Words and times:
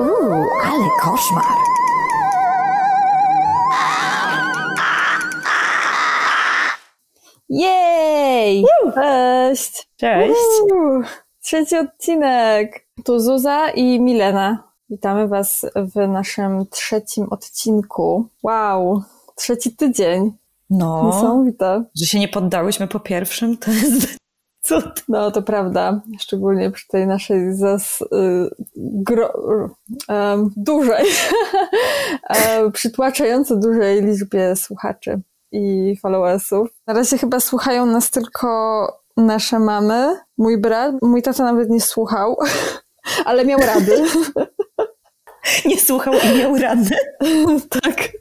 Uuu, 0.00 0.46
ale 0.64 0.88
koszmar. 1.00 1.44
Jej! 7.48 8.64
Cześć! 8.94 9.88
Cześć. 9.96 10.34
Uuu, 10.62 11.02
trzeci 11.42 11.76
odcinek. 11.76 12.86
Tu 13.04 13.20
Zuza 13.20 13.68
i 13.70 14.00
Milena. 14.00 14.64
Witamy 14.90 15.28
Was 15.28 15.66
w 15.74 16.08
naszym 16.08 16.66
trzecim 16.70 17.26
odcinku. 17.30 18.28
Wow, 18.42 19.02
trzeci 19.34 19.76
tydzień. 19.76 20.32
No, 20.70 21.02
Niesamowite. 21.06 21.84
że 21.94 22.06
się 22.06 22.18
nie 22.18 22.28
poddałyśmy 22.28 22.88
po 22.88 23.00
pierwszym, 23.00 23.56
to 23.58 23.70
jest 23.70 24.16
cud. 24.62 25.04
No, 25.08 25.30
to 25.30 25.42
prawda. 25.42 26.00
Szczególnie 26.20 26.70
przy 26.70 26.88
tej 26.88 27.06
naszej 27.06 27.54
zas, 27.54 28.00
y, 28.00 28.06
gro, 28.76 29.32
dużej, 30.56 31.06
e, 32.28 32.70
przytłaczająco 32.70 33.56
dużej 33.56 34.02
liczbie 34.02 34.56
słuchaczy 34.56 35.20
i 35.52 35.96
followersów. 36.02 36.68
Na 36.86 36.94
razie 36.94 37.18
chyba 37.18 37.40
słuchają 37.40 37.86
nas 37.86 38.10
tylko 38.10 38.48
nasze 39.16 39.58
mamy, 39.58 40.16
mój 40.38 40.58
brat, 40.58 40.94
mój 41.02 41.22
tata 41.22 41.44
nawet 41.44 41.70
nie 41.70 41.80
słuchał, 41.80 42.36
ale 43.24 43.44
miał 43.44 43.60
rady. 43.60 44.04
Nie 45.64 45.80
słuchał 45.80 46.14
i 46.14 46.38
miał 46.38 46.56
rady. 46.56 46.96
tak. 47.82 48.12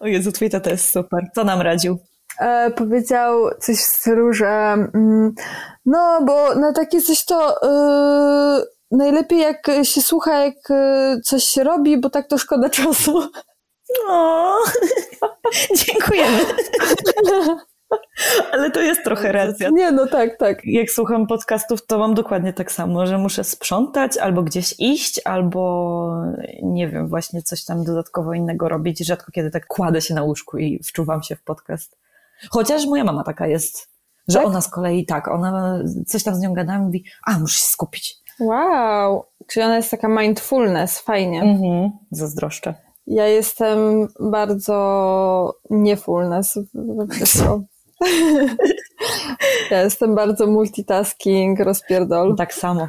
O 0.00 0.06
Jezu, 0.06 0.32
twój 0.32 0.50
tata 0.50 0.70
jest 0.70 0.92
super. 0.92 1.30
Co 1.34 1.44
nam 1.44 1.60
radził? 1.60 1.98
E, 2.40 2.70
powiedział 2.70 3.50
coś 3.60 3.76
w 3.76 3.80
stylu, 3.80 4.32
że 4.32 4.48
mm, 4.94 5.34
no, 5.86 6.20
bo 6.26 6.54
na 6.54 6.72
takie 6.72 7.02
coś 7.02 7.24
to 7.24 7.62
e, 7.62 8.62
najlepiej 8.90 9.38
jak 9.38 9.66
się 9.82 10.02
słucha, 10.02 10.44
jak 10.44 10.70
e, 10.70 11.16
coś 11.24 11.44
się 11.44 11.64
robi, 11.64 12.00
bo 12.00 12.10
tak 12.10 12.28
to 12.28 12.38
szkoda 12.38 12.70
czasu. 12.70 13.22
O, 14.08 14.54
dziękujemy. 15.86 16.38
Ale 18.52 18.70
to 18.70 18.80
jest 18.80 19.04
trochę 19.04 19.32
racja. 19.32 19.70
Nie, 19.70 19.92
no 19.92 20.06
tak, 20.06 20.38
tak. 20.38 20.58
Jak 20.64 20.90
słucham 20.90 21.26
podcastów, 21.26 21.86
to 21.86 21.98
mam 21.98 22.14
dokładnie 22.14 22.52
tak 22.52 22.72
samo, 22.72 23.06
że 23.06 23.18
muszę 23.18 23.44
sprzątać, 23.44 24.16
albo 24.16 24.42
gdzieś 24.42 24.74
iść, 24.78 25.20
albo 25.24 26.22
nie 26.62 26.88
wiem, 26.88 27.08
właśnie 27.08 27.42
coś 27.42 27.64
tam 27.64 27.84
dodatkowo 27.84 28.34
innego 28.34 28.68
robić. 28.68 28.98
Rzadko 28.98 29.32
kiedy 29.32 29.50
tak 29.50 29.66
kładę 29.66 30.00
się 30.00 30.14
na 30.14 30.22
łóżku 30.22 30.58
i 30.58 30.82
wczuwam 30.82 31.22
się 31.22 31.36
w 31.36 31.42
podcast. 31.42 31.96
Chociaż 32.50 32.86
moja 32.86 33.04
mama 33.04 33.24
taka 33.24 33.46
jest, 33.46 33.88
że 34.28 34.38
Tak? 34.38 34.46
ona 34.46 34.60
z 34.60 34.68
kolei 34.68 35.06
tak, 35.06 35.28
ona 35.28 35.78
coś 36.06 36.22
tam 36.22 36.34
z 36.34 36.40
nią 36.40 36.54
gada 36.54 36.76
i 36.76 36.78
mówi, 36.78 37.04
a 37.26 37.38
muszę 37.38 37.58
się 37.58 37.66
skupić. 37.66 38.16
Wow. 38.40 39.24
Czyli 39.46 39.66
ona 39.66 39.76
jest 39.76 39.90
taka 39.90 40.08
mindfulness, 40.08 40.98
fajnie. 40.98 41.42
Mhm. 41.42 41.90
Zazdroszczę. 42.10 42.74
Ja 43.06 43.26
jestem 43.26 44.08
bardzo 44.20 45.54
niefulness 45.70 46.58
we 46.74 47.06
wszystko. 47.06 47.60
ja 49.70 49.82
jestem 49.82 50.14
bardzo 50.14 50.46
multitasking, 50.46 51.60
rozpierdol. 51.60 52.36
Tak 52.36 52.54
samo. 52.54 52.88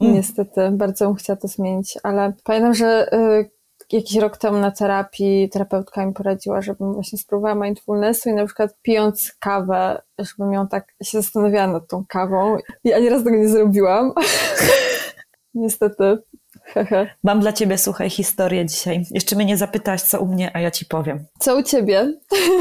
Niestety, 0.00 0.70
bardzo 0.70 1.06
bym 1.06 1.14
chciała 1.14 1.36
to 1.36 1.48
zmienić, 1.48 1.98
ale 2.02 2.32
pamiętam, 2.44 2.74
że 2.74 3.12
y, 3.12 3.50
jakiś 3.92 4.16
rok 4.16 4.36
temu 4.36 4.58
na 4.58 4.70
terapii 4.70 5.48
terapeutka 5.48 6.06
mi 6.06 6.12
poradziła, 6.12 6.62
żebym 6.62 6.92
właśnie 6.92 7.18
spróbowała 7.18 7.54
mindfulnessu 7.54 8.28
i 8.28 8.32
na 8.32 8.46
przykład 8.46 8.76
pijąc 8.82 9.32
kawę, 9.38 10.02
żebym 10.18 10.52
ją 10.52 10.68
tak 10.68 10.94
się 11.02 11.22
zastanawiała 11.22 11.66
nad 11.66 11.88
tą 11.88 12.04
kawą 12.08 12.56
i 12.84 12.92
ani 12.92 13.08
raz 13.08 13.24
tego 13.24 13.36
nie 13.36 13.48
zrobiłam. 13.48 14.12
Niestety. 15.54 16.18
Mam 17.24 17.40
dla 17.40 17.52
ciebie, 17.52 17.78
słuchaj, 17.78 18.10
historię 18.10 18.66
dzisiaj. 18.66 19.04
Jeszcze 19.10 19.36
mnie 19.36 19.44
nie 19.44 19.56
zapytałaś, 19.56 20.02
co 20.02 20.20
u 20.20 20.26
mnie, 20.26 20.50
a 20.56 20.60
ja 20.60 20.70
ci 20.70 20.86
powiem. 20.86 21.24
Co 21.38 21.56
u 21.56 21.62
ciebie? 21.62 22.14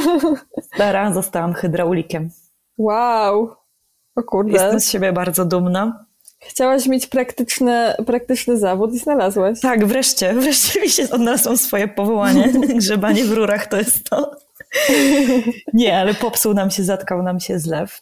Stara, 0.73 1.13
zostałam 1.13 1.53
hydraulikiem. 1.53 2.29
Wow. 2.77 3.55
O 4.15 4.23
kurde. 4.23 4.51
Jestem 4.51 4.79
z 4.79 4.89
siebie 4.89 5.13
bardzo 5.13 5.45
dumna. 5.45 6.05
Chciałaś 6.41 6.87
mieć 6.87 7.07
praktyczny, 7.07 7.93
praktyczny 8.05 8.57
zawód 8.57 8.93
i 8.93 8.99
znalazłaś. 8.99 9.59
Tak, 9.59 9.85
wreszcie, 9.85 10.33
wreszcie 10.41 10.81
mi 10.81 10.89
się 10.89 11.03
odnalazłam 11.11 11.57
swoje 11.57 11.87
powołanie. 11.87 12.49
Grzebanie 12.79 13.25
w 13.25 13.31
rurach 13.31 13.67
to 13.67 13.77
jest 13.77 14.09
to. 14.09 14.31
Nie, 15.73 15.99
ale 15.99 16.13
popsuł 16.13 16.53
nam 16.53 16.71
się, 16.71 16.83
zatkał 16.83 17.23
nam 17.23 17.39
się 17.39 17.59
zlew. 17.59 18.01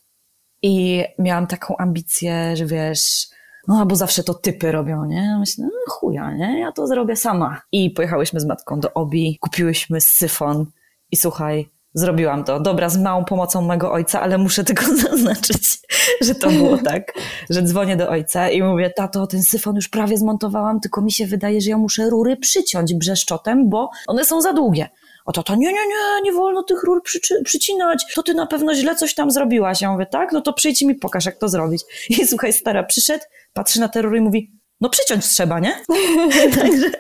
I 0.61 1.03
miałam 1.19 1.47
taką 1.47 1.77
ambicję, 1.77 2.55
że 2.55 2.65
wiesz, 2.65 3.27
no 3.67 3.85
bo 3.85 3.95
zawsze 3.95 4.23
to 4.23 4.33
typy 4.33 4.71
robią, 4.71 5.05
nie? 5.05 5.37
Myślę, 5.39 5.65
no 5.65 5.93
chuja, 5.93 6.33
nie? 6.33 6.59
Ja 6.59 6.71
to 6.71 6.87
zrobię 6.87 7.15
sama. 7.15 7.61
I 7.71 7.89
pojechałyśmy 7.89 8.39
z 8.39 8.45
matką 8.45 8.79
do 8.79 8.93
Obi, 8.93 9.37
kupiłyśmy 9.41 10.01
syfon 10.01 10.65
i 11.11 11.15
słuchaj, 11.15 11.69
zrobiłam 11.93 12.43
to. 12.43 12.59
Dobra, 12.59 12.89
z 12.89 12.97
małą 12.97 13.25
pomocą 13.25 13.61
mojego 13.61 13.91
ojca, 13.91 14.21
ale 14.21 14.37
muszę 14.37 14.63
tylko 14.63 14.85
zaznaczyć, 15.09 15.79
że 16.21 16.35
to 16.35 16.49
było 16.49 16.77
tak, 16.77 17.13
że 17.49 17.61
dzwonię 17.61 17.97
do 17.97 18.09
ojca 18.09 18.49
i 18.49 18.61
mówię, 18.61 18.89
tato, 18.95 19.27
ten 19.27 19.43
syfon 19.43 19.75
już 19.75 19.89
prawie 19.89 20.17
zmontowałam, 20.17 20.79
tylko 20.79 21.01
mi 21.01 21.11
się 21.11 21.25
wydaje, 21.27 21.61
że 21.61 21.69
ja 21.69 21.77
muszę 21.77 22.09
rury 22.09 22.37
przyciąć 22.37 22.93
brzeszczotem, 22.93 23.69
bo 23.69 23.89
one 24.07 24.25
są 24.25 24.41
za 24.41 24.53
długie. 24.53 24.89
O 25.25 25.31
to, 25.31 25.43
to 25.43 25.55
nie, 25.55 25.67
nie, 25.67 25.87
nie, 25.87 26.21
nie 26.23 26.33
wolno 26.33 26.63
tych 26.63 26.83
rur 26.83 27.01
przyczy- 27.03 27.43
przycinać, 27.43 28.05
to 28.15 28.23
ty 28.23 28.33
na 28.33 28.47
pewno 28.47 28.75
źle 28.75 28.95
coś 28.95 29.13
tam 29.13 29.31
zrobiłaś. 29.31 29.81
Ja 29.81 29.91
mówię, 29.91 30.05
tak, 30.05 30.31
no 30.31 30.41
to 30.41 30.53
przyjdź 30.53 30.81
i 30.81 30.87
mi 30.87 30.95
pokaż, 30.95 31.25
jak 31.25 31.37
to 31.37 31.49
zrobić. 31.49 31.81
I 32.09 32.27
słuchaj, 32.27 32.53
stara 32.53 32.83
przyszedł, 32.83 33.23
patrzy 33.53 33.79
na 33.79 33.89
te 33.89 34.01
rury 34.01 34.17
i 34.17 34.21
mówi, 34.21 34.51
no 34.81 34.89
przyciąć 34.89 35.25
trzeba, 35.25 35.59
nie? 35.59 35.81
Także 36.61 36.91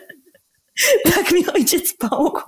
tak 1.15 1.31
mi 1.31 1.47
ojciec 1.47 1.93
pomógł. 1.93 2.41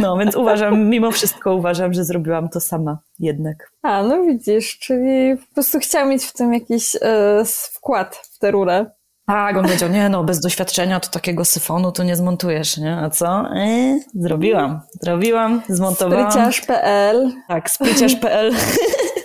No, 0.00 0.16
więc 0.16 0.36
uważam, 0.36 0.88
mimo 0.88 1.10
wszystko 1.10 1.54
uważam, 1.54 1.92
że 1.92 2.04
zrobiłam 2.04 2.48
to 2.48 2.60
sama 2.60 2.98
jednak. 3.18 3.70
A, 3.82 4.02
no 4.02 4.22
widzisz, 4.22 4.78
czyli 4.78 5.36
po 5.36 5.54
prostu 5.54 5.78
chciała 5.78 6.04
mieć 6.04 6.24
w 6.24 6.32
tym 6.32 6.54
jakiś 6.54 6.96
e, 7.02 7.44
wkład 7.72 8.16
w 8.16 8.38
tę 8.38 8.50
rurę. 8.50 8.86
Tak, 9.26 9.56
on 9.56 9.64
powiedział, 9.64 9.88
nie 9.88 10.08
no, 10.08 10.24
bez 10.24 10.40
doświadczenia 10.40 11.00
to 11.00 11.10
takiego 11.10 11.44
syfonu 11.44 11.92
to 11.92 12.02
nie 12.02 12.16
zmontujesz, 12.16 12.78
nie? 12.78 12.96
A 12.96 13.10
co? 13.10 13.56
E, 13.56 13.98
zrobiłam, 14.14 14.80
zrobiłam, 15.02 15.62
zmontowałam. 15.68 16.30
Spryciarz.pl 16.30 17.32
Tak, 17.48 17.70
spryciarz.pl. 17.70 18.52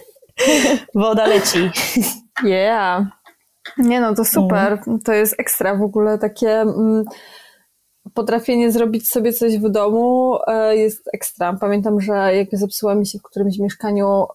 Woda 0.96 1.28
leci. 1.28 1.72
Yeah. 2.44 3.06
Nie 3.78 4.02
no, 4.02 4.16
to 4.16 4.26
super. 4.26 4.80
To 5.06 5.14
jest 5.14 5.36
ekstra 5.40 5.76
w 5.76 5.82
ogóle 5.82 6.18
takie 6.18 6.62
mm, 6.62 7.04
potrafienie 8.14 8.72
zrobić 8.72 9.10
sobie 9.10 9.34
coś 9.34 9.58
w 9.58 9.70
domu 9.70 10.38
e, 10.48 10.78
jest 10.78 11.10
ekstra. 11.14 11.58
Pamiętam, 11.62 12.02
że 12.02 12.36
jak 12.36 12.48
zepsuła 12.52 12.96
mi 12.96 13.08
się 13.08 13.20
w 13.20 13.24
którymś 13.24 13.60
mieszkaniu, 13.60 14.26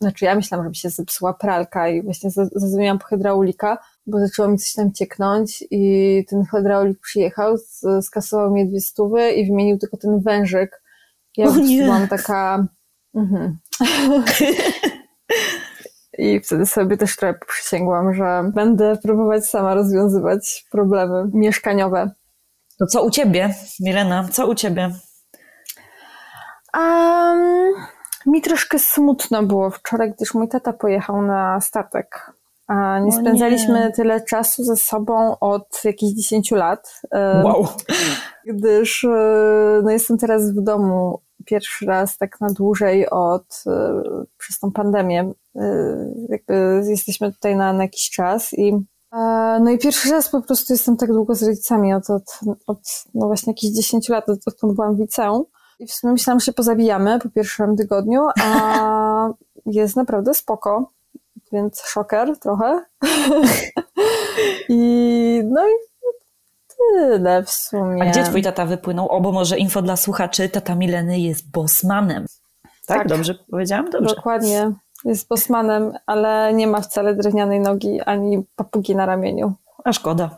znaczy 0.00 0.24
ja 0.24 0.34
myślałam, 0.34 0.64
że 0.64 0.68
mi 0.68 0.76
się 0.76 0.90
zepsuła 0.90 1.34
pralka 1.34 1.88
i 1.88 2.02
właśnie 2.02 2.30
za- 2.30 2.48
zadzwoniłam 2.54 2.98
po 2.98 3.04
hydraulika, 3.04 3.78
bo 4.06 4.18
zaczęło 4.18 4.48
mi 4.48 4.58
coś 4.58 4.72
tam 4.72 4.92
cieknąć 4.92 5.64
i 5.70 6.24
ten 6.28 6.44
hydraulik 6.44 7.00
przyjechał, 7.00 7.56
skasował 8.02 8.50
mi 8.50 8.66
dwie 8.68 8.80
stówy 8.80 9.30
i 9.30 9.46
wymienił 9.46 9.78
tylko 9.78 9.96
ten 9.96 10.20
wężyk. 10.20 10.82
Ja 11.36 11.56
nie. 11.56 11.82
byłam 11.84 12.08
taka... 12.08 12.66
Mhm. 13.14 13.58
I 16.18 16.40
wtedy 16.40 16.66
sobie 16.66 16.96
też 16.96 17.16
trochę 17.16 17.38
przysięgłam, 17.48 18.14
że 18.14 18.50
będę 18.54 18.96
próbować 19.02 19.46
sama 19.46 19.74
rozwiązywać 19.74 20.64
problemy 20.70 21.30
mieszkaniowe. 21.32 22.10
To 22.78 22.86
co 22.86 23.04
u 23.04 23.10
ciebie, 23.10 23.54
Milena? 23.80 24.28
Co 24.32 24.46
u 24.46 24.54
ciebie? 24.54 24.90
Um, 26.74 27.72
mi 28.26 28.42
troszkę 28.42 28.78
smutno 28.78 29.42
było 29.42 29.70
wczoraj, 29.70 30.12
gdyż 30.16 30.34
mój 30.34 30.48
tata 30.48 30.72
pojechał 30.72 31.22
na 31.22 31.60
statek. 31.60 32.32
A 32.66 32.98
nie 32.98 33.08
O 33.08 33.20
spędzaliśmy 33.20 33.80
nie. 33.80 33.92
tyle 33.92 34.20
czasu 34.20 34.64
ze 34.64 34.76
sobą 34.76 35.38
od 35.40 35.84
jakichś 35.84 36.12
10 36.12 36.50
lat. 36.50 37.00
Wow. 37.44 37.68
Gdyż 38.46 39.04
e, 39.04 39.08
no, 39.84 39.90
jestem 39.90 40.18
teraz 40.18 40.50
w 40.50 40.60
domu 40.62 41.20
pierwszy 41.44 41.86
raz 41.86 42.18
tak 42.18 42.40
na 42.40 42.48
dłużej 42.52 43.10
od 43.10 43.62
e, 43.66 44.02
przez 44.38 44.58
tą 44.58 44.72
pandemię. 44.72 45.32
E, 45.56 45.86
Jakby 46.28 46.82
jesteśmy 46.88 47.32
tutaj 47.32 47.56
na, 47.56 47.72
na 47.72 47.82
jakiś 47.82 48.10
czas 48.10 48.52
i 48.52 48.84
no 49.60 49.70
i 49.70 49.78
pierwszy 49.78 50.10
raz 50.10 50.28
po 50.28 50.42
prostu 50.42 50.72
jestem 50.72 50.96
tak 50.96 51.12
długo 51.12 51.34
z 51.34 51.42
rodzicami 51.42 51.94
od, 51.94 52.10
od, 52.10 52.38
od 52.66 52.78
no 53.14 53.26
właśnie 53.26 53.50
jakichś 53.50 53.74
10 53.74 54.08
lat, 54.08 54.28
od, 54.28 54.38
odkąd 54.46 54.74
byłam 54.74 54.96
w 54.96 55.00
liceum. 55.00 55.44
I 55.78 55.86
w 55.86 55.92
sumie 55.92 56.12
myślałam, 56.12 56.40
że 56.40 56.46
się 56.46 56.52
pozabijamy 56.52 57.18
po 57.18 57.30
pierwszym 57.30 57.76
tygodniu, 57.76 58.26
a 58.42 59.28
jest 59.66 59.96
naprawdę 59.96 60.34
spoko, 60.34 60.90
więc 61.52 61.82
szoker 61.82 62.38
trochę. 62.38 62.84
I 64.68 65.42
no 65.44 65.68
i 65.68 65.72
tyle 66.76 67.42
w 67.42 67.50
sumie. 67.50 68.02
A 68.02 68.10
gdzie 68.10 68.24
twój 68.24 68.42
tata 68.42 68.66
wypłynął? 68.66 69.08
O, 69.08 69.20
bo 69.20 69.32
może 69.32 69.58
info 69.58 69.82
dla 69.82 69.96
słuchaczy, 69.96 70.48
tata 70.48 70.74
Mileny 70.74 71.20
jest 71.20 71.50
bossmanem. 71.50 72.26
Tak? 72.86 72.98
Tak. 72.98 73.08
Dobrze 73.08 73.34
powiedziałam? 73.50 73.90
Dobrze. 73.90 74.14
Dokładnie. 74.14 74.72
Jest 75.04 75.28
bosmanem, 75.28 75.92
ale 76.06 76.54
nie 76.54 76.66
ma 76.66 76.80
wcale 76.80 77.14
drewnianej 77.14 77.60
nogi 77.60 78.00
ani 78.00 78.44
papugi 78.56 78.96
na 78.96 79.06
ramieniu. 79.06 79.52
A 79.84 79.92
szkoda. 79.92 80.30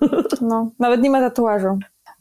No, 0.40 0.70
nawet 0.78 1.02
nie 1.02 1.10
ma 1.10 1.20
tatuażu. 1.20 1.78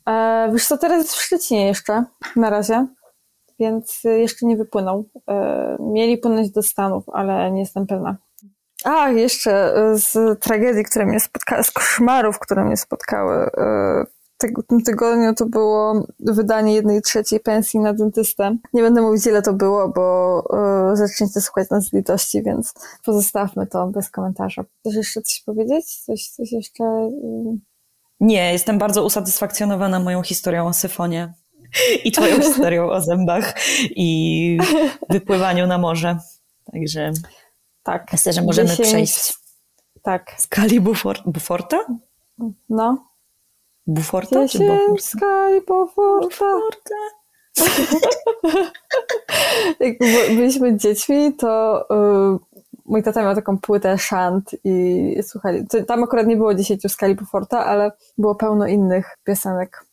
E, 0.10 0.50
wiesz 0.54 0.68
co, 0.68 0.78
teraz 0.78 0.98
jest 0.98 1.14
w 1.14 1.22
Szczecinie 1.22 1.68
jeszcze, 1.68 2.04
na 2.36 2.50
razie, 2.50 2.88
więc 3.60 4.04
jeszcze 4.04 4.46
nie 4.46 4.58
wypłynął. 4.58 5.06
E, 5.30 5.78
mieli 5.80 6.18
płynąć 6.18 6.52
do 6.52 6.64
Stanów, 6.64 7.04
ale 7.14 7.52
nie 7.52 7.60
jestem 7.60 7.88
pewna. 7.88 8.16
A, 8.84 9.10
jeszcze 9.10 9.74
z 9.94 10.40
tragedii, 10.40 10.84
które 10.84 11.06
mnie 11.06 11.20
spotkały, 11.20 11.64
z 11.64 11.72
koszmarów, 11.72 12.40
które 12.40 12.66
mnie 12.66 12.78
spotkały 12.78 13.36
e, 13.36 14.06
w 14.48 14.68
tym 14.68 14.84
tygodniu 14.84 15.34
to 15.34 15.46
było 15.46 16.06
wydanie 16.20 16.74
jednej 16.74 17.02
trzeciej 17.02 17.40
pensji 17.40 17.80
na 17.80 17.94
dentystę. 17.94 18.58
Nie 18.74 18.82
będę 18.82 19.02
mówić, 19.02 19.26
ile 19.26 19.42
to 19.42 19.54
było, 19.54 19.90
bo 19.90 20.44
y, 20.94 20.96
zaczniecie 20.96 21.42
słuchać 21.42 21.70
nas 21.70 21.86
z 21.86 21.94
litości, 21.94 22.44
więc 22.44 22.74
pozostawmy 23.06 23.68
to 23.68 23.88
bez 23.88 24.10
komentarza. 24.10 24.64
Chcesz 24.80 24.96
jeszcze 24.96 25.22
coś 25.22 25.42
powiedzieć? 25.42 25.96
Coś, 25.96 26.28
coś 26.28 26.52
jeszcze... 26.52 26.84
Y... 26.84 27.58
Nie, 28.20 28.52
jestem 28.52 28.78
bardzo 28.78 29.06
usatysfakcjonowana 29.06 30.00
moją 30.00 30.22
historią 30.24 30.68
o 30.68 30.74
syfonie 30.74 31.34
i 32.04 32.12
twoją 32.12 32.42
historią 32.48 32.90
o 32.90 33.02
zębach 33.02 33.56
i 33.96 34.58
wypływaniu 35.10 35.68
na 35.68 35.78
morze. 35.78 36.18
Także 36.72 37.12
tak. 37.84 38.12
myślę, 38.12 38.34
że 38.34 38.42
możemy 38.42 38.70
10... 38.70 38.88
przejść 38.88 39.34
tak. 40.02 40.36
skali 40.38 40.82
Bufor 40.82 41.18
Buforta? 41.26 41.78
No. 42.70 43.11
Buforta 43.88 44.48
czy 44.48 44.60
Boforta? 44.60 45.02
Sky 45.02 45.66
Boforta. 45.68 46.56
Jak 49.80 49.98
byliśmy 50.36 50.78
dziećmi, 50.78 51.34
to 51.34 51.82
y, 51.82 51.86
mój 52.86 53.04
tata 53.04 53.24
miał 53.24 53.36
taką 53.36 53.58
płytę 53.58 53.98
szant 53.98 54.56
i 54.64 55.16
słuchali, 55.24 55.66
tam 55.88 56.04
akurat 56.04 56.28
nie 56.28 56.38
było 56.38 56.54
dziesięciu 56.54 56.90
skali 56.90 57.16
Buforta, 57.16 57.66
ale 57.66 57.92
było 58.18 58.36
pełno 58.36 58.68
innych 58.68 59.18
piosenek 59.24 59.86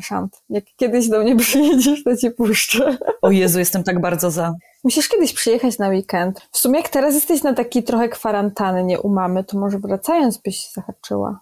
szant. 0.00 0.42
Jak 0.48 0.64
kiedyś 0.76 1.08
do 1.08 1.20
mnie 1.20 1.36
przyjedziesz, 1.46 2.04
to 2.04 2.16
ci 2.16 2.30
puszczę. 2.30 2.98
O 3.22 3.30
Jezu, 3.30 3.58
jestem 3.58 3.84
tak 3.84 4.00
bardzo 4.00 4.30
za. 4.30 4.54
Musisz 4.84 5.08
kiedyś 5.08 5.32
przyjechać 5.32 5.78
na 5.78 5.88
weekend. 5.88 6.48
W 6.52 6.58
sumie 6.58 6.78
jak 6.78 6.88
teraz 6.88 7.14
jesteś 7.14 7.42
na 7.42 7.54
taki 7.54 7.82
trochę 7.82 8.08
kwarantanny, 8.08 8.84
nie 8.84 9.00
u 9.00 9.08
mamy, 9.08 9.44
to 9.44 9.58
może 9.58 9.78
wracając 9.78 10.38
byś 10.38 10.72
zahaczyła. 10.72 11.40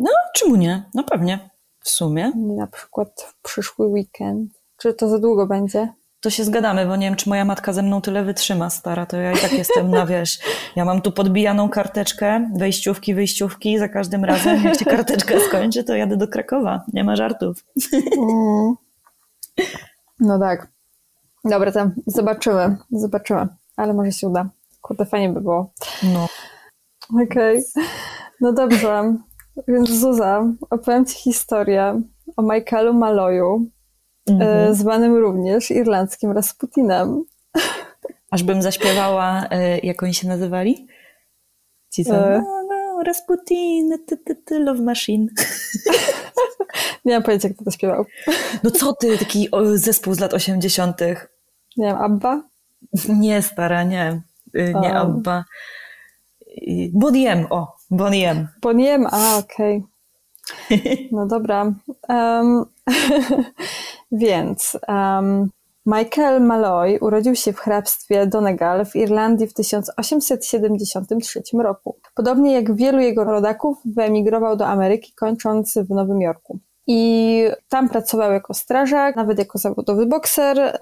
No, 0.00 0.10
czemu 0.34 0.56
nie? 0.56 0.82
No 0.94 1.04
pewnie. 1.04 1.50
W 1.80 1.88
sumie. 1.88 2.32
Na 2.36 2.66
przykład 2.66 3.08
w 3.28 3.42
przyszły 3.42 3.86
weekend. 3.86 4.52
Czy 4.76 4.94
to 4.94 5.08
za 5.08 5.18
długo 5.18 5.46
będzie? 5.46 5.88
To 6.20 6.30
się 6.30 6.44
zgadamy, 6.44 6.86
bo 6.86 6.96
nie 6.96 7.06
wiem, 7.06 7.16
czy 7.16 7.28
moja 7.28 7.44
matka 7.44 7.72
ze 7.72 7.82
mną 7.82 8.00
tyle 8.00 8.24
wytrzyma, 8.24 8.70
stara. 8.70 9.06
To 9.06 9.16
ja 9.16 9.32
i 9.32 9.38
tak 9.38 9.52
jestem 9.52 9.90
na 9.90 10.06
wiesz. 10.06 10.38
Ja 10.76 10.84
mam 10.84 11.02
tu 11.02 11.12
podbijaną 11.12 11.68
karteczkę, 11.68 12.50
wejściówki, 12.56 13.14
wyjściówki. 13.14 13.78
Za 13.78 13.88
każdym 13.88 14.24
razem, 14.24 14.64
jak 14.64 14.78
się 14.78 14.84
karteczka 14.84 15.34
skończy, 15.48 15.84
to 15.84 15.94
jadę 15.94 16.16
do 16.16 16.28
Krakowa. 16.28 16.84
Nie 16.92 17.04
ma 17.04 17.16
żartów. 17.16 17.64
Mm. 18.18 18.74
No 20.20 20.38
tak. 20.38 20.68
Dobra, 21.44 21.72
tam 21.72 21.94
zobaczymy. 22.06 22.76
Zobaczymy. 22.90 23.46
Ale 23.76 23.94
może 23.94 24.12
się 24.12 24.28
uda. 24.28 24.48
Kurde, 24.80 25.06
fajnie 25.06 25.28
by 25.28 25.40
było. 25.40 25.70
No. 26.02 26.28
Okej. 27.24 27.58
Okay. 27.58 27.84
No 28.40 28.52
dobrze. 28.52 29.14
Więc 29.68 29.90
Zuza, 29.90 30.52
opowiem 30.70 31.06
Ci 31.06 31.16
historię 31.16 32.02
o 32.36 32.42
Michaelu 32.42 32.94
Maloju, 32.94 33.70
mhm. 34.30 34.74
zwanym 34.74 35.16
również 35.16 35.70
irlandzkim 35.70 36.32
Rasputinem. 36.32 37.24
Aż 38.30 38.42
bym 38.42 38.62
zaśpiewała, 38.62 39.46
e, 39.50 39.78
jak 39.78 40.02
oni 40.02 40.14
się 40.14 40.28
nazywali? 40.28 40.86
Ci 41.90 42.04
co? 42.04 42.34
E... 42.34 42.38
No, 42.38 42.62
no, 42.68 43.02
Rasputin, 43.02 43.98
ty, 44.06 44.16
ty, 44.16 44.36
ty, 44.36 44.58
love 44.58 44.82
machine. 44.82 45.26
Nie 47.04 47.14
mam 47.14 47.22
pojęcia, 47.22 47.48
kto 47.48 47.64
to 47.64 47.70
śpiewał. 47.70 48.04
No 48.62 48.70
co 48.70 48.92
ty, 48.92 49.18
taki 49.18 49.48
zespół 49.74 50.14
z 50.14 50.20
lat 50.20 50.34
80. 50.34 51.00
Nie 51.00 51.86
wiem, 51.86 51.96
Abba? 51.96 52.42
Nie, 53.08 53.42
stara, 53.42 53.84
nie. 53.84 54.22
Y, 54.56 54.74
nie 54.82 54.88
um. 54.88 54.96
Abba. 54.96 55.44
Boniem, 56.92 57.46
o, 57.50 57.75
Boniem. 57.90 58.48
Boniem, 58.62 59.06
a 59.10 59.38
okej. 59.38 59.84
Okay. 60.66 61.08
No 61.12 61.26
dobra. 61.26 61.72
Um, 62.08 62.64
więc 64.12 64.78
um, 64.88 65.50
Michael 65.86 66.40
Malloy 66.40 66.98
urodził 67.00 67.34
się 67.34 67.52
w 67.52 67.58
hrabstwie 67.58 68.26
Donegal 68.26 68.86
w 68.86 68.96
Irlandii 68.96 69.46
w 69.46 69.54
1873 69.54 71.42
roku. 71.62 71.96
Podobnie 72.14 72.52
jak 72.52 72.76
wielu 72.76 73.00
jego 73.00 73.24
rodaków, 73.24 73.78
wyemigrował 73.84 74.56
do 74.56 74.66
Ameryki, 74.66 75.12
kończąc 75.14 75.78
w 75.78 75.90
Nowym 75.90 76.20
Jorku. 76.20 76.58
I 76.86 77.42
tam 77.68 77.88
pracował 77.88 78.32
jako 78.32 78.54
strażak, 78.54 79.16
nawet 79.16 79.38
jako 79.38 79.58
zawodowy 79.58 80.06
bokser, 80.06 80.78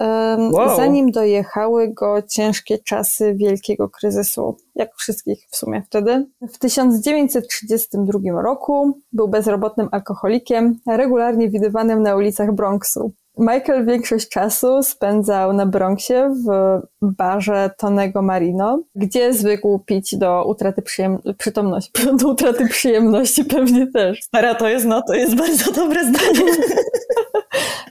wow. 0.51 0.77
zanim 0.77 1.11
dojechały 1.11 1.93
go 1.93 2.21
ciężkie 2.21 2.77
czasy 2.77 3.35
wielkiego 3.35 3.89
kryzysu, 3.89 4.57
jak 4.75 4.95
wszystkich 4.95 5.47
w 5.49 5.55
sumie 5.55 5.83
wtedy. 5.85 6.27
W 6.53 6.57
1932 6.57 8.41
roku 8.41 8.99
był 9.11 9.27
bezrobotnym 9.27 9.89
alkoholikiem, 9.91 10.79
regularnie 10.87 11.49
widywanym 11.49 12.01
na 12.01 12.15
ulicach 12.15 12.51
Bronxu. 12.51 13.11
Michael 13.37 13.85
większość 13.85 14.29
czasu 14.29 14.83
spędzał 14.83 15.53
na 15.53 15.65
Bronxie 15.65 16.35
w 16.45 16.79
barze 17.01 17.69
Tonego 17.77 18.21
Marino, 18.21 18.83
gdzie 18.95 19.33
zwykł 19.33 19.79
pić 19.79 20.15
do 20.17 20.45
utraty 20.47 20.81
przyjem- 20.81 21.33
przytomności, 21.37 21.91
do 22.21 22.27
utraty 22.27 22.67
przyjemności 22.67 23.45
pewnie 23.45 23.87
też. 23.87 24.23
Stara 24.23 24.55
to 24.55 24.69
jest, 24.69 24.85
no 24.85 25.01
to 25.01 25.13
jest 25.13 25.35
bardzo 25.35 25.71
dobre 25.71 26.03
zdanie. 26.03 26.51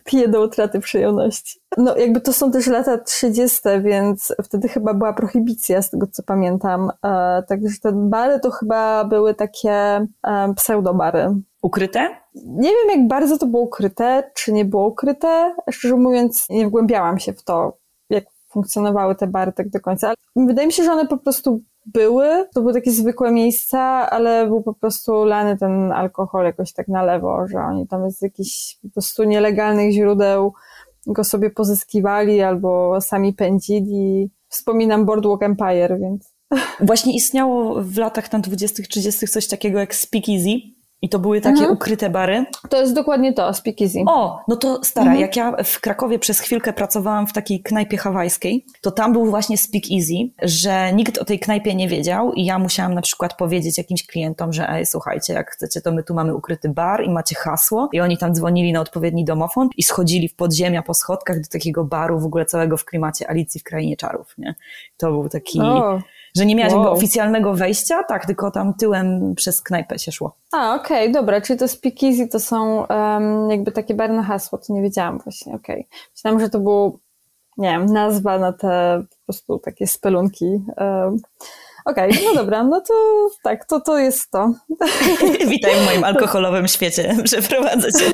Pije 0.04 0.28
do 0.28 0.42
utraty 0.42 0.80
przyjemności. 0.80 1.60
No 1.76 1.96
jakby 1.96 2.20
to 2.20 2.32
są 2.32 2.50
też 2.50 2.66
lata 2.66 2.98
30., 2.98 3.58
więc 3.82 4.34
wtedy 4.44 4.68
chyba 4.68 4.94
była 4.94 5.12
prohibicja, 5.12 5.82
z 5.82 5.90
tego 5.90 6.06
co 6.06 6.22
pamiętam. 6.22 6.90
E, 7.04 7.42
także 7.48 7.68
te 7.82 7.92
bary 7.92 8.40
to 8.40 8.50
chyba 8.50 9.04
były 9.04 9.34
takie 9.34 9.72
e, 9.72 10.06
pseudobary. 10.56 11.34
Ukryte? 11.62 12.08
Nie 12.34 12.68
wiem, 12.70 12.98
jak 12.98 13.08
bardzo 13.08 13.38
to 13.38 13.46
było 13.46 13.62
ukryte, 13.62 14.30
czy 14.34 14.52
nie 14.52 14.64
było 14.64 14.86
ukryte. 14.86 15.54
Szczerze 15.70 15.96
mówiąc, 15.96 16.46
nie 16.50 16.66
wgłębiałam 16.66 17.18
się 17.18 17.32
w 17.32 17.42
to, 17.42 17.76
jak 18.10 18.24
funkcjonowały 18.48 19.14
te 19.14 19.26
bary 19.26 19.52
tak 19.52 19.68
do 19.70 19.80
końca. 19.80 20.06
Ale 20.06 20.46
wydaje 20.46 20.66
mi 20.66 20.73
się, 20.73 20.84
że 20.84 20.92
one 20.92 21.06
po 21.06 21.18
prostu 21.18 21.61
były. 21.87 22.26
To 22.55 22.61
były 22.61 22.73
takie 22.73 22.91
zwykłe 22.91 23.33
miejsca, 23.33 23.81
ale 24.11 24.47
był 24.47 24.62
po 24.62 24.75
prostu 24.75 25.25
lany 25.25 25.59
ten 25.59 25.93
alkohol 25.93 26.45
jakoś 26.45 26.73
tak 26.73 26.88
na 26.88 27.03
lewo, 27.03 27.47
że 27.47 27.59
oni 27.59 27.88
tam 27.88 28.11
z 28.11 28.23
jakichś 28.23 28.79
po 28.83 28.88
prostu 28.88 29.25
nielegalnych 29.25 29.93
źródeł 29.93 30.53
go 31.07 31.25
sobie 31.25 31.50
pozyskiwali 31.50 32.43
albo 32.43 33.00
sami 33.00 33.33
pędzili. 33.33 34.31
Wspominam 34.49 35.05
Boardwalk 35.05 35.43
Empire, 35.43 35.99
więc... 36.00 36.35
Właśnie 36.81 37.17
istniało 37.17 37.83
w 37.83 37.97
latach 37.97 38.29
tam 38.29 38.43
20-30 38.43 39.29
coś 39.29 39.49
takiego 39.49 39.79
jak 39.79 39.95
Speakeasy, 39.95 40.50
i 41.04 41.08
to 41.08 41.18
były 41.18 41.40
takie 41.40 41.58
mhm. 41.58 41.73
ukryte 41.73 42.11
bary. 42.11 42.44
To 42.68 42.80
jest 42.80 42.94
dokładnie 42.94 43.32
to, 43.32 43.54
speakeasy. 43.54 43.99
O, 44.06 44.40
no 44.49 44.56
to 44.56 44.84
stara, 44.84 45.06
mhm. 45.06 45.20
jak 45.20 45.37
ja 45.37 45.56
w 45.64 45.80
Krakowie 45.80 46.18
przez 46.18 46.40
chwilkę 46.40 46.73
pracowałam 46.73 47.26
w 47.26 47.32
takiej 47.32 47.62
knajpie 47.62 47.96
hawajskiej, 47.96 48.66
to 48.80 48.90
tam 48.90 49.12
był 49.12 49.26
właśnie 49.26 49.58
speakeasy, 49.58 50.14
że 50.42 50.92
nikt 50.92 51.18
o 51.18 51.25
tej 51.25 51.38
knajpie 51.38 51.75
nie 51.75 51.88
wiedział 51.88 52.32
i 52.32 52.44
ja 52.44 52.58
musiałam 52.58 52.94
na 52.94 53.02
przykład 53.02 53.37
powiedzieć 53.37 53.78
jakimś 53.78 54.06
klientom, 54.06 54.52
że 54.52 54.68
ej, 54.68 54.87
słuchajcie, 54.87 55.32
jak 55.32 55.50
chcecie, 55.50 55.80
to 55.80 55.92
my 55.92 56.02
tu 56.02 56.14
mamy 56.14 56.34
ukryty 56.34 56.68
bar 56.68 57.04
i 57.04 57.11
macie 57.11 57.34
hasło 57.34 57.88
i 57.92 58.00
oni 58.00 58.18
tam 58.18 58.34
dzwonili 58.34 58.73
na 58.73 58.80
odpowiedni 58.80 59.25
domofon 59.25 59.68
i 59.76 59.82
schodzili 59.82 60.28
w 60.28 60.37
podziemia 60.37 60.82
po 60.82 60.94
schodkach 60.94 61.40
do 61.40 61.49
takiego 61.49 61.84
baru 61.84 62.20
w 62.20 62.25
ogóle 62.25 62.46
całego 62.46 62.76
w 62.76 62.84
klimacie 62.84 63.30
Alicji 63.30 63.61
w 63.61 63.64
Krainie 63.64 63.96
Czarów, 63.96 64.34
nie? 64.38 64.54
To 64.96 65.11
był 65.11 65.28
taki... 65.28 65.61
O 65.61 66.00
że 66.37 66.47
nie 66.47 66.57
miałaś 66.57 66.73
wow. 66.73 66.83
jakby 66.83 66.97
oficjalnego 66.97 67.55
wejścia, 67.55 68.03
tak, 68.09 68.26
tylko 68.26 68.50
tam 68.50 68.75
tyłem 68.75 69.35
przez 69.35 69.62
knajpę 69.62 69.99
się 69.99 70.12
szło. 70.12 70.37
A, 70.53 70.75
okej, 70.75 71.03
okay, 71.03 71.12
dobra, 71.12 71.41
czyli 71.41 71.59
to 71.59 71.69
speakeasy 71.69 72.29
to 72.29 72.41
są 72.41 72.87
um, 72.87 73.50
jakby 73.50 73.73
takie 73.73 73.95
barne 73.95 74.23
hasło, 74.23 74.59
to 74.59 74.73
nie 74.73 74.83
wiedziałam 74.83 75.19
właśnie, 75.19 75.55
okej. 75.55 75.87
Okay. 75.88 75.99
Myślałam, 76.17 76.41
że 76.41 76.49
to 76.49 76.61
był, 76.61 77.00
nie 77.59 77.69
wiem, 77.69 77.87
nazwa 77.87 78.38
na 78.38 78.53
te 78.53 79.03
po 79.11 79.17
prostu 79.26 79.59
takie 79.59 79.87
spelunki. 79.87 80.64
Um, 80.76 81.19
Okej, 81.85 82.11
okay, 82.11 82.25
no 82.25 82.35
dobra, 82.35 82.64
no 82.64 82.81
to 82.81 82.95
tak, 83.43 83.64
to, 83.64 83.81
to 83.81 83.99
jest 83.99 84.31
to. 84.31 84.55
Witaj 85.47 85.75
w 85.75 85.85
moim 85.87 86.05
alkoholowym 86.05 86.69
świecie, 86.69 87.17
przeprowadzę 87.25 87.93
cię. 87.93 88.11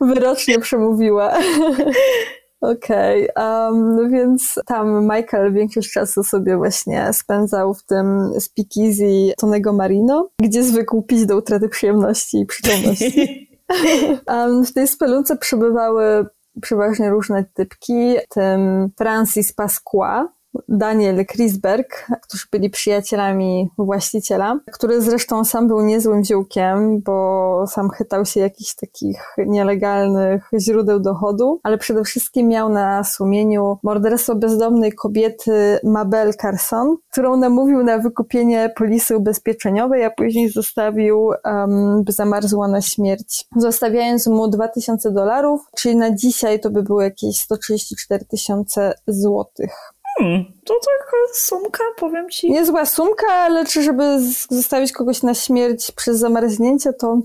Wyrocznie 0.00 0.58
przemówiła. 0.58 1.38
Okej, 2.60 3.30
okay, 3.30 3.44
um, 3.70 3.96
no 3.96 4.08
więc 4.08 4.54
tam 4.66 5.02
Michael 5.02 5.52
większość 5.52 5.92
czasu 5.92 6.24
sobie 6.24 6.56
właśnie 6.56 7.12
spędzał 7.12 7.74
w 7.74 7.82
tym 7.82 8.30
speakeasy 8.40 9.34
Tonego 9.38 9.72
Marino, 9.72 10.28
gdzie 10.42 10.62
zwykł 10.62 11.02
pić 11.02 11.26
do 11.26 11.36
utraty 11.36 11.68
przyjemności 11.68 12.40
i 12.40 12.46
przytomności. 12.46 13.48
um, 14.28 14.64
w 14.64 14.72
tej 14.72 14.88
spelunce 14.88 15.36
przebywały 15.36 16.26
przeważnie 16.60 17.10
różne 17.10 17.44
typki, 17.54 18.16
tym 18.28 18.90
Francis 18.98 19.52
Pasqua, 19.52 20.28
Daniel 20.68 21.26
Krisberg, 21.26 22.06
którzy 22.22 22.44
byli 22.52 22.70
przyjacielami 22.70 23.68
właściciela, 23.78 24.60
który 24.72 25.02
zresztą 25.02 25.44
sam 25.44 25.68
był 25.68 25.80
niezłym 25.80 26.24
ziółkiem, 26.24 27.00
bo 27.00 27.64
sam 27.66 27.90
chytał 27.90 28.24
się 28.24 28.40
jakichś 28.40 28.74
takich 28.74 29.34
nielegalnych 29.38 30.50
źródeł 30.58 31.00
dochodu, 31.00 31.60
ale 31.62 31.78
przede 31.78 32.04
wszystkim 32.04 32.48
miał 32.48 32.68
na 32.68 33.04
sumieniu 33.04 33.78
morderstwo 33.82 34.34
bezdomnej 34.34 34.92
kobiety 34.92 35.78
Mabel 35.84 36.34
Carson, 36.34 36.96
którą 37.12 37.36
namówił 37.36 37.84
na 37.84 37.98
wykupienie 37.98 38.72
polisy 38.76 39.16
ubezpieczeniowej, 39.16 40.04
a 40.04 40.10
później 40.10 40.50
zostawił, 40.50 41.30
um, 41.44 42.04
by 42.04 42.12
zamarzła 42.12 42.68
na 42.68 42.80
śmierć, 42.80 43.44
zostawiając 43.56 44.26
mu 44.26 44.48
2000 44.48 45.10
dolarów, 45.10 45.60
czyli 45.76 45.96
na 45.96 46.14
dzisiaj 46.14 46.60
to 46.60 46.70
by 46.70 46.82
było 46.82 47.02
jakieś 47.02 47.40
134 47.40 48.24
tysiące 48.24 48.94
złotych. 49.06 49.95
Hmm, 50.18 50.44
to 50.64 50.74
taka 50.74 51.16
sumka, 51.34 51.84
powiem 51.96 52.30
ci. 52.30 52.52
Niezła 52.52 52.86
sumka, 52.86 53.32
ale 53.32 53.66
czy 53.66 53.82
żeby 53.82 54.18
zostawić 54.50 54.92
kogoś 54.92 55.22
na 55.22 55.34
śmierć 55.34 55.92
przez 55.92 56.18
zamarznięcie, 56.18 56.92
to... 56.92 57.20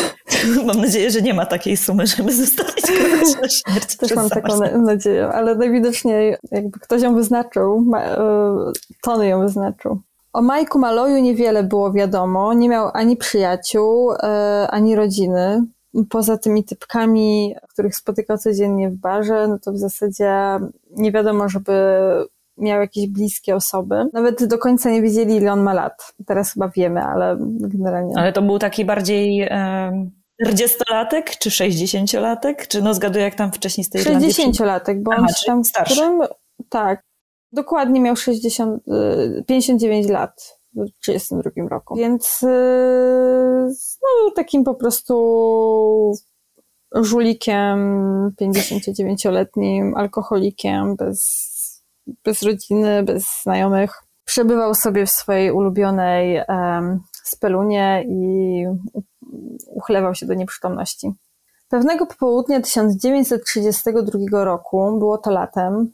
Mam 0.66 0.80
nadzieję, 0.80 1.10
że 1.10 1.22
nie 1.22 1.34
ma 1.34 1.46
takiej 1.46 1.76
sumy, 1.76 2.06
żeby 2.06 2.32
zostawić 2.32 2.84
kogoś 2.86 3.34
na 3.42 3.48
śmierć 3.58 3.96
Też 3.96 4.14
mam 4.14 4.28
taką 4.28 4.60
nadzieję, 4.78 5.28
ale 5.28 5.54
najwidoczniej 5.54 6.36
jakby 6.50 6.78
ktoś 6.80 7.02
ją 7.02 7.14
wyznaczył, 7.14 7.86
e, 7.96 8.16
Tony 9.02 9.28
ją 9.28 9.40
wyznaczył. 9.40 10.00
O 10.32 10.42
Majku 10.42 10.78
Maloju 10.78 11.18
niewiele 11.18 11.62
było 11.62 11.92
wiadomo. 11.92 12.54
Nie 12.54 12.68
miał 12.68 12.90
ani 12.94 13.16
przyjaciół, 13.16 14.12
e, 14.12 14.68
ani 14.70 14.96
rodziny. 14.96 15.64
Poza 16.10 16.38
tymi 16.38 16.64
typkami, 16.64 17.54
których 17.68 17.96
spotykał 17.96 18.38
codziennie 18.38 18.90
w 18.90 18.94
barze, 18.94 19.48
no 19.48 19.58
to 19.58 19.72
w 19.72 19.78
zasadzie 19.78 20.34
nie 20.90 21.12
wiadomo, 21.12 21.48
żeby 21.48 21.72
miał 22.56 22.80
jakieś 22.80 23.08
bliskie 23.08 23.56
osoby. 23.56 23.94
Nawet 24.12 24.44
do 24.44 24.58
końca 24.58 24.90
nie 24.90 25.02
wiedzieli, 25.02 25.36
ile 25.36 25.52
on 25.52 25.62
ma 25.62 25.74
lat. 25.74 26.14
Teraz 26.26 26.52
chyba 26.52 26.68
wiemy, 26.68 27.00
ale 27.00 27.36
generalnie. 27.50 28.14
Ale 28.16 28.32
to 28.32 28.42
był 28.42 28.58
taki 28.58 28.84
bardziej. 28.84 29.48
40-latek 30.46 31.22
czy 31.38 31.50
60-latek? 31.50 32.66
Czy 32.68 32.82
no 32.82 32.94
zgaduję, 32.94 33.24
jak 33.24 33.34
tam 33.34 33.52
wcześniej 33.52 33.84
z 33.84 33.90
tej 33.90 34.02
60-latek, 34.02 35.02
bo 35.02 35.10
Aha, 35.12 35.22
on 35.22 35.34
tam 35.46 35.64
starszy. 35.64 35.94
Którym, 35.94 36.20
tak, 36.68 37.02
dokładnie 37.52 38.00
miał 38.00 38.16
60, 38.16 38.82
59 39.46 40.06
y, 40.06 40.12
lat 40.12 40.58
w 40.74 41.06
1932 41.06 41.68
roku. 41.68 41.96
Więc 41.96 42.42
y, 42.42 42.46
no, 44.02 44.30
takim 44.36 44.64
po 44.64 44.74
prostu 44.74 46.12
żulikiem, 46.94 47.78
59-letnim, 48.40 49.92
alkoholikiem, 49.96 50.96
bez 50.96 51.53
bez 52.24 52.42
rodziny, 52.42 53.02
bez 53.02 53.42
znajomych. 53.42 54.02
Przebywał 54.24 54.74
sobie 54.74 55.06
w 55.06 55.10
swojej 55.10 55.52
ulubionej 55.52 56.40
um, 56.48 57.00
spelunie 57.24 58.04
i 58.08 58.64
uchlewał 59.66 60.14
się 60.14 60.26
do 60.26 60.34
nieprzytomności. 60.34 61.12
Pewnego 61.68 62.06
popołudnia 62.06 62.60
1932 62.60 64.44
roku, 64.44 64.98
było 64.98 65.18
to 65.18 65.30
latem, 65.30 65.92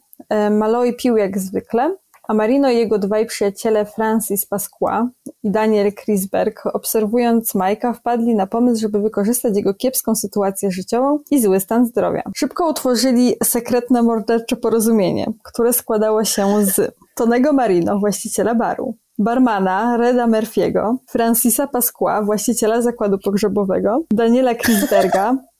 Malloy 0.51 0.93
pił 0.93 1.17
jak 1.17 1.39
zwykle, 1.39 1.95
a 2.31 2.33
Marino 2.33 2.69
i 2.69 2.77
jego 2.77 2.97
dwaj 2.97 3.25
przyjaciele 3.25 3.85
Francis 3.85 4.45
Pasqua 4.45 5.09
i 5.43 5.51
Daniel 5.51 5.93
Krisberg, 5.93 6.65
obserwując 6.73 7.55
Majka, 7.55 7.93
wpadli 7.93 8.35
na 8.35 8.47
pomysł, 8.47 8.81
żeby 8.81 9.01
wykorzystać 9.01 9.55
jego 9.55 9.73
kiepską 9.73 10.15
sytuację 10.15 10.71
życiową 10.71 11.19
i 11.31 11.41
zły 11.41 11.59
stan 11.59 11.85
zdrowia. 11.85 12.21
Szybko 12.35 12.69
utworzyli 12.69 13.35
sekretne 13.43 14.03
mordercze 14.03 14.55
porozumienie, 14.55 15.25
które 15.43 15.73
składało 15.73 16.23
się 16.23 16.65
z 16.65 16.95
Tonego 17.15 17.53
Marino, 17.53 17.99
właściciela 17.99 18.55
baru, 18.55 18.95
barmana 19.19 19.97
Reda 19.97 20.27
Murphy'ego, 20.27 20.95
Francisa 21.09 21.67
Pasqua, 21.67 22.21
właściciela 22.21 22.81
zakładu 22.81 23.17
pogrzebowego, 23.17 24.03
Daniela 24.11 24.55
Krisberga, 24.55 25.37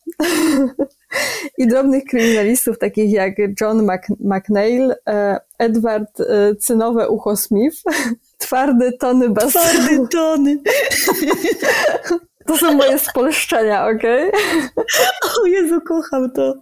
i 1.57 1.67
drobnych 1.67 2.03
kryminalistów 2.03 2.77
takich 2.77 3.11
jak 3.11 3.33
John 3.61 3.87
McNeil, 4.19 4.93
e, 5.07 5.39
Edward 5.59 6.19
e, 6.19 6.55
Cynowe 6.55 7.09
Ucho 7.09 7.35
Smith, 7.35 7.77
Twardy 8.37 8.91
Tony 8.99 9.29
Bas... 9.29 9.53
Twardy 9.53 10.07
Tony! 10.11 10.57
To 12.45 12.57
są 12.57 12.73
moje 12.73 12.99
spolszczenia, 12.99 13.87
okej? 13.87 14.29
Okay? 14.29 14.85
O 15.43 15.45
Jezu, 15.45 15.81
kocham 15.81 16.31
to. 16.31 16.53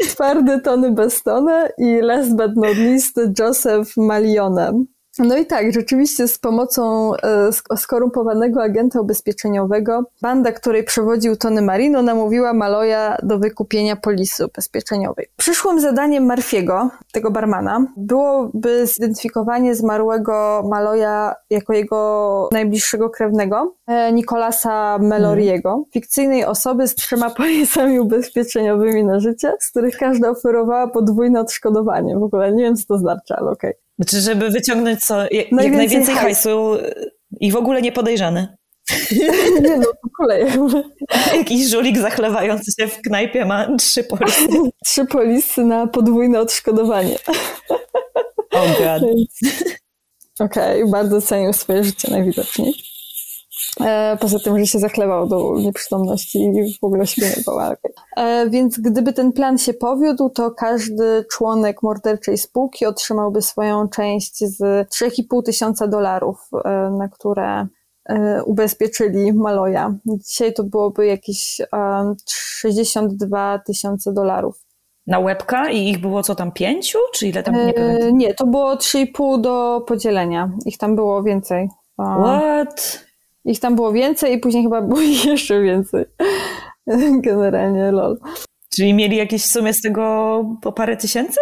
Twardy 0.00 0.60
Tony 0.60 0.90
Bestone 0.90 1.68
i 1.78 2.00
last 2.02 2.36
but 2.36 2.56
not 2.56 2.76
least 2.76 3.20
Joseph 3.38 3.96
Malione. 3.96 4.84
No 5.18 5.36
i 5.36 5.46
tak, 5.46 5.72
rzeczywiście 5.72 6.28
z 6.28 6.38
pomocą 6.38 7.12
e, 7.14 7.76
skorumpowanego 7.76 8.62
agenta 8.62 9.00
ubezpieczeniowego, 9.00 10.04
banda, 10.22 10.52
której 10.52 10.84
przewodził 10.84 11.36
Tony 11.36 11.62
Marino, 11.62 12.02
namówiła 12.02 12.52
Maloja 12.52 13.18
do 13.22 13.38
wykupienia 13.38 13.96
polisy 13.96 14.46
ubezpieczeniowej. 14.46 15.26
Przyszłym 15.36 15.80
zadaniem 15.80 16.26
Marfiego, 16.26 16.90
tego 17.12 17.30
barmana, 17.30 17.86
byłoby 17.96 18.86
zidentyfikowanie 18.86 19.74
zmarłego 19.74 20.62
Maloja 20.70 21.34
jako 21.50 21.72
jego 21.72 22.48
najbliższego 22.52 23.10
krewnego, 23.10 23.74
e, 23.86 24.12
Nicolasa 24.12 24.98
Meloriego, 24.98 25.70
hmm. 25.70 25.84
fikcyjnej 25.92 26.44
osoby 26.44 26.88
z 26.88 26.94
trzema 26.94 27.30
polisami 27.30 28.00
ubezpieczeniowymi 28.00 29.04
na 29.04 29.20
życie, 29.20 29.52
z 29.60 29.70
których 29.70 29.96
każda 29.96 30.30
oferowała 30.30 30.88
podwójne 30.88 31.40
odszkodowanie. 31.40 32.18
W 32.18 32.22
ogóle 32.22 32.52
nie 32.52 32.64
wiem, 32.64 32.76
co 32.76 32.86
to 32.86 32.98
znaczy, 32.98 33.34
ale 33.34 33.50
okej. 33.50 33.70
Okay. 33.70 33.87
Znaczy, 33.98 34.20
żeby 34.20 34.50
wyciągnąć 34.50 35.00
co, 35.00 35.22
jak 35.22 35.52
najwięcej, 35.52 35.76
najwięcej 35.76 36.14
hajsu 36.14 36.76
i 37.40 37.52
w 37.52 37.56
ogóle 37.56 37.82
nie 37.82 37.92
podejrzany. 37.92 38.58
Nie 39.62 39.76
no, 39.76 39.86
ogóle 40.06 40.40
jakby. 40.40 40.82
Jakiś 41.36 41.68
żulik 41.68 41.98
zachlewający 41.98 42.72
się 42.80 42.86
w 42.86 43.02
knajpie 43.02 43.44
ma 43.44 43.76
trzy 43.76 44.04
polisy. 44.04 44.48
Trzy 44.86 45.06
polisy 45.06 45.64
na 45.64 45.86
podwójne 45.86 46.40
odszkodowanie. 46.40 47.16
Oh 48.52 48.74
god. 48.78 49.02
Okej, 50.40 50.82
okay, 50.82 50.90
bardzo 50.90 51.22
cenił 51.22 51.52
swoje 51.52 51.84
życie 51.84 52.10
najwidoczniej. 52.10 52.74
E, 53.80 54.16
poza 54.20 54.38
tym, 54.38 54.58
że 54.58 54.66
się 54.66 54.78
zachlewał 54.78 55.26
do 55.26 55.54
nieprzytomności 55.58 56.38
i 56.38 56.78
w 56.80 56.84
ogóle 56.84 57.06
śpiewał. 57.06 57.58
E, 58.16 58.50
więc 58.50 58.78
gdyby 58.78 59.12
ten 59.12 59.32
plan 59.32 59.58
się 59.58 59.74
powiódł, 59.74 60.30
to 60.30 60.50
każdy 60.50 61.24
członek 61.30 61.82
morderczej 61.82 62.38
spółki 62.38 62.86
otrzymałby 62.86 63.42
swoją 63.42 63.88
część 63.88 64.44
z 64.44 64.60
3,5 64.90 65.42
tysiąca 65.42 65.86
dolarów, 65.86 66.48
e, 66.64 66.90
na 66.98 67.08
które 67.08 67.66
ubezpieczyli 68.44 69.32
Maloja. 69.32 69.94
Dzisiaj 70.06 70.54
to 70.54 70.64
byłoby 70.64 71.06
jakieś 71.06 71.60
62 72.26 73.58
tysiące 73.58 74.12
dolarów. 74.12 74.60
Na 75.06 75.18
łebka 75.18 75.70
i 75.70 75.88
ich 75.88 76.00
było 76.00 76.22
co 76.22 76.34
tam, 76.34 76.52
pięciu? 76.52 76.98
Czy 77.14 77.28
ile 77.28 77.42
tam, 77.42 77.66
nie 77.66 77.72
pamiętam? 77.72 78.18
Nie, 78.18 78.34
to 78.34 78.46
było 78.46 78.74
3,5 78.74 79.40
do 79.40 79.84
podzielenia. 79.86 80.50
Ich 80.66 80.78
tam 80.78 80.96
było 80.96 81.22
więcej. 81.22 81.68
What? 81.98 83.07
Ich 83.48 83.60
tam 83.60 83.76
było 83.76 83.92
więcej 83.92 84.34
i 84.34 84.38
później 84.38 84.62
chyba 84.62 84.82
było 84.82 85.00
jeszcze 85.26 85.62
więcej. 85.62 86.04
Generalnie 87.28 87.92
lol. 87.92 88.18
Czyli 88.74 88.94
mieli 88.94 89.16
jakieś 89.16 89.42
w 89.42 89.50
sumie 89.50 89.74
z 89.74 89.80
tego 89.80 90.44
po 90.62 90.72
parę 90.72 90.96
tysięcy 90.96 91.40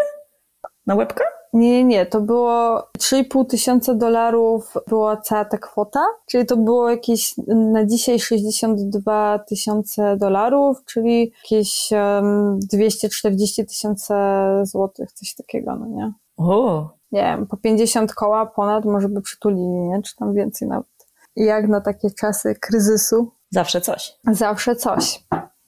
na 0.86 0.94
łebka? 0.94 1.24
Nie, 1.52 1.84
nie, 1.84 2.06
to 2.06 2.20
było 2.20 2.82
3,5 2.98 3.46
tysiąca 3.46 3.94
dolarów 3.94 4.74
była 4.88 5.16
cała 5.16 5.44
ta 5.44 5.58
kwota, 5.58 6.00
czyli 6.26 6.46
to 6.46 6.56
było 6.56 6.90
jakieś 6.90 7.34
na 7.46 7.86
dzisiaj 7.86 8.20
62 8.20 9.38
tysiące 9.38 10.16
dolarów, 10.16 10.84
czyli 10.84 11.32
jakieś 11.42 11.88
um, 11.92 12.58
240 12.58 13.66
tysięcy 13.66 14.14
złotych, 14.62 15.12
coś 15.12 15.34
takiego, 15.34 15.76
no 15.76 15.86
nie? 15.86 16.12
O! 16.36 16.88
Nie 17.12 17.22
wiem, 17.22 17.46
po 17.46 17.56
50 17.56 18.14
koła 18.14 18.46
ponad 18.46 18.84
może 18.84 19.08
by 19.08 19.22
przytulili, 19.22 19.68
nie? 19.68 20.02
Czy 20.02 20.16
tam 20.16 20.34
więcej 20.34 20.68
nawet 20.68 20.95
jak 21.36 21.68
na 21.68 21.80
takie 21.80 22.10
czasy 22.10 22.54
kryzysu. 22.60 23.32
Zawsze 23.50 23.80
coś. 23.80 24.12
Zawsze 24.32 24.76
coś. 24.76 25.24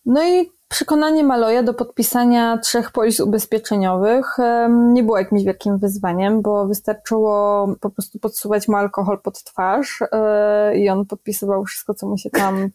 No 0.06 0.24
i 0.24 0.52
przekonanie 0.68 1.24
Maloja 1.24 1.62
do 1.62 1.74
podpisania 1.74 2.58
trzech 2.58 2.90
polis 2.90 3.20
ubezpieczeniowych 3.20 4.36
nie 4.68 5.02
było 5.02 5.18
jakimś 5.18 5.44
wielkim 5.44 5.78
wyzwaniem, 5.78 6.42
bo 6.42 6.66
wystarczyło 6.66 7.66
po 7.80 7.90
prostu 7.90 8.18
podsuwać 8.18 8.68
mu 8.68 8.76
alkohol 8.76 9.20
pod 9.20 9.44
twarz 9.44 10.02
e, 10.12 10.76
i 10.78 10.88
on 10.88 11.06
podpisywał 11.06 11.64
wszystko, 11.64 11.94
co 11.94 12.06
mu 12.06 12.18
się 12.18 12.30
tam 12.30 12.68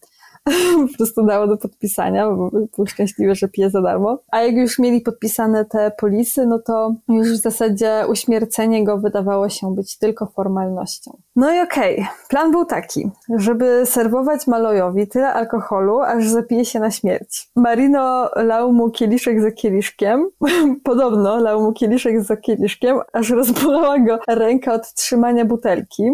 po 0.92 0.98
prostu 0.98 1.26
dało 1.26 1.48
do 1.48 1.58
podpisania, 1.58 2.32
bo 2.32 2.50
był 2.50 2.88
szczęśliwy, 2.88 3.36
że 3.36 3.48
pije 3.48 3.70
za 3.70 3.82
darmo. 3.82 4.20
A 4.32 4.42
jak 4.42 4.56
już 4.56 4.80
mieli 4.80 5.02
podpisane 5.02 5.66
te 5.66 5.92
polisy, 5.98 6.46
no 6.46 6.60
to 6.60 6.96
już 7.10 7.32
w 7.32 7.42
zasadzie 7.42 8.06
uśmiercenie 8.10 8.84
go 8.84 8.98
wydawało 8.98 9.50
się 9.50 9.76
być 9.76 9.98
tylko 9.98 10.26
formalnością. 10.26 11.18
No 11.36 11.54
i 11.54 11.60
okej, 11.60 11.96
okay. 11.96 12.08
plan 12.30 12.52
był 12.52 12.66
taki, 12.66 13.10
żeby 13.38 13.82
serwować 13.86 14.48
Malojowi 14.48 15.08
tyle 15.08 15.34
alkoholu, 15.34 16.00
aż 16.00 16.28
zapije 16.28 16.66
się 16.66 16.80
na 16.80 16.92
śmierć. 16.92 17.50
Marino 17.56 18.30
lał 18.36 18.74
mu 18.74 18.92
kieliszek 18.92 19.42
za 19.42 19.52
kieliszkiem, 19.52 20.30
podobno 20.84 21.38
lał 21.38 21.62
mu 21.62 21.74
kieliszek 21.74 22.24
za 22.24 22.38
kieliszkiem, 22.38 23.00
aż 23.14 23.30
rozbolała 23.30 24.00
go 24.00 24.20
ręka 24.28 24.74
od 24.74 24.94
trzymania 24.94 25.46
butelki. 25.46 26.04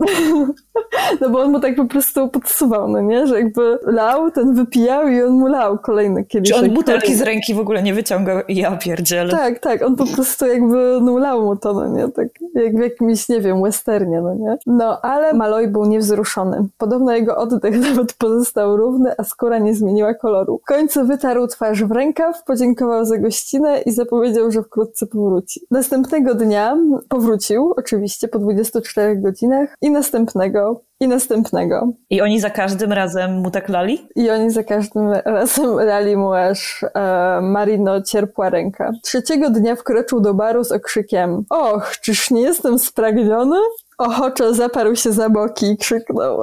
No 1.20 1.30
bo 1.30 1.40
on 1.40 1.52
mu 1.52 1.60
tak 1.60 1.76
po 1.76 1.84
prostu 1.84 2.28
podsuwał, 2.28 2.88
no 2.88 3.00
nie? 3.00 3.26
Że 3.26 3.40
jakby 3.40 3.78
lał, 3.82 4.30
ten 4.30 4.54
wypijał 4.54 5.08
i 5.08 5.22
on 5.22 5.32
mu 5.32 5.46
lał 5.46 5.78
kolejny 5.78 6.24
kieliszek. 6.24 6.56
Czy 6.56 6.64
on 6.64 6.74
butelki 6.74 7.14
z 7.14 7.22
ręki 7.22 7.54
w 7.54 7.58
ogóle 7.58 7.82
nie 7.82 7.94
wyciągał 7.94 8.38
i 8.48 8.56
ja 8.56 8.76
pierdzielę. 8.76 9.30
Tak, 9.30 9.58
tak, 9.58 9.82
on 9.82 9.96
po 9.96 10.06
prostu 10.06 10.46
jakby 10.46 10.98
no 11.02 11.18
lał 11.18 11.44
mu 11.44 11.56
to, 11.56 11.72
no 11.72 11.88
nie? 11.88 12.08
Tak 12.08 12.28
jak 12.54 12.76
w 12.76 12.80
jakimś, 12.80 13.28
nie 13.28 13.40
wiem, 13.40 13.62
westernie, 13.62 14.20
no 14.20 14.34
nie? 14.34 14.58
No, 14.66 15.00
ale 15.00 15.32
Maloj 15.32 15.68
był 15.68 15.84
niewzruszony. 15.84 16.68
Podobno 16.78 17.12
jego 17.12 17.36
oddech 17.36 17.80
nawet 17.88 18.12
pozostał 18.12 18.76
równy, 18.76 19.10
a 19.18 19.24
skóra 19.24 19.58
nie 19.58 19.74
zmieniła 19.74 20.14
koloru. 20.14 20.60
W 20.62 20.68
końcu 20.68 21.06
wytarł 21.06 21.46
twarz 21.46 21.84
w 21.84 21.90
rękaw, 21.90 22.44
podziękował 22.44 23.04
za 23.04 23.18
gościnę 23.18 23.80
i 23.80 23.92
zapowiedział, 23.92 24.50
że 24.50 24.62
wkrótce 24.62 25.06
powróci. 25.06 25.60
Następnego 25.70 26.34
dnia 26.34 26.76
powrócił, 27.08 27.74
oczywiście, 27.76 28.28
po 28.28 28.38
24 28.38 29.16
godzinach 29.16 29.74
i 29.82 29.89
następnego 29.90 30.82
i 31.00 31.08
następnego. 31.08 31.92
I 32.10 32.20
oni 32.20 32.40
za 32.40 32.50
każdym 32.50 32.92
razem 32.92 33.40
mu 33.40 33.50
tak 33.50 33.68
lali? 33.68 34.08
I 34.16 34.30
oni 34.30 34.50
za 34.50 34.62
każdym 34.62 35.12
razem 35.12 35.74
lali 35.74 36.16
mu 36.16 36.32
aż 36.32 36.84
e, 36.94 37.40
Marino 37.42 38.02
cierpła 38.02 38.50
ręka. 38.50 38.92
Trzeciego 39.02 39.50
dnia 39.50 39.76
wkroczył 39.76 40.20
do 40.20 40.34
baru 40.34 40.64
z 40.64 40.72
okrzykiem 40.72 41.44
Och, 41.50 41.92
czyż 42.00 42.30
nie 42.30 42.42
jestem 42.42 42.78
spragniony? 42.78 43.56
Ochoczo 43.98 44.54
zaparł 44.54 44.96
się 44.96 45.12
za 45.12 45.28
boki 45.28 45.66
i 45.66 45.76
krzyknął. 45.76 46.42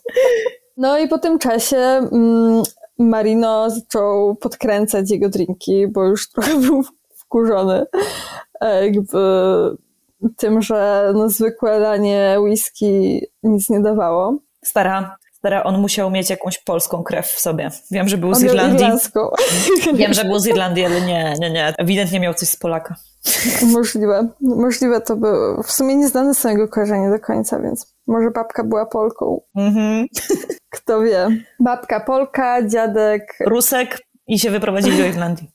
no 0.76 0.98
i 0.98 1.08
po 1.08 1.18
tym 1.18 1.38
czasie 1.38 1.76
mm, 1.76 2.62
Marino 2.98 3.70
zaczął 3.70 4.36
podkręcać 4.36 5.10
jego 5.10 5.28
drinki, 5.28 5.86
bo 5.88 6.04
już 6.04 6.30
trochę 6.30 6.60
był 6.60 6.82
wkurzony. 7.16 7.86
E, 8.60 8.84
jakby 8.84 9.18
tym, 10.36 10.62
że 10.62 11.10
no, 11.14 11.28
zwykłe 11.28 11.78
lanie 11.78 12.36
whisky 12.40 13.20
nic 13.42 13.70
nie 13.70 13.80
dawało. 13.80 14.38
Stara, 14.64 15.16
stara, 15.32 15.64
on 15.64 15.80
musiał 15.80 16.10
mieć 16.10 16.30
jakąś 16.30 16.58
polską 16.58 17.02
krew 17.02 17.26
w 17.26 17.40
sobie. 17.40 17.70
Wiem, 17.90 18.08
że 18.08 18.18
był 18.18 18.28
on 18.28 18.34
z 18.34 18.42
Irlandii. 18.42 18.86
Wiem, 19.94 20.14
że 20.14 20.24
był 20.24 20.38
z 20.38 20.46
Irlandii, 20.46 20.84
ale 20.84 21.00
nie, 21.00 21.34
nie, 21.40 21.50
nie. 21.50 21.74
Ewidentnie 21.78 22.20
miał 22.20 22.34
coś 22.34 22.48
z 22.48 22.56
Polaka. 22.56 22.94
Możliwe. 23.62 24.28
Możliwe 24.40 25.00
to 25.00 25.16
było. 25.16 25.62
W 25.62 25.72
sumie 25.72 25.96
nie 25.96 26.08
znane 26.08 26.34
są 26.34 26.48
jego 26.48 26.68
kojarzenie 26.68 27.10
do 27.10 27.18
końca, 27.18 27.60
więc 27.60 27.94
może 28.06 28.30
babka 28.30 28.64
była 28.64 28.86
Polką. 28.86 29.40
Mhm. 29.56 30.06
Kto 30.70 31.00
wie. 31.00 31.28
Babka 31.60 32.00
Polka, 32.00 32.68
dziadek... 32.68 33.38
Rusek 33.46 33.98
i 34.26 34.38
się 34.38 34.50
wyprowadzili 34.50 34.98
do 34.98 35.04
Irlandii. 35.04 35.50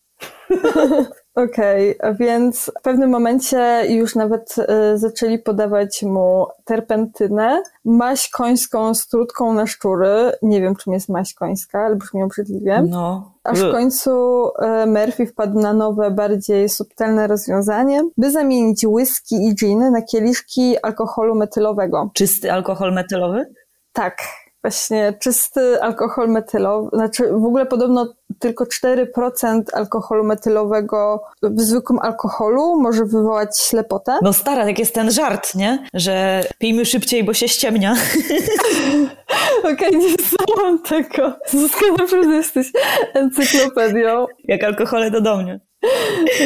Okej, 1.43 1.97
okay, 1.97 2.15
więc 2.15 2.71
w 2.79 2.81
pewnym 2.81 3.09
momencie 3.09 3.83
już 3.89 4.15
nawet 4.15 4.55
y, 4.93 4.97
zaczęli 4.97 5.39
podawać 5.39 6.03
mu 6.03 6.47
terpentynę, 6.65 7.63
maść 7.85 8.29
końską 8.29 8.93
z 8.93 9.07
trutką 9.07 9.53
na 9.53 9.67
szczury. 9.67 10.31
Nie 10.41 10.61
wiem, 10.61 10.75
czym 10.75 10.93
jest 10.93 11.09
maść 11.09 11.33
końska, 11.33 11.79
ale 11.79 11.95
brzmi 11.95 12.23
obrzydliwie. 12.23 12.83
No. 12.89 13.31
Aż 13.43 13.59
w 13.59 13.71
końcu 13.71 14.11
y, 14.47 14.85
Murphy 14.85 15.25
wpadł 15.25 15.59
na 15.59 15.73
nowe, 15.73 16.11
bardziej 16.11 16.69
subtelne 16.69 17.27
rozwiązanie, 17.27 18.01
by 18.17 18.31
zamienić 18.31 18.85
whisky 18.85 19.35
i 19.47 19.55
gin 19.55 19.91
na 19.91 20.01
kieliszki 20.01 20.75
alkoholu 20.81 21.35
metylowego. 21.35 22.09
Czysty 22.13 22.51
alkohol 22.51 22.93
metylowy? 22.93 23.53
Tak 23.93 24.21
właśnie 24.61 25.13
czysty 25.19 25.81
alkohol 25.81 26.29
metylowy, 26.29 26.89
znaczy 26.93 27.23
w 27.31 27.45
ogóle 27.45 27.65
podobno 27.65 28.13
tylko 28.39 28.65
4% 28.65 29.61
alkoholu 29.73 30.23
metylowego 30.23 31.23
w 31.41 31.61
zwykłym 31.61 31.99
alkoholu 31.99 32.81
może 32.81 33.05
wywołać 33.05 33.59
ślepotę. 33.59 34.17
No 34.21 34.33
stara, 34.33 34.67
jak 34.67 34.79
jest 34.79 34.93
ten 34.93 35.11
żart, 35.11 35.55
nie? 35.55 35.85
Że 35.93 36.43
pijmy 36.57 36.85
szybciej, 36.85 37.23
bo 37.23 37.33
się 37.33 37.47
ściemnia. 37.47 37.93
Okej, 39.59 39.73
okay, 39.73 39.91
nie 39.91 40.15
słucham 40.23 40.79
tego. 40.79 41.33
Zuzka, 41.47 41.85
naprawdę 41.99 42.35
jesteś 42.35 42.71
encyklopedią. 43.13 44.25
Jak 44.43 44.63
alkohole 44.63 45.11
to 45.11 45.21
do 45.21 45.37
mnie. 45.37 45.59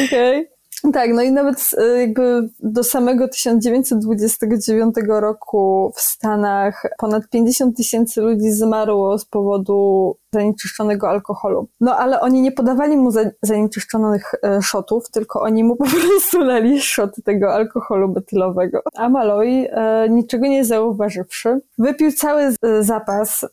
Okej. 0.06 0.38
Okay. 0.40 0.53
Tak, 0.92 1.10
no 1.14 1.22
i 1.22 1.32
nawet 1.32 1.70
e, 1.78 2.00
jakby 2.00 2.48
do 2.60 2.84
samego 2.84 3.28
1929 3.28 4.94
roku 5.08 5.92
w 5.96 6.00
Stanach 6.00 6.82
ponad 6.98 7.28
50 7.30 7.76
tysięcy 7.76 8.20
ludzi 8.20 8.50
zmarło 8.50 9.18
z 9.18 9.24
powodu 9.24 10.16
zanieczyszczonego 10.32 11.08
alkoholu. 11.08 11.68
No 11.80 11.96
ale 11.96 12.20
oni 12.20 12.42
nie 12.42 12.52
podawali 12.52 12.96
mu 12.96 13.10
zanieczyszczonych 13.42 14.32
e, 14.42 14.62
szotów, 14.62 15.10
tylko 15.10 15.40
oni 15.40 15.64
mu 15.64 15.76
po 15.84 15.84
prostu 15.84 16.40
lali 16.40 16.80
szoty 16.80 17.22
tego 17.22 17.54
alkoholu 17.54 18.08
metylowego. 18.08 18.80
A 18.94 19.08
Malloy, 19.08 19.68
e, 19.70 20.08
niczego 20.08 20.46
nie 20.46 20.64
zauważywszy, 20.64 21.60
wypił 21.78 22.12
cały 22.12 22.54
zapas, 22.80 23.46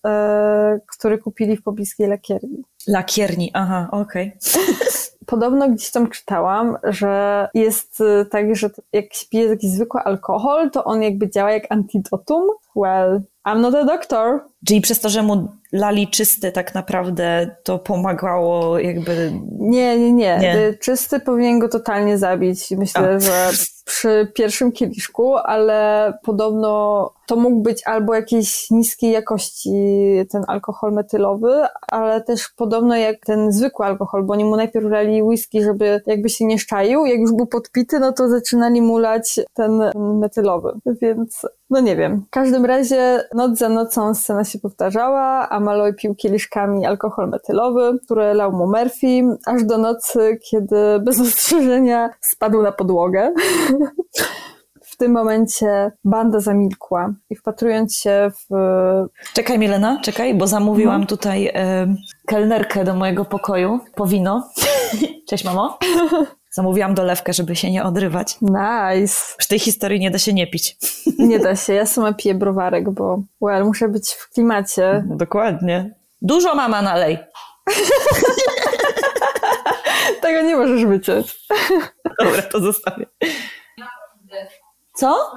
który 0.88 1.17
kupili 1.17 1.58
w 1.58 1.63
pobliskiej 1.63 2.08
lakierni. 2.08 2.63
Lakierni, 2.88 3.52
aha, 3.54 3.88
okej. 3.91 4.34
Okay. 4.38 4.91
Podobno 5.32 5.70
gdzieś 5.70 5.91
tam 5.91 6.10
czytałam, 6.10 6.78
że 6.84 7.48
jest 7.54 8.02
y, 8.02 8.26
tak, 8.26 8.56
że 8.56 8.70
jak 8.94 9.13
się 9.13 9.26
pije 9.30 9.46
jakiś 9.46 9.72
zwykły 9.72 10.02
alkohol, 10.02 10.72
to 10.72 10.84
on 10.84 11.02
jakby 11.02 11.30
działa 11.30 11.52
jak 11.52 11.63
antidotum. 11.70 12.44
Well, 12.76 13.22
I'm 13.48 13.62
not 13.62 13.76
a 13.76 13.84
doctor. 13.84 14.40
Czyli 14.68 14.82
przez 14.82 15.00
to, 15.00 15.10
że 15.10 15.24
mu 15.24 15.48
lali 15.72 16.08
czysty 16.08 16.52
tak 16.52 16.76
naprawdę, 16.76 17.56
to 17.64 17.80
pomagało 17.80 18.80
jakby... 18.80 19.32
Nie, 19.60 20.00
nie, 20.00 20.12
nie. 20.12 20.38
nie. 20.38 20.74
Czysty 20.82 21.20
powinien 21.20 21.60
go 21.60 21.70
totalnie 21.70 22.18
zabić. 22.18 22.72
Myślę, 22.72 23.10
A. 23.10 23.20
że 23.20 23.52
przy 23.86 24.32
pierwszym 24.36 24.72
kieliszku, 24.72 25.36
ale 25.36 26.14
podobno 26.24 27.14
to 27.28 27.36
mógł 27.36 27.62
być 27.62 27.82
albo 27.86 28.16
jakiejś 28.16 28.72
niskiej 28.72 29.12
jakości 29.12 29.72
ten 30.32 30.44
alkohol 30.48 30.94
metylowy, 30.94 31.66
ale 31.88 32.22
też 32.22 32.50
podobno 32.58 32.96
jak 32.96 33.16
ten 33.26 33.52
zwykły 33.52 33.86
alkohol, 33.86 34.24
bo 34.24 34.34
oni 34.34 34.46
mu 34.46 34.56
najpierw 34.56 34.86
lali 34.86 35.24
whisky, 35.24 35.64
żeby 35.64 36.02
jakby 36.06 36.30
się 36.30 36.46
nie 36.46 36.60
szczaił, 36.60 37.06
jak 37.06 37.20
już 37.20 37.32
był 37.32 37.48
podpity, 37.48 38.00
no 38.00 38.12
to 38.12 38.30
zaczynali 38.30 38.82
mu 38.82 38.98
lać 38.98 39.40
ten 39.54 39.82
metylowy, 39.96 40.80
więc 41.02 41.42
no 41.72 41.80
nie 41.80 41.96
wiem. 41.96 42.26
W 42.28 42.30
każdym 42.30 42.66
razie 42.66 43.24
noc 43.34 43.58
za 43.58 43.70
nocą 43.70 44.16
scena 44.16 44.44
się 44.44 44.60
powtarzała, 44.60 45.50
a 45.50 45.60
Malloy 45.60 45.94
pił 45.94 46.16
kieliszkami 46.16 46.86
alkohol 46.86 47.30
metylowy, 47.30 48.00
który 48.06 48.34
lał 48.34 48.52
mu 48.52 48.68
Murphy, 48.68 49.38
aż 49.46 49.64
do 49.64 49.78
nocy, 49.78 50.40
kiedy 50.50 50.76
bez 51.00 51.20
ostrzeżenia 51.28 52.10
spadł 52.22 52.62
na 52.62 52.72
podłogę. 52.72 53.34
W 54.84 54.98
tym 54.98 55.12
momencie 55.12 55.92
banda 56.04 56.40
zamilkła 56.40 57.14
i 57.30 57.36
wpatrując 57.36 57.98
się 57.98 58.32
w. 58.32 58.56
Czekaj, 59.34 59.60
Milena, 59.60 60.00
czekaj, 60.02 60.36
bo 60.36 60.48
zamówiłam 60.48 61.02
no. 61.02 61.08
tutaj 61.08 61.48
y, 61.48 61.52
kelnerkę 62.28 62.84
do 62.84 62.96
mojego 62.96 63.26
pokoju 63.26 63.80
po 63.96 64.06
wino. 64.06 64.50
Cześć, 65.30 65.46
mamo. 65.46 65.78
Zamówiłam 66.54 66.96
dolewkę, 66.96 67.34
żeby 67.34 67.56
się 67.56 67.72
nie 67.72 67.84
odrywać. 67.84 68.38
Nice. 68.42 69.16
Przy 69.38 69.48
tej 69.48 69.60
historii 69.60 70.00
nie 70.00 70.12
da 70.12 70.18
się 70.18 70.34
nie 70.34 70.48
pić. 70.48 70.78
Nie 71.18 71.40
da 71.40 71.56
się. 71.56 71.74
Ja 71.74 71.86
sama 71.86 72.14
piję 72.14 72.36
browarek, 72.36 72.90
bo 72.90 73.24
well, 73.42 73.66
muszę 73.66 73.88
być 73.90 74.10
w 74.12 74.30
klimacie. 74.30 75.04
No, 75.08 75.16
dokładnie. 75.16 75.96
Dużo 76.22 76.56
mama 76.56 76.82
nalej. 76.82 77.18
Tego 80.22 80.42
nie 80.42 80.56
możesz 80.56 80.86
wyciąć. 80.86 81.48
Dobra, 82.20 82.42
to 82.42 82.60
zostawię. 82.60 83.06
Co? 84.94 85.32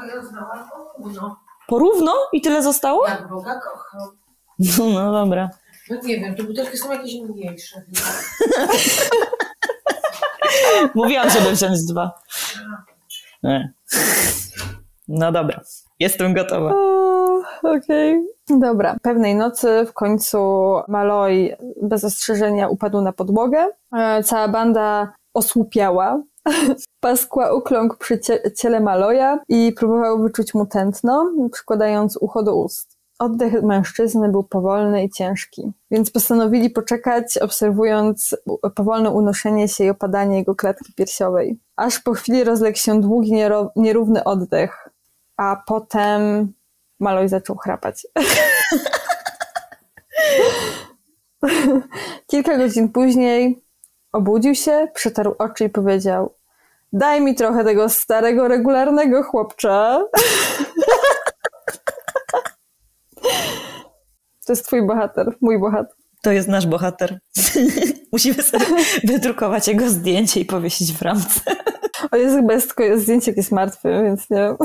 Porówno? 1.68 2.12
I 2.32 2.40
tyle 2.40 2.62
zostało? 2.62 3.08
Jak 3.08 3.28
Boga 3.28 3.60
kocham. 3.60 4.16
No, 4.58 4.90
no 4.90 5.12
dobra. 5.12 5.50
No 5.90 5.96
nie 6.02 6.20
wiem, 6.20 6.34
te 6.34 6.42
butelki 6.42 6.78
są 6.78 6.92
jakieś 6.92 7.14
mniejsze. 7.14 7.82
Mówiłam, 10.94 11.30
żeby 11.30 11.50
wziąć 11.50 11.84
dwa. 11.84 12.12
Nie. 13.42 13.72
No 15.08 15.32
dobra, 15.32 15.60
jestem 16.00 16.34
gotowa. 16.34 16.74
Okej. 17.62 18.26
Okay. 18.48 18.58
Dobra. 18.60 18.96
Pewnej 19.02 19.34
nocy 19.34 19.86
w 19.88 19.92
końcu 19.92 20.38
Maloj 20.88 21.56
bez 21.82 22.04
ostrzeżenia 22.04 22.68
upadł 22.68 23.00
na 23.00 23.12
podłogę. 23.12 23.68
E, 23.96 24.22
cała 24.22 24.48
banda 24.48 25.12
osłupiała. 25.34 26.22
Paskła 27.00 27.52
ukląkł 27.52 27.96
przy 27.96 28.20
ciele 28.56 28.80
Maloja 28.80 29.38
i 29.48 29.72
próbował 29.72 30.22
wyczuć 30.22 30.54
mu 30.54 30.66
tętno, 30.66 31.32
przykładając 31.52 32.16
ucho 32.16 32.42
do 32.42 32.56
ust. 32.56 32.93
Oddech 33.18 33.62
mężczyzny 33.62 34.28
był 34.28 34.44
powolny 34.44 35.04
i 35.04 35.10
ciężki, 35.10 35.72
więc 35.90 36.10
postanowili 36.10 36.70
poczekać, 36.70 37.38
obserwując 37.38 38.36
powolne 38.74 39.10
unoszenie 39.10 39.68
się 39.68 39.84
i 39.84 39.90
opadanie 39.90 40.36
jego 40.36 40.54
klatki 40.54 40.92
piersiowej. 40.92 41.58
Aż 41.76 42.00
po 42.00 42.12
chwili 42.12 42.44
rozległ 42.44 42.78
się 42.78 43.00
długi, 43.00 43.32
nierówny 43.76 44.24
oddech, 44.24 44.88
a 45.36 45.62
potem 45.66 46.52
Maloj 47.00 47.28
zaczął 47.28 47.56
chrapać. 47.56 48.06
Kilka 52.30 52.56
godzin 52.56 52.88
później 52.88 53.64
obudził 54.12 54.54
się, 54.54 54.88
przetarł 54.94 55.34
oczy 55.38 55.64
i 55.64 55.68
powiedział: 55.68 56.34
Daj 56.92 57.20
mi 57.20 57.34
trochę 57.34 57.64
tego 57.64 57.88
starego, 57.88 58.48
regularnego 58.48 59.22
chłopcza. 59.22 60.00
To 64.44 64.52
jest 64.52 64.66
twój 64.66 64.86
bohater, 64.86 65.36
mój 65.40 65.60
bohater. 65.60 65.96
To 66.22 66.32
jest 66.32 66.48
nasz 66.48 66.66
bohater. 66.66 67.18
Musimy 68.12 68.42
sobie 68.42 68.66
wydrukować 69.12 69.68
jego 69.68 69.88
zdjęcie 69.88 70.40
i 70.40 70.44
powiesić 70.44 70.92
w 70.92 71.02
ramce. 71.02 71.40
O 72.12 72.16
jest 72.16 72.36
chyba 72.36 72.52
jest 72.52 72.74
tylko 72.76 72.98
zdjęcie, 72.98 73.30
jak 73.30 73.36
jest 73.36 73.52
martwy, 73.52 74.02
więc 74.04 74.30
nie 74.30 74.36
wiem. 74.36 74.56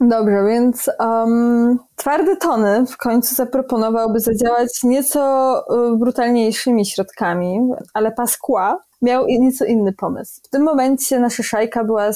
Dobrze, 0.00 0.44
więc 0.48 0.90
um, 0.98 1.78
twardy 1.96 2.36
Tony 2.36 2.86
w 2.86 2.96
końcu 2.96 3.34
zaproponował, 3.34 4.12
by 4.12 4.20
zadziałać 4.20 4.82
nieco 4.82 5.64
y, 5.94 5.96
brutalniejszymi 5.98 6.86
środkami, 6.86 7.60
ale 7.94 8.12
Pasqua 8.12 8.78
miał 9.02 9.26
nieco 9.26 9.64
inny 9.64 9.92
pomysł. 9.92 10.40
W 10.44 10.48
tym 10.48 10.62
momencie 10.62 11.20
nasza 11.20 11.42
szajka 11.42 11.84
była 11.84 12.10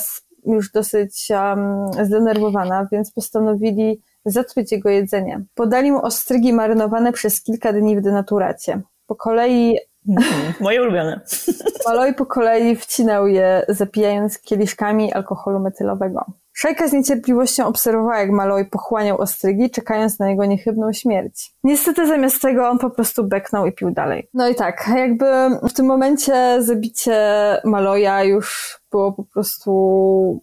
już 0.45 0.73
dosyć 0.73 1.29
um, 1.31 2.07
zdenerwowana, 2.07 2.89
więc 2.93 3.13
postanowili 3.13 4.03
zatruć 4.25 4.73
jego 4.73 4.89
jedzenie. 4.89 5.45
Podali 5.55 5.93
mu 5.93 6.05
ostrygi 6.05 6.53
marynowane 6.53 7.13
przez 7.13 7.43
kilka 7.43 7.73
dni 7.73 7.97
w 7.97 8.01
denaturacie. 8.01 8.81
Po 9.07 9.15
kolei 9.15 9.79
Mhm. 10.09 10.55
Moje 10.61 10.83
ulubione. 10.83 11.21
Maloj 11.87 12.15
po 12.15 12.27
kolei 12.27 12.77
wcinał 12.77 13.27
je, 13.27 13.65
zapijając 13.69 14.39
kieliszkami 14.39 15.13
alkoholu 15.13 15.61
metylowego. 15.61 16.25
Szajka 16.53 16.89
z 16.89 16.93
niecierpliwością 16.93 17.67
obserwowała, 17.67 18.19
jak 18.19 18.31
Maloj 18.31 18.67
pochłaniał 18.67 19.19
ostrygi, 19.19 19.71
czekając 19.71 20.19
na 20.19 20.31
jego 20.31 20.45
niechybną 20.45 20.93
śmierć. 20.93 21.55
Niestety 21.65 22.07
zamiast 22.07 22.43
tego 22.43 22.69
on 22.69 22.79
po 22.79 22.91
prostu 22.91 23.25
beknął 23.25 23.67
i 23.67 23.73
pił 23.73 23.91
dalej. 23.91 24.29
No 24.35 24.49
i 24.49 24.55
tak, 24.55 24.91
jakby 24.97 25.27
w 25.69 25.73
tym 25.73 25.87
momencie 25.87 26.63
zabicie 26.63 27.17
Maloja 27.65 28.25
już 28.25 28.79
było 28.91 29.13
po 29.13 29.25
prostu, 29.25 30.41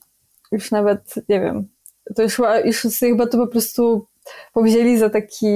już 0.51 0.71
nawet, 0.71 1.15
nie 1.29 1.41
wiem, 1.41 1.67
to 2.15 2.23
już, 2.23 2.35
chyba- 2.35 2.59
już 2.59 2.81
chyba 2.99 3.27
to 3.27 3.37
po 3.37 3.47
prostu 3.47 4.05
powzięli 4.53 4.97
za 4.97 5.09
taki 5.09 5.47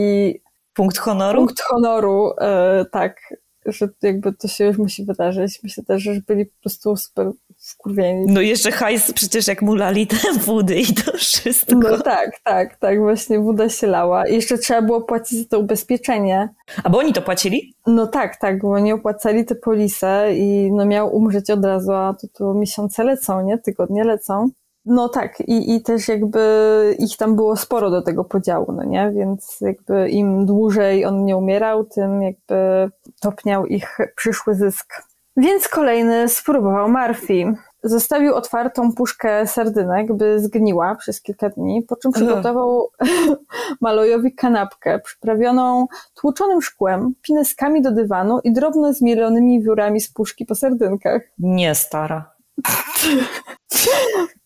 Punkt 0.74 0.98
honoru. 0.98 1.40
punkt 1.40 1.62
honoru, 1.62 2.34
e, 2.42 2.86
tak, 2.92 3.18
że 3.66 3.90
jakby 4.02 4.34
to 4.34 4.48
się 4.48 4.66
już 4.66 4.78
musi 4.78 5.06
wydarzyć. 5.06 5.60
Myślę 5.64 5.84
też, 5.84 6.04
że 6.04 6.12
byli 6.28 6.46
po 6.46 6.62
prostu 6.62 6.96
super 6.98 7.32
wkurwieni. 7.58 8.26
No 8.34 8.42
jeszcze 8.42 8.72
hajs, 8.72 9.12
przecież 9.14 9.48
jak 9.48 9.62
mu 9.62 9.76
lali 9.76 10.08
te 10.08 10.16
wody 10.46 10.76
i 10.80 10.86
to 10.94 11.12
wszystko. 11.12 11.76
No 11.76 11.98
tak, 12.02 12.32
tak, 12.44 12.78
tak, 12.78 13.00
właśnie 13.00 13.40
woda 13.40 13.70
się 13.70 13.88
lała. 13.88 14.28
I 14.28 14.34
jeszcze 14.36 14.58
trzeba 14.58 14.82
było 14.82 15.02
płacić 15.02 15.40
za 15.40 15.46
to 15.46 15.60
ubezpieczenie. 15.60 16.50
A 16.84 16.90
bo 16.90 16.98
oni 16.98 17.14
to 17.14 17.22
płacili? 17.22 17.74
No 17.88 18.08
tak, 18.08 18.38
tak, 18.38 18.62
bo 18.62 18.80
nie 18.80 18.94
opłacali 18.96 19.46
te 19.46 19.56
polisę 19.56 20.36
i 20.36 20.72
no 20.72 20.86
miał 20.86 21.16
umrzeć 21.16 21.50
od 21.50 21.66
razu, 21.66 21.92
a 21.92 22.14
to, 22.22 22.28
to 22.34 22.54
miesiące 22.54 23.04
lecą, 23.04 23.46
nie? 23.46 23.58
Tygodnie 23.58 24.04
lecą. 24.04 24.50
No 24.86 25.10
tak, 25.10 25.40
i, 25.40 25.76
i 25.76 25.82
też 25.82 26.08
jakby 26.08 26.96
ich 27.00 27.18
tam 27.18 27.36
było 27.36 27.56
sporo 27.56 27.92
do 27.92 28.02
tego 28.02 28.24
podziału, 28.24 28.72
no 28.72 28.84
nie? 28.84 29.12
Więc 29.16 29.58
jakby 29.62 30.10
im 30.10 30.46
dłużej 30.46 31.06
on 31.06 31.26
nie 31.26 31.38
umierał, 31.38 31.86
tym 31.86 32.22
jakby 32.22 32.90
topniał 33.22 33.66
ich 33.66 33.98
przyszły 34.16 34.56
zysk. 34.56 35.04
Więc 35.38 35.68
kolejny 35.68 36.30
spróbował 36.30 36.90
Murphy. 36.90 37.54
Zostawił 37.84 38.36
otwartą 38.36 38.94
puszkę 38.94 39.48
sardynek, 39.48 40.14
by 40.14 40.40
zgniła 40.40 40.96
przez 40.96 41.22
kilka 41.22 41.50
dni, 41.50 41.82
po 41.82 41.96
czym 41.96 42.12
przygotował 42.12 42.90
Malojowi 43.82 44.36
kanapkę 44.36 45.00
przyprawioną 45.00 45.88
tłuczonym 46.16 46.62
szkłem, 46.62 47.14
pineskami 47.22 47.82
do 47.82 47.92
dywanu 47.92 48.40
i 48.44 48.54
drobno 48.54 48.94
zmielonymi 48.94 49.64
wiórami 49.64 50.02
z 50.02 50.14
puszki 50.14 50.46
po 50.46 50.56
sardynkach. 50.56 51.22
Nie, 51.40 51.76
stara. 51.76 52.33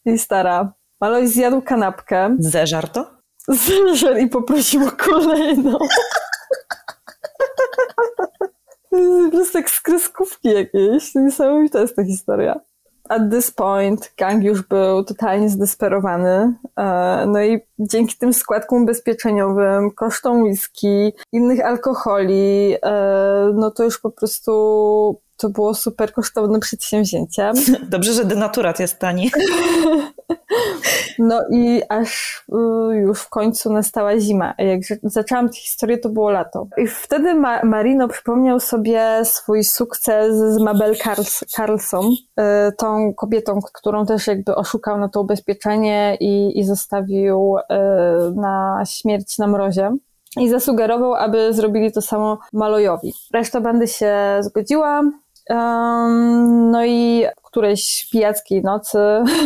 I 0.06 0.18
stara. 0.18 0.74
Maloj 1.02 1.28
zjadł 1.28 1.62
kanapkę, 1.62 2.36
Zeżar 2.40 2.90
to? 2.90 3.06
zżerł 3.94 4.18
i 4.18 4.28
poprosił 4.28 4.88
o 4.88 4.92
kolejną. 4.92 5.78
Po 8.90 9.32
prostu 9.32 9.58
jak 9.58 9.70
z 9.70 9.82
kreskówki 9.82 10.50
jakiejś. 10.50 11.16
Niesamowita 11.16 11.80
jest 11.80 11.96
ta 11.96 12.04
historia. 12.04 12.60
At 13.10 13.22
this 13.32 13.52
point 13.52 14.14
gang 14.18 14.44
już 14.44 14.62
był 14.62 15.04
totalnie 15.04 15.50
zdesperowany. 15.50 16.54
E, 16.78 17.26
No 17.28 17.42
i 17.44 17.60
dzięki 17.80 18.18
tym 18.18 18.34
składkom 18.34 18.84
ubezpieczeniowym, 18.84 19.92
kosztom 19.92 20.44
whisky, 20.44 21.14
innych 21.32 21.66
alkoholi, 21.66 22.76
e, 22.84 23.52
no 23.56 23.72
to 23.72 23.84
już 23.84 24.00
po 24.00 24.12
prostu 24.12 25.22
to 25.38 25.50
było 25.50 25.74
super 25.74 26.14
kosztowne 26.14 26.60
przedsięwzięcie. 26.60 27.52
Dobrze, 27.90 28.14
że 28.14 28.26
denaturat 28.26 28.80
jest 28.80 29.00
tani. 29.00 29.32
No 31.20 31.42
i 31.52 31.82
aż 31.90 32.44
y, 32.92 32.96
już 32.96 33.22
w 33.22 33.30
końcu 33.30 33.74
nastała 33.74 34.20
zima. 34.20 34.54
Jak 34.58 34.82
zaczęłam 35.04 35.50
tę 35.50 35.56
historię, 35.56 35.98
to 35.98 36.10
było 36.10 36.30
lato. 36.32 36.68
I 36.78 36.88
wtedy 36.88 37.34
Ma- 37.34 37.64
Marino 37.64 38.08
przypomniał 38.08 38.60
sobie 38.60 39.22
swój 39.24 39.64
sukces 39.64 40.38
z 40.38 40.62
Mabel 40.62 40.94
Carls- 40.94 41.46
Carlson, 41.48 42.06
y, 42.06 42.44
tą 42.78 43.14
kobietą, 43.14 43.60
którą 43.74 44.06
też 44.06 44.28
jakby 44.28 44.56
oszukał 44.56 44.98
na 44.98 45.10
to 45.10 45.22
ubezpieczenie 45.22 46.18
i, 46.20 46.60
i 46.60 46.64
zostawił 46.64 47.56
y, 47.58 47.64
na 48.36 48.84
śmierć 48.86 49.38
na 49.38 49.48
mrozie. 49.48 49.92
I 50.40 50.50
zasugerował, 50.50 51.16
aby 51.16 51.54
zrobili 51.54 51.92
to 51.92 52.02
samo 52.02 52.40
Malojowi. 52.54 53.14
Reszta 53.34 53.62
bandy 53.62 53.88
się 53.88 54.16
zgodziła. 54.40 55.02
Em, 55.50 56.72
no 56.72 56.86
i 56.86 57.26
którejś 57.44 58.08
pijackiej 58.12 58.64
nocy, 58.64 59.00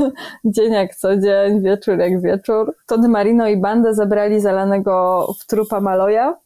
dzień 0.45 0.73
jak 0.73 0.95
co 0.95 1.17
dzień, 1.17 1.61
wieczór 1.61 1.97
jak 1.97 2.21
wieczór, 2.21 2.75
Tony 2.87 3.09
Marino 3.09 3.47
i 3.47 3.57
banda 3.57 3.93
zabrali 3.93 4.39
zalanego 4.39 5.27
w 5.39 5.45
trupa 5.45 5.81
Maloja 5.81 6.37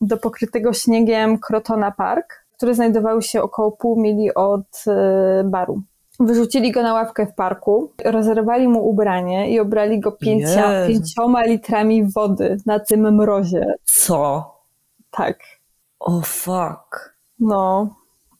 do 0.00 0.16
pokrytego 0.16 0.72
śniegiem 0.72 1.38
Crotona 1.38 1.90
Park, 1.90 2.44
który 2.56 2.74
znajdował 2.74 3.22
się 3.22 3.42
około 3.42 3.72
pół 3.72 4.00
mili 4.00 4.34
od 4.34 4.84
e, 4.86 5.44
baru. 5.44 5.82
Wyrzucili 6.20 6.72
go 6.72 6.82
na 6.82 6.94
ławkę 6.94 7.26
w 7.26 7.34
parku, 7.34 7.92
rozerwali 8.04 8.68
mu 8.68 8.88
ubranie 8.88 9.50
i 9.50 9.60
obrali 9.60 10.00
go 10.00 10.12
pięcia, 10.12 10.86
pięcioma 10.86 11.42
litrami 11.44 12.04
wody 12.04 12.56
na 12.66 12.80
tym 12.80 13.14
mrozie. 13.14 13.74
Co? 13.84 14.50
Tak. 15.10 15.38
O 16.00 16.16
oh, 16.16 16.22
fuck. 16.24 17.14
No. 17.40 17.88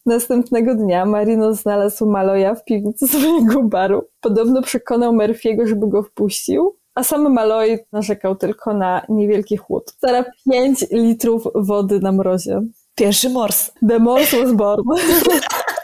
Następnego 0.07 0.75
dnia 0.75 1.05
Marino 1.05 1.55
znalazł 1.55 2.07
Maloja 2.07 2.55
w 2.55 2.65
piwnicy 2.65 3.09
swojego 3.09 3.63
baru. 3.63 4.09
Podobno 4.21 4.63
przekonał 4.63 5.13
Murphy'ego, 5.13 5.67
żeby 5.67 5.89
go 5.89 6.03
wpuścił, 6.03 6.77
a 6.95 7.05
sam 7.05 7.33
Maloj 7.33 7.79
narzekał 7.93 8.37
tylko 8.37 8.75
na 8.75 9.03
niewielki 9.09 9.57
chłód. 9.57 9.91
Stara 9.91 10.25
5 10.51 10.87
litrów 10.91 11.45
wody 11.55 12.01
na 12.01 12.13
mrozie. 12.13 12.61
Pierwszy 12.95 13.31
mors. 13.31 13.71
The 13.89 13.99
morse 13.99 14.37
was 14.43 14.53
born. 14.53 14.83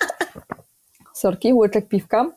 Sorki, 1.14 1.52
łyczek 1.52 1.88
piwka. 1.88 2.30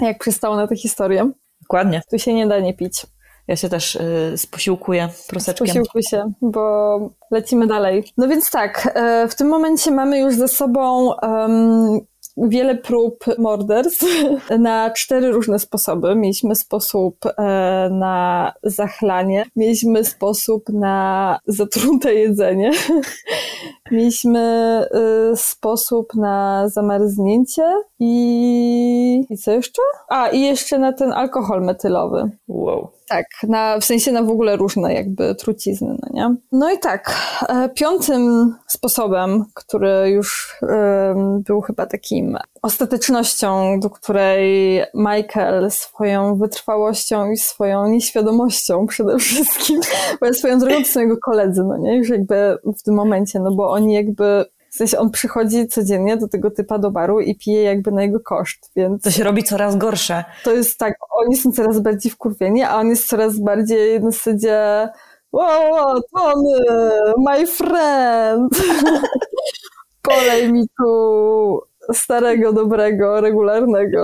Jak 0.00 0.18
przystało 0.18 0.56
na 0.56 0.66
tę 0.66 0.76
historię. 0.76 1.30
Dokładnie. 1.60 2.02
Tu 2.10 2.18
się 2.18 2.34
nie 2.34 2.46
da 2.46 2.60
nie 2.60 2.74
pić. 2.74 3.06
Ja 3.48 3.56
się 3.56 3.68
też 3.68 3.94
y, 3.94 4.32
sposiłkuję 4.36 5.08
proseczkiem. 5.28 5.66
Posiłkuj 5.66 6.02
się, 6.02 6.32
bo 6.42 6.98
lecimy 7.30 7.66
dalej. 7.66 8.04
No 8.16 8.28
więc 8.28 8.50
tak, 8.50 8.92
e, 8.94 9.28
w 9.28 9.34
tym 9.34 9.48
momencie 9.48 9.90
mamy 9.90 10.18
już 10.18 10.34
ze 10.34 10.48
sobą 10.48 11.10
wiele 12.36 12.74
prób 12.74 13.24
morderstw 13.38 14.04
na 14.58 14.90
cztery 14.90 15.32
różne 15.32 15.58
sposoby. 15.58 16.14
Mieliśmy 16.14 16.54
sposób 16.54 17.16
e, 17.26 17.32
na 17.92 18.52
zachlanie, 18.62 19.44
mieliśmy 19.56 20.04
sposób 20.04 20.68
na 20.68 21.38
zatrute 21.46 22.14
jedzenie, 22.14 22.70
mieliśmy 23.90 24.40
e, 24.40 25.36
sposób 25.36 26.14
na 26.14 26.68
zamarznięcie 26.68 27.82
i... 27.98 29.24
i 29.30 29.38
co 29.38 29.52
jeszcze? 29.52 29.82
A, 30.08 30.28
i 30.28 30.40
jeszcze 30.40 30.78
na 30.78 30.92
ten 30.92 31.12
alkohol 31.12 31.62
metylowy. 31.62 32.30
Wow. 32.48 32.88
Tak, 33.08 33.26
na, 33.42 33.78
w 33.78 33.84
sensie 33.84 34.12
na 34.12 34.22
w 34.22 34.30
ogóle 34.30 34.56
różne 34.56 34.94
jakby 34.94 35.34
trucizny, 35.34 35.96
no 36.02 36.08
nie? 36.12 36.36
No 36.52 36.72
i 36.72 36.78
tak, 36.78 37.16
e, 37.48 37.68
piątym 37.68 38.54
sposobem, 38.66 39.44
który 39.54 40.10
już 40.10 40.58
był 41.46 41.60
chyba 41.60 41.86
takim 41.86 42.38
ostatecznością, 42.62 43.80
do 43.80 43.90
której 43.90 44.80
Michael 44.94 45.70
swoją 45.70 46.36
wytrwałością 46.36 47.30
i 47.30 47.36
swoją 47.36 47.86
nieświadomością 47.86 48.86
przede 48.86 49.18
wszystkim, 49.18 49.80
bo 50.20 50.26
ja 50.26 50.32
swoją 50.32 50.58
drogą 50.58 50.78
to 50.78 50.88
są 50.88 51.00
jego 51.00 51.16
koledzy, 51.16 51.64
no 51.64 51.76
nie? 51.76 51.96
Już 51.96 52.08
jakby 52.08 52.58
w 52.78 52.82
tym 52.82 52.94
momencie, 52.94 53.40
no 53.40 53.54
bo 53.54 53.70
oni 53.70 53.94
jakby 53.94 54.44
w 54.74 54.76
sensie 54.76 54.98
on 54.98 55.10
przychodzi 55.10 55.68
codziennie 55.68 56.16
do 56.16 56.28
tego 56.28 56.50
typa 56.50 56.78
do 56.78 56.90
baru 56.90 57.20
i 57.20 57.36
pije 57.36 57.62
jakby 57.62 57.92
na 57.92 58.02
jego 58.02 58.20
koszt, 58.20 58.70
więc... 58.76 59.02
To 59.02 59.10
się 59.10 59.24
robi 59.24 59.44
coraz 59.44 59.76
gorsze. 59.76 60.24
To 60.44 60.52
jest 60.52 60.78
tak, 60.78 60.96
oni 61.10 61.36
są 61.36 61.52
coraz 61.52 61.80
bardziej 61.80 62.12
wkurwieni, 62.12 62.62
a 62.62 62.76
on 62.76 62.88
jest 62.88 63.08
coraz 63.08 63.38
bardziej 63.38 64.00
na 64.00 64.10
zasadzie 64.10 64.88
wow, 65.32 65.72
wow, 65.72 66.00
Tony, 66.14 66.58
my 67.18 67.46
friend! 67.46 68.52
Polej 70.02 70.52
mi 70.52 70.68
tu 70.78 71.60
starego, 71.92 72.52
dobrego, 72.52 73.20
regularnego. 73.20 74.02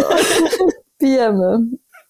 Pijemy. 0.99 1.59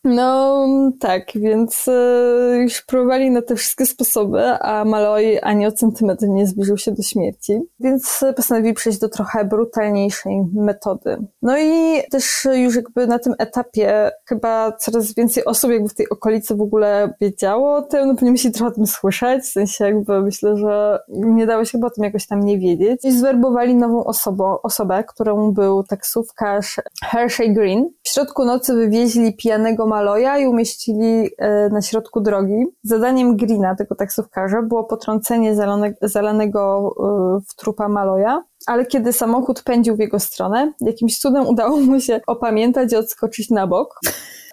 No 0.04 0.66
tak, 1.00 1.26
więc 1.34 1.88
y, 1.88 2.58
już 2.62 2.82
próbowali 2.82 3.30
na 3.30 3.42
te 3.42 3.56
wszystkie 3.56 3.86
sposoby, 3.86 4.44
a 4.44 4.84
Malloy 4.84 5.40
ani 5.42 5.66
o 5.66 5.72
centymetr 5.72 6.28
nie 6.28 6.46
zbliżył 6.46 6.78
się 6.78 6.92
do 6.92 7.02
śmierci, 7.02 7.60
więc 7.80 8.24
postanowili 8.36 8.74
przejść 8.74 8.98
do 8.98 9.08
trochę 9.08 9.44
brutalniejszej 9.44 10.44
metody. 10.54 11.16
No 11.42 11.58
i 11.58 12.02
też 12.10 12.48
już 12.54 12.76
jakby 12.76 13.06
na 13.06 13.18
tym 13.18 13.34
etapie 13.38 14.10
chyba 14.28 14.72
coraz 14.72 15.14
więcej 15.14 15.44
osób 15.44 15.70
jakby 15.70 15.88
w 15.88 15.94
tej 15.94 16.08
okolicy 16.08 16.54
w 16.54 16.60
ogóle 16.60 17.14
wiedziało 17.20 17.76
o 17.76 17.82
tym, 17.82 18.08
no 18.08 18.14
powinni 18.14 18.38
się 18.38 18.50
trochę 18.50 18.72
o 18.72 18.74
tym 18.74 18.86
słyszeć, 18.86 19.44
w 19.44 19.52
sensie 19.52 19.84
jakby 19.84 20.22
myślę, 20.22 20.56
że 20.56 20.98
nie 21.08 21.46
dało 21.46 21.64
się 21.64 21.72
chyba 21.72 21.86
o 21.86 21.90
tym 21.90 22.04
jakoś 22.04 22.26
tam 22.26 22.40
nie 22.40 22.58
wiedzieć. 22.58 23.04
I 23.04 23.12
zwerbowali 23.12 23.74
nową 23.74 24.04
osobę, 24.04 24.56
osobę, 24.62 25.04
którą 25.04 25.52
był 25.52 25.84
taksówkarz 25.84 26.80
Hershey 27.04 27.54
Green. 27.54 27.90
W 28.02 28.08
środku 28.08 28.44
nocy 28.44 28.74
wywieźli 28.74 29.36
pijanego 29.36 29.89
Maloja 29.90 30.38
i 30.38 30.46
umieścili 30.46 31.30
e, 31.38 31.68
na 31.68 31.82
środku 31.82 32.20
drogi. 32.20 32.64
Zadaniem 32.82 33.36
Greena, 33.36 33.74
tego 33.74 33.94
taksówkarza, 33.94 34.62
było 34.62 34.84
potrącenie 34.84 35.54
zalane, 35.54 35.94
zalanego 36.02 36.90
e, 36.98 37.40
w 37.48 37.54
trupa 37.54 37.88
Maloja, 37.88 38.44
ale 38.66 38.86
kiedy 38.86 39.12
samochód 39.12 39.62
pędził 39.62 39.96
w 39.96 39.98
jego 39.98 40.20
stronę, 40.20 40.72
jakimś 40.80 41.18
cudem 41.18 41.46
udało 41.46 41.76
mu 41.76 42.00
się 42.00 42.20
opamiętać 42.26 42.92
i 42.92 42.96
odskoczyć 42.96 43.50
na 43.50 43.66
bok. 43.66 44.00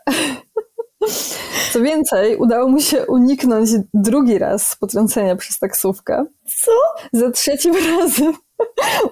Co 1.72 1.82
więcej, 1.82 2.38
udało 2.38 2.70
mu 2.70 2.80
się 2.80 3.06
uniknąć 3.06 3.70
drugi 3.94 4.38
raz 4.38 4.76
potrącenia 4.76 5.36
przez 5.36 5.60
taksówkę. 5.60 6.26
Co? 6.46 6.72
Za 7.14 7.32
trzecim 7.32 7.74
razem 7.98 8.34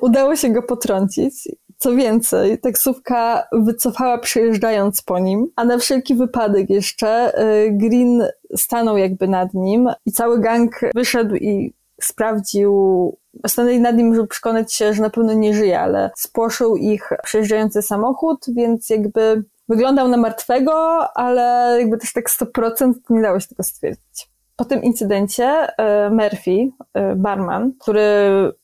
udało 0.01 0.35
się 0.35 0.49
go 0.49 0.63
potrącić 0.63 1.33
co 1.77 1.95
więcej, 1.95 2.59
taksówka 2.59 3.47
wycofała 3.51 4.17
przyjeżdżając 4.17 5.01
po 5.01 5.19
nim, 5.19 5.47
a 5.55 5.65
na 5.65 5.77
wszelki 5.77 6.15
wypadek 6.15 6.69
jeszcze 6.69 7.39
y, 7.41 7.71
Green 7.71 8.23
stanął 8.55 8.97
jakby 8.97 9.27
nad 9.27 9.53
nim 9.53 9.89
i 10.05 10.11
cały 10.11 10.39
gang 10.39 10.79
wyszedł 10.95 11.35
i 11.35 11.73
sprawdził, 12.01 13.17
stanęli 13.47 13.79
nad 13.79 13.95
nim, 13.95 14.15
żeby 14.15 14.27
przekonać 14.27 14.73
się, 14.73 14.93
że 14.93 15.01
na 15.01 15.09
pewno 15.09 15.33
nie 15.33 15.53
żyje, 15.53 15.79
ale 15.79 16.11
spłoszył 16.15 16.77
ich 16.77 17.09
przejeżdżający 17.23 17.81
samochód, 17.81 18.45
więc 18.55 18.89
jakby 18.89 19.43
wyglądał 19.69 20.07
na 20.07 20.17
martwego, 20.17 20.73
ale 21.17 21.77
jakby 21.79 21.97
też 21.97 22.13
tak 22.13 22.29
100% 22.29 22.93
nie 23.09 23.21
dało 23.21 23.39
się 23.39 23.47
tego 23.47 23.63
stwierdzić. 23.63 24.29
Po 24.55 24.65
tym 24.65 24.83
incydencie 24.83 25.67
y, 25.67 26.09
Murphy, 26.09 26.51
y, 26.51 26.71
barman, 27.15 27.71
który 27.79 28.01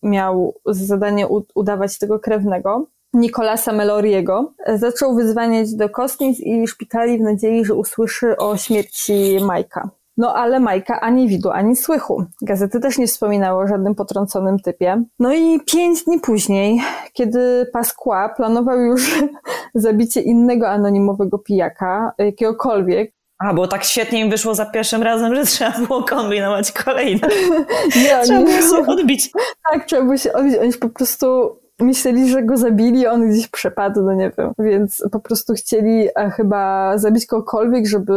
miał 0.03 0.55
za 0.65 0.85
zadanie 0.85 1.27
udawać 1.55 1.97
tego 1.97 2.19
krewnego, 2.19 2.87
Nicolasa 3.13 3.71
Meloriego, 3.71 4.53
zaczął 4.75 5.15
wyzwaniać 5.15 5.75
do 5.75 5.89
kostnic 5.89 6.39
i 6.39 6.67
szpitali 6.67 7.17
w 7.17 7.21
nadziei, 7.21 7.65
że 7.65 7.75
usłyszy 7.75 8.37
o 8.37 8.57
śmierci 8.57 9.37
Majka. 9.41 9.89
No 10.17 10.35
ale 10.35 10.59
Majka 10.59 10.99
ani 11.01 11.27
widu, 11.27 11.49
ani 11.49 11.75
słychu. 11.75 12.23
Gazety 12.41 12.79
też 12.79 12.97
nie 12.97 13.07
wspominały 13.07 13.63
o 13.63 13.67
żadnym 13.67 13.95
potrąconym 13.95 14.59
typie. 14.59 15.03
No 15.19 15.33
i 15.33 15.59
pięć 15.59 16.03
dni 16.03 16.19
później, 16.19 16.81
kiedy 17.13 17.69
Pasqua 17.73 18.29
planował 18.29 18.79
już 18.79 19.23
zabicie 19.75 20.21
innego 20.21 20.69
anonimowego 20.69 21.37
pijaka, 21.39 22.11
jakiegokolwiek, 22.17 23.13
a, 23.39 23.53
bo 23.53 23.67
tak 23.67 23.83
świetnie 23.83 24.19
im 24.19 24.29
wyszło 24.29 24.55
za 24.55 24.65
pierwszym 24.65 25.03
razem, 25.03 25.35
że 25.35 25.45
trzeba 25.45 25.71
było 25.87 26.03
kombinować 26.03 26.71
kolejne. 26.71 27.27
Nie, 28.03 28.19
trzeba 28.23 28.39
było 28.39 28.61
się 28.61 28.87
odbić. 28.87 29.31
Tak, 29.71 29.85
trzeba 29.85 30.01
było 30.01 30.17
się 30.17 30.33
odbić. 30.33 30.55
Oni 30.57 30.73
po 30.73 30.89
prostu 30.89 31.59
myśleli, 31.81 32.29
że 32.29 32.43
go 32.43 32.57
zabili, 32.57 33.07
on 33.07 33.29
gdzieś 33.29 33.47
przepadł, 33.47 34.01
no 34.01 34.13
nie 34.13 34.31
wiem. 34.37 34.53
Więc 34.59 35.03
po 35.11 35.19
prostu 35.19 35.53
chcieli 35.53 36.07
a 36.15 36.29
chyba 36.29 36.97
zabić 36.97 37.25
kogokolwiek, 37.25 37.87
żeby 37.87 38.13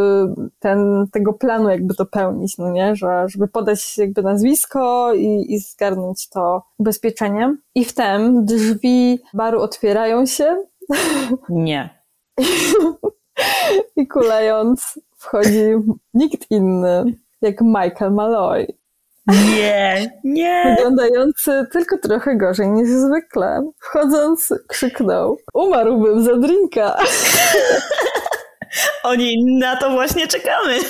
ten, 0.59 1.07
tego 1.13 1.33
planu 1.33 1.71
jakby 1.71 1.95
dopełnić, 1.95 2.59
no 2.59 2.71
nie? 2.71 2.97
Że, 2.97 3.25
żeby 3.29 3.49
podać 3.49 3.99
jakby 3.99 4.23
nazwisko 4.23 5.15
i, 5.15 5.53
i 5.53 5.59
zgarnąć 5.59 6.29
to 6.29 6.63
ubezpieczenie. 6.79 7.57
I 7.75 7.85
wtem 7.85 8.45
drzwi 8.45 9.19
baru 9.35 9.61
otwierają 9.61 10.27
się. 10.27 10.57
Nie. 11.49 12.05
I 13.97 14.09
kulając 14.09 15.01
wchodzi 15.17 15.65
nikt 16.15 16.51
inny 16.51 17.05
jak 17.43 17.61
Michael 17.61 18.13
Malloy. 18.13 18.67
Nie, 19.27 20.13
nie. 20.25 20.77
Wyglądający 20.77 21.67
tylko 21.73 21.99
trochę 21.99 22.37
gorzej 22.37 22.69
niż 22.69 22.89
zwykle. 22.89 23.71
Wchodząc, 23.79 24.55
krzyknął: 24.69 25.37
Umarłbym 25.55 26.25
za 26.25 26.37
drinka. 26.37 26.97
Oni 29.05 29.59
na 29.59 29.77
to 29.77 29.91
właśnie 29.91 30.27
czekamy. 30.27 30.79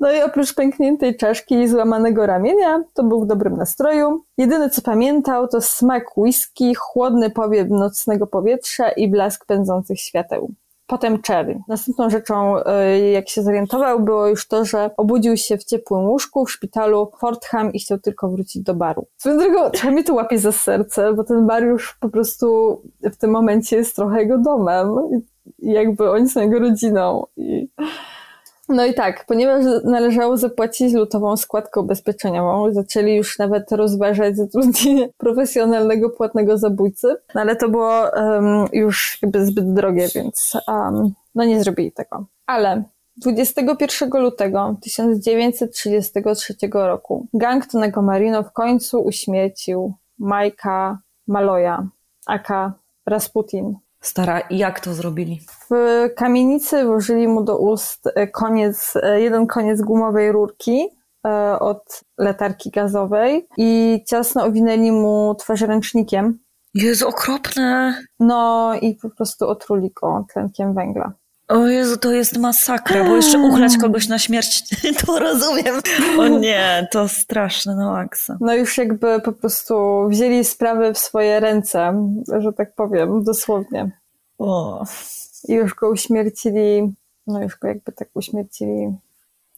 No 0.00 0.12
i 0.12 0.22
oprócz 0.22 0.54
pękniętej 0.54 1.16
czaszki 1.16 1.54
i 1.54 1.68
złamanego 1.68 2.26
ramienia, 2.26 2.84
to 2.94 3.04
był 3.04 3.20
w 3.20 3.26
dobrym 3.26 3.56
nastroju. 3.56 4.24
Jedyne 4.38 4.70
co 4.70 4.82
pamiętał 4.82 5.48
to 5.48 5.60
smak 5.60 6.18
whisky, 6.18 6.74
chłodny 6.74 7.30
powiew 7.30 7.68
nocnego 7.70 8.26
powietrza 8.26 8.88
i 8.88 9.08
blask 9.08 9.46
pędzących 9.46 10.00
świateł. 10.00 10.52
Potem 10.86 11.22
Cherry. 11.22 11.60
Następną 11.68 12.10
rzeczą, 12.10 12.64
e, 12.64 12.98
jak 13.10 13.28
się 13.28 13.42
zorientował, 13.42 14.00
było 14.00 14.26
już 14.26 14.48
to, 14.48 14.64
że 14.64 14.90
obudził 14.96 15.36
się 15.36 15.58
w 15.58 15.64
ciepłym 15.64 16.04
łóżku 16.04 16.44
w 16.46 16.50
szpitalu 16.50 17.12
Fortham 17.20 17.72
i 17.72 17.78
chciał 17.78 17.98
tylko 17.98 18.28
wrócić 18.28 18.62
do 18.62 18.74
baru. 18.74 19.06
Swoją 19.16 19.38
drogą, 19.38 19.70
trochę 19.70 19.90
mnie 19.90 20.04
to 20.04 20.14
łapie 20.14 20.38
za 20.38 20.52
serce, 20.52 21.14
bo 21.14 21.24
ten 21.24 21.46
bar 21.46 21.64
już 21.64 21.96
po 22.00 22.08
prostu 22.08 22.80
w 23.02 23.16
tym 23.16 23.30
momencie 23.30 23.76
jest 23.76 23.96
trochę 23.96 24.18
jego 24.18 24.38
domem. 24.38 24.88
I 25.58 25.72
jakby 25.72 26.10
oni 26.10 26.28
są 26.28 26.40
jego 26.40 26.58
rodziną. 26.58 27.26
I 27.36 27.68
no 28.68 28.86
i 28.86 28.94
tak, 28.94 29.24
ponieważ 29.26 29.64
należało 29.84 30.36
zapłacić 30.36 30.94
lutową 30.94 31.36
składkę 31.36 31.80
ubezpieczeniową, 31.80 32.72
zaczęli 32.72 33.14
już 33.14 33.38
nawet 33.38 33.72
rozważać 33.72 34.36
zatrudnienie 34.36 35.08
profesjonalnego 35.18 36.10
płatnego 36.10 36.58
zabójcy, 36.58 37.16
no 37.34 37.40
ale 37.40 37.56
to 37.56 37.68
było 37.68 38.10
um, 38.16 38.66
już 38.72 39.18
jakby 39.22 39.46
zbyt 39.46 39.74
drogie, 39.74 40.08
więc 40.14 40.52
um, 40.68 41.12
no 41.34 41.44
nie 41.44 41.60
zrobili 41.60 41.92
tego. 41.92 42.26
Ale 42.46 42.82
21 43.16 44.22
lutego 44.22 44.76
1933 44.82 46.54
roku 46.72 47.26
gang 47.34 47.66
Tonego 47.66 48.02
Marino 48.02 48.42
w 48.42 48.52
końcu 48.52 49.00
uśmiercił 49.00 49.94
Majka 50.18 50.98
Maloja, 51.26 51.88
aka 52.26 52.72
Rasputin, 53.06 53.74
Stara, 54.06 54.42
jak 54.50 54.80
to 54.80 54.94
zrobili? 54.94 55.40
W 55.70 55.74
kamienicy 56.16 56.84
włożyli 56.84 57.28
mu 57.28 57.44
do 57.44 57.58
ust 57.58 58.06
e, 58.06 58.26
koniec, 58.26 58.94
e, 59.02 59.20
jeden 59.20 59.46
koniec 59.46 59.82
gumowej 59.82 60.32
rurki 60.32 60.88
e, 61.26 61.58
od 61.58 62.00
latarki 62.18 62.70
gazowej 62.70 63.48
i 63.56 64.00
ciasno 64.08 64.44
owinęli 64.44 64.92
mu 64.92 65.34
twarz 65.38 65.60
ręcznikiem. 65.60 66.38
Jezu, 66.74 67.08
okropne. 67.08 68.02
No 68.20 68.72
i 68.80 68.94
po 68.94 69.10
prostu 69.10 69.48
otruli 69.48 69.90
go 70.02 70.26
tlenkiem 70.32 70.74
węgla. 70.74 71.12
O 71.48 71.66
Jezu, 71.66 71.96
to 71.96 72.12
jest 72.12 72.38
masakra, 72.38 73.04
bo 73.04 73.16
jeszcze 73.16 73.38
uchlać 73.38 73.76
kogoś 73.78 74.08
na 74.08 74.18
śmierć, 74.18 74.62
to 75.06 75.18
rozumiem. 75.18 75.80
O 76.18 76.28
nie, 76.28 76.88
to 76.92 77.08
straszne 77.08 77.76
na 77.76 77.92
maksa. 77.92 78.36
No 78.40 78.54
już 78.54 78.78
jakby 78.78 79.20
po 79.20 79.32
prostu 79.32 80.06
wzięli 80.08 80.44
sprawy 80.44 80.94
w 80.94 80.98
swoje 80.98 81.40
ręce, 81.40 82.08
że 82.38 82.52
tak 82.52 82.74
powiem, 82.74 83.24
dosłownie. 83.24 83.90
O. 84.38 84.84
I 85.48 85.52
już 85.52 85.74
go 85.74 85.90
uśmiercili, 85.90 86.94
no 87.26 87.42
już 87.42 87.58
go 87.58 87.68
jakby 87.68 87.92
tak 87.92 88.08
uśmiercili. 88.14 88.96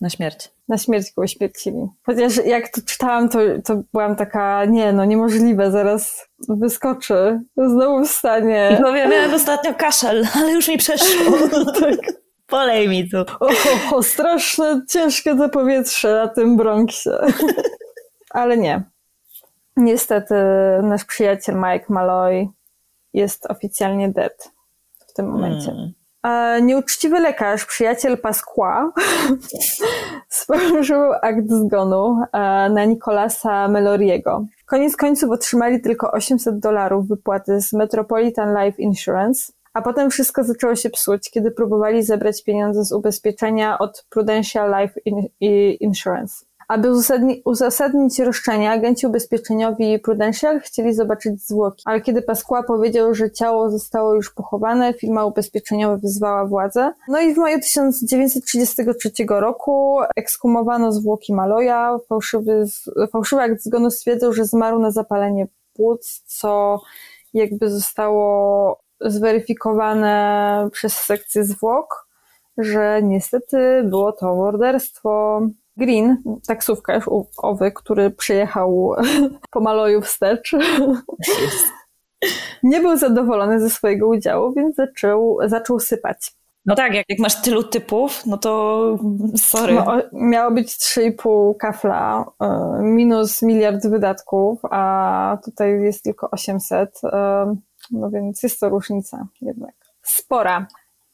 Na 0.01 0.11
śmierć. 0.11 0.51
Na 0.69 0.79
śmierć 0.79 1.13
go 1.17 1.23
uśmiercili. 1.23 1.87
Chociaż 2.07 2.47
jak 2.47 2.69
to 2.69 2.81
czytałam, 2.87 3.29
to, 3.29 3.39
to 3.65 3.83
byłam 3.93 4.17
taka, 4.17 4.65
nie 4.65 4.93
no, 4.93 5.05
niemożliwe, 5.05 5.71
zaraz 5.71 6.29
wyskoczy. 6.49 7.41
Znowu 7.57 8.05
wstanie. 8.05 8.79
No 8.83 8.97
ja 8.97 9.09
miałem 9.09 9.35
ostatnio 9.35 9.75
kaszel, 9.75 10.27
ale 10.35 10.53
już 10.53 10.69
mi 10.69 10.79
przeszło. 10.79 11.39
tak. 11.81 11.99
Polej 12.47 12.89
mi 12.89 13.11
tu. 13.11 13.17
O, 13.41 13.49
o, 13.97 14.03
straszne, 14.03 14.83
ciężkie 14.89 15.37
to 15.37 15.49
powietrze 15.49 16.15
na 16.15 16.29
tym 16.29 16.57
Bronxie. 16.57 17.13
Ale 18.31 18.57
nie. 18.57 18.83
Niestety 19.77 20.35
nasz 20.83 21.05
przyjaciel 21.05 21.55
Mike 21.55 21.87
Malloy 21.89 22.49
jest 23.13 23.47
oficjalnie 23.47 24.09
dead 24.09 24.53
w 25.09 25.13
tym 25.13 25.29
momencie. 25.29 25.67
Hmm. 25.67 25.93
Nieuczciwy 26.63 27.21
lekarz, 27.21 27.65
przyjaciel 27.67 28.19
Pasqua, 28.19 28.93
sporządził 30.29 30.97
akt 31.23 31.51
zgonu 31.51 32.23
e, 32.33 32.39
na 32.71 32.85
Nicolasa 32.85 33.69
Meloriego. 33.69 34.45
Koniec 34.67 34.97
końców 34.97 35.31
otrzymali 35.31 35.81
tylko 35.81 36.13
800 36.13 36.59
dolarów 36.59 37.09
wypłaty 37.09 37.61
z 37.61 37.73
Metropolitan 37.73 38.65
Life 38.65 38.83
Insurance, 38.83 39.53
a 39.75 39.83
potem 39.83 40.11
wszystko 40.11 40.45
zaczęło 40.45 40.77
się 40.77 40.91
psuć, 40.91 41.31
kiedy 41.31 41.51
próbowali 41.51 42.03
zebrać 42.03 42.45
pieniądze 42.45 42.85
z 42.85 42.93
ubezpieczenia 42.93 43.79
od 43.79 44.07
Prudential 44.11 44.75
Life 44.81 45.01
Insurance. 45.81 46.48
Aby 46.69 46.89
uzasadni- 46.89 47.43
uzasadnić 47.45 48.19
roszczenia, 48.19 48.73
agenci 48.73 49.07
ubezpieczeniowi 49.07 49.99
Prudential 49.99 50.61
chcieli 50.61 50.95
zobaczyć 50.95 51.47
zwłoki, 51.47 51.83
ale 51.85 52.01
kiedy 52.01 52.23
Pasqua 52.23 52.63
powiedział, 52.63 53.15
że 53.15 53.31
ciało 53.31 53.71
zostało 53.71 54.15
już 54.15 54.35
pochowane, 54.35 54.95
firma 54.95 55.25
ubezpieczeniowa 55.25 55.97
wyzwała 55.97 56.47
władzę. 56.47 56.93
No 57.09 57.21
i 57.21 57.35
w 57.35 57.37
maju 57.37 57.61
1933 57.61 59.11
roku 59.29 59.99
ekskumowano 60.17 60.93
zwłoki 60.93 61.35
Maloja. 61.35 61.99
Fałszywy, 62.09 62.65
fałszywy 63.13 63.43
akt 63.43 63.63
zgonu 63.63 63.91
stwierdzał, 63.91 64.33
że 64.33 64.45
zmarł 64.45 64.79
na 64.79 64.91
zapalenie 64.91 65.47
płuc, 65.75 66.23
co 66.27 66.81
jakby 67.35 67.71
zostało 67.71 68.81
zweryfikowane 69.01 70.69
przez 70.73 70.93
sekcję 70.93 71.45
zwłok, 71.45 72.09
że 72.59 73.01
niestety 73.03 73.83
było 73.85 74.13
to 74.13 74.35
morderstwo. 74.35 75.41
Green, 75.79 76.17
taksówkarz 76.47 77.05
owy, 77.37 77.73
który 77.73 78.11
przyjechał 78.11 78.95
po 79.51 79.61
Maloju 79.61 80.03
wstecz, 80.03 80.53
nie 82.63 82.81
był 82.81 82.97
zadowolony 82.97 83.61
ze 83.61 83.71
swojego 83.71 84.09
udziału, 84.09 84.53
więc 84.53 84.77
zaczął, 84.77 85.39
zaczął 85.47 85.81
sypać. 85.81 86.33
No 86.67 86.75
tak, 86.75 86.95
jak, 86.95 87.05
jak 87.09 87.19
masz 87.19 87.43
tylu 87.43 87.63
typów, 87.63 88.27
no 88.27 88.39
to 88.39 88.99
sorry. 89.37 89.75
No, 89.75 89.97
miało 90.13 90.51
być 90.51 90.69
3,5 90.69 91.57
kafla 91.57 92.25
y, 92.81 92.83
minus 92.83 93.43
miliard 93.43 93.87
wydatków, 93.87 94.61
a 94.71 95.39
tutaj 95.45 95.83
jest 95.83 96.05
tylko 96.05 96.31
800, 96.31 97.01
y, 97.05 97.09
no 97.91 98.11
więc 98.11 98.43
jest 98.43 98.61
to 98.61 98.69
różnica 98.69 99.27
jednak. 99.41 99.75
Spora. 100.03 100.67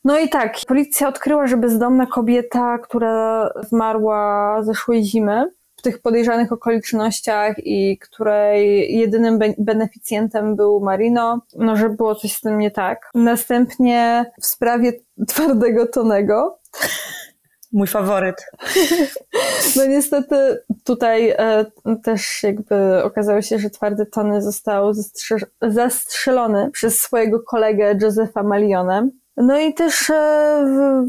No 0.05 0.19
i 0.19 0.29
tak, 0.29 0.57
policja 0.67 1.09
odkryła, 1.09 1.47
że 1.47 1.57
bezdomna 1.57 2.07
kobieta, 2.07 2.79
która 2.79 3.51
zmarła 3.69 4.59
zeszłej 4.63 5.05
zimy, 5.05 5.51
w 5.77 5.83
tych 5.83 6.03
podejrzanych 6.03 6.53
okolicznościach 6.53 7.57
i 7.59 7.99
której 7.99 8.95
jedynym 8.97 9.39
be- 9.39 9.55
beneficjentem 9.59 10.57
był 10.57 10.81
Marino, 10.81 11.41
no 11.57 11.77
że 11.77 11.89
było 11.89 12.15
coś 12.15 12.33
z 12.33 12.41
tym 12.41 12.59
nie 12.59 12.71
tak. 12.71 13.11
Następnie 13.15 14.31
w 14.41 14.47
sprawie 14.47 14.93
twardego 15.29 15.87
Tonego, 15.87 16.59
Mój 17.73 17.87
faworyt. 17.87 18.37
No 19.77 19.87
niestety 19.87 20.59
tutaj 20.85 21.31
e, 21.31 21.65
też 22.03 22.43
jakby 22.43 23.03
okazało 23.05 23.43
się, 23.43 23.59
że 23.59 23.71
twardy 23.71 24.07
Tony 24.07 24.43
został 24.43 24.93
zastrze- 24.93 25.47
zastrzelony 25.63 26.71
przez 26.71 26.99
swojego 26.99 27.41
kolegę 27.41 27.99
Josefa 28.03 28.43
Malione. 28.43 29.09
No 29.37 29.59
i 29.59 29.75
też 29.75 30.11
e, 30.11 31.09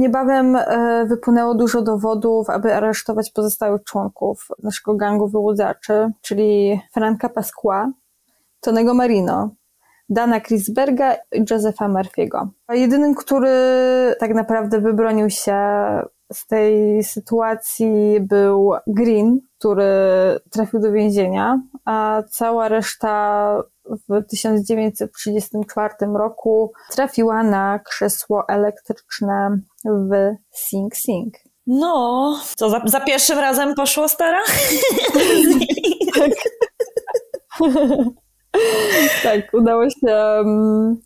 niebawem 0.00 0.56
e, 0.56 1.04
wypłynęło 1.08 1.54
dużo 1.54 1.82
dowodów, 1.82 2.50
aby 2.50 2.74
aresztować 2.74 3.30
pozostałych 3.30 3.84
członków 3.84 4.48
naszego 4.62 4.94
gangu 4.94 5.28
wyłudzaczy, 5.28 6.10
czyli 6.20 6.80
Franka 6.92 7.28
Pasqua, 7.28 7.90
Tonego 8.60 8.94
Marino, 8.94 9.50
Dana 10.08 10.40
Krisberga 10.40 11.14
i 11.32 11.44
Josefa 11.50 11.88
Murphy'ego. 11.88 12.46
Jedynym, 12.68 13.14
który 13.14 13.50
tak 14.18 14.34
naprawdę 14.34 14.80
wybronił 14.80 15.30
się 15.30 15.56
z 16.34 16.46
tej 16.46 17.04
sytuacji 17.04 18.20
był 18.20 18.72
Green, 18.86 19.40
który 19.58 19.84
trafił 20.50 20.80
do 20.80 20.92
więzienia, 20.92 21.60
a 21.84 22.22
cała 22.30 22.68
reszta 22.68 23.56
w 24.08 24.22
1934 24.30 25.94
roku 26.00 26.72
trafiła 26.90 27.42
na 27.42 27.78
krzesło 27.78 28.44
elektryczne 28.48 29.58
w 29.84 30.36
Sing 30.50 30.96
Sing. 30.96 31.34
No, 31.66 32.36
co 32.56 32.70
za, 32.70 32.80
za 32.84 33.00
pierwszym 33.00 33.38
razem 33.38 33.74
poszło 33.74 34.08
stara? 34.08 34.40
Tak, 39.22 39.54
udało 39.54 39.90
się 39.90 40.06
um, 40.06 41.00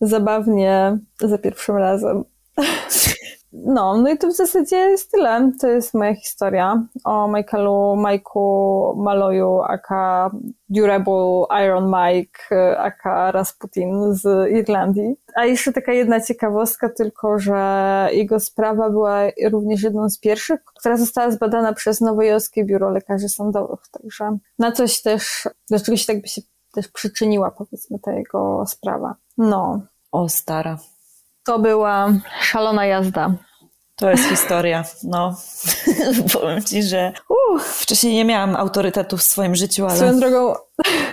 zabawnie 0.00 0.98
za 1.20 1.38
pierwszym 1.38 1.76
razem. 1.76 2.24
No, 3.52 3.96
no 3.96 4.10
i 4.10 4.18
to 4.18 4.28
w 4.28 4.32
zasadzie 4.32 4.76
jest 4.76 5.10
tyle. 5.10 5.52
To 5.60 5.68
jest 5.68 5.94
moja 5.94 6.14
historia 6.14 6.86
o 7.04 7.28
Michaelu, 7.28 7.96
Mike'u 7.98 8.96
Maloju, 8.96 9.60
aka 9.60 10.30
Durable 10.68 11.44
Iron 11.64 11.94
Mike, 11.94 12.76
aka 12.78 13.32
Rasputin 13.32 14.14
z 14.14 14.50
Irlandii. 14.50 15.16
A 15.34 15.44
jeszcze 15.44 15.72
taka 15.72 15.92
jedna 15.92 16.20
ciekawostka 16.20 16.88
tylko, 16.88 17.38
że 17.38 18.08
jego 18.12 18.40
sprawa 18.40 18.90
była 18.90 19.20
również 19.50 19.82
jedną 19.82 20.10
z 20.10 20.18
pierwszych, 20.18 20.64
która 20.64 20.96
została 20.96 21.30
zbadana 21.30 21.72
przez 21.72 22.00
Nowojorski 22.00 22.64
Biuro 22.64 22.90
Lekarzy 22.90 23.28
Sądowych. 23.28 23.80
Także 23.90 24.38
na 24.58 24.72
coś 24.72 25.02
też, 25.02 25.48
do 25.70 25.80
czegoś 25.80 26.06
tak 26.06 26.22
by 26.22 26.28
się 26.28 26.42
też 26.72 26.88
przyczyniła, 26.88 27.50
powiedzmy, 27.50 27.98
ta 27.98 28.12
jego 28.12 28.64
sprawa. 28.66 29.14
No, 29.38 29.80
O, 30.12 30.28
stara. 30.28 30.78
To 31.44 31.58
była 31.58 32.12
szalona 32.40 32.86
jazda. 32.86 33.34
To 33.96 34.10
jest 34.10 34.28
historia. 34.28 34.84
No, 35.02 35.36
powiem 36.40 36.62
ci, 36.62 36.82
że 36.82 37.12
uh, 37.28 37.62
wcześniej 37.62 38.14
nie 38.14 38.24
miałam 38.24 38.56
autorytetu 38.56 39.16
w 39.16 39.22
swoim 39.22 39.54
życiu, 39.54 39.86
ale 39.86 39.96
Swoją 39.96 40.20
drogą, 40.20 40.54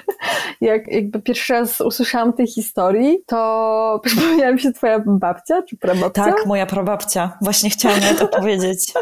jak 0.62 0.88
jakby 0.88 1.22
pierwszy 1.22 1.54
raz 1.54 1.82
usłyszałam 1.82 2.34
tej 2.34 2.48
historii, 2.48 3.24
to 3.28 4.00
przypomniała 4.04 4.52
mi 4.52 4.60
się 4.60 4.74
twoja 4.74 5.04
babcia, 5.06 5.62
czy 5.62 5.78
prababcia? 5.78 6.26
tak, 6.26 6.46
moja 6.46 6.66
prababcia. 6.66 7.38
Właśnie 7.42 7.70
chciałam 7.70 8.00
to 8.20 8.28
powiedzieć. 8.28 8.94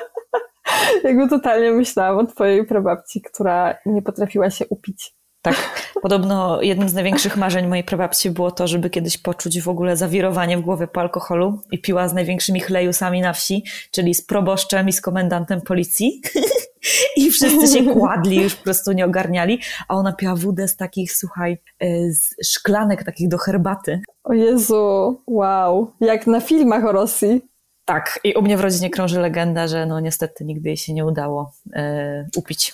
Jakby 1.04 1.30
totalnie 1.30 1.72
myślałam 1.72 2.18
o 2.18 2.26
twojej 2.26 2.66
prababci, 2.66 3.22
która 3.22 3.76
nie 3.86 4.02
potrafiła 4.02 4.50
się 4.50 4.66
upić. 4.68 5.16
Tak, 5.48 5.94
podobno 6.02 6.62
jednym 6.62 6.90
z 6.90 6.94
największych 6.94 7.38
marzeń 7.38 7.68
mojej 7.68 7.84
prababci 7.84 8.32
było 8.32 8.52
to, 8.52 8.68
żeby 8.68 8.90
kiedyś 8.90 9.18
poczuć 9.18 9.62
w 9.62 9.70
ogóle 9.70 9.98
zawirowanie 9.98 10.58
w 10.58 10.62
głowie 10.62 10.88
po 10.88 11.02
alkoholu 11.02 11.62
i 11.72 11.82
piła 11.82 12.08
z 12.08 12.14
największymi 12.14 12.60
chlejusami 12.60 13.22
na 13.22 13.34
wsi, 13.34 13.64
czyli 13.92 14.14
z 14.14 14.26
proboszczem 14.26 14.90
i 14.90 14.94
z 14.94 15.02
komendantem 15.02 15.62
policji. 15.62 16.22
I 17.18 17.32
wszyscy 17.32 17.68
się 17.78 17.86
kładli, 17.94 18.44
już 18.44 18.56
po 18.56 18.64
prostu 18.64 18.92
nie 18.92 19.06
ogarniali, 19.06 19.60
a 19.88 19.96
ona 19.96 20.14
piła 20.14 20.36
wódę 20.36 20.68
z 20.68 20.76
takich, 20.76 21.14
słuchaj, 21.14 21.58
y, 21.84 22.14
z 22.14 22.48
szklanek 22.48 23.04
takich 23.04 23.28
do 23.28 23.38
herbaty. 23.38 24.02
O 24.24 24.34
Jezu, 24.34 25.22
wow, 25.28 25.92
jak 26.02 26.28
na 26.28 26.42
filmach 26.42 26.86
o 26.86 26.92
Rosji. 26.92 27.42
Tak, 27.86 28.20
i 28.24 28.34
u 28.34 28.42
mnie 28.42 28.58
w 28.58 28.62
rodzinie 28.62 28.90
krąży 28.90 29.20
legenda, 29.20 29.68
że 29.68 29.86
no 29.86 30.00
niestety 30.00 30.46
nigdy 30.46 30.70
jej 30.70 30.78
się 30.78 30.94
nie 30.94 31.06
udało 31.06 31.52
e, 31.74 32.28
upić. 32.36 32.74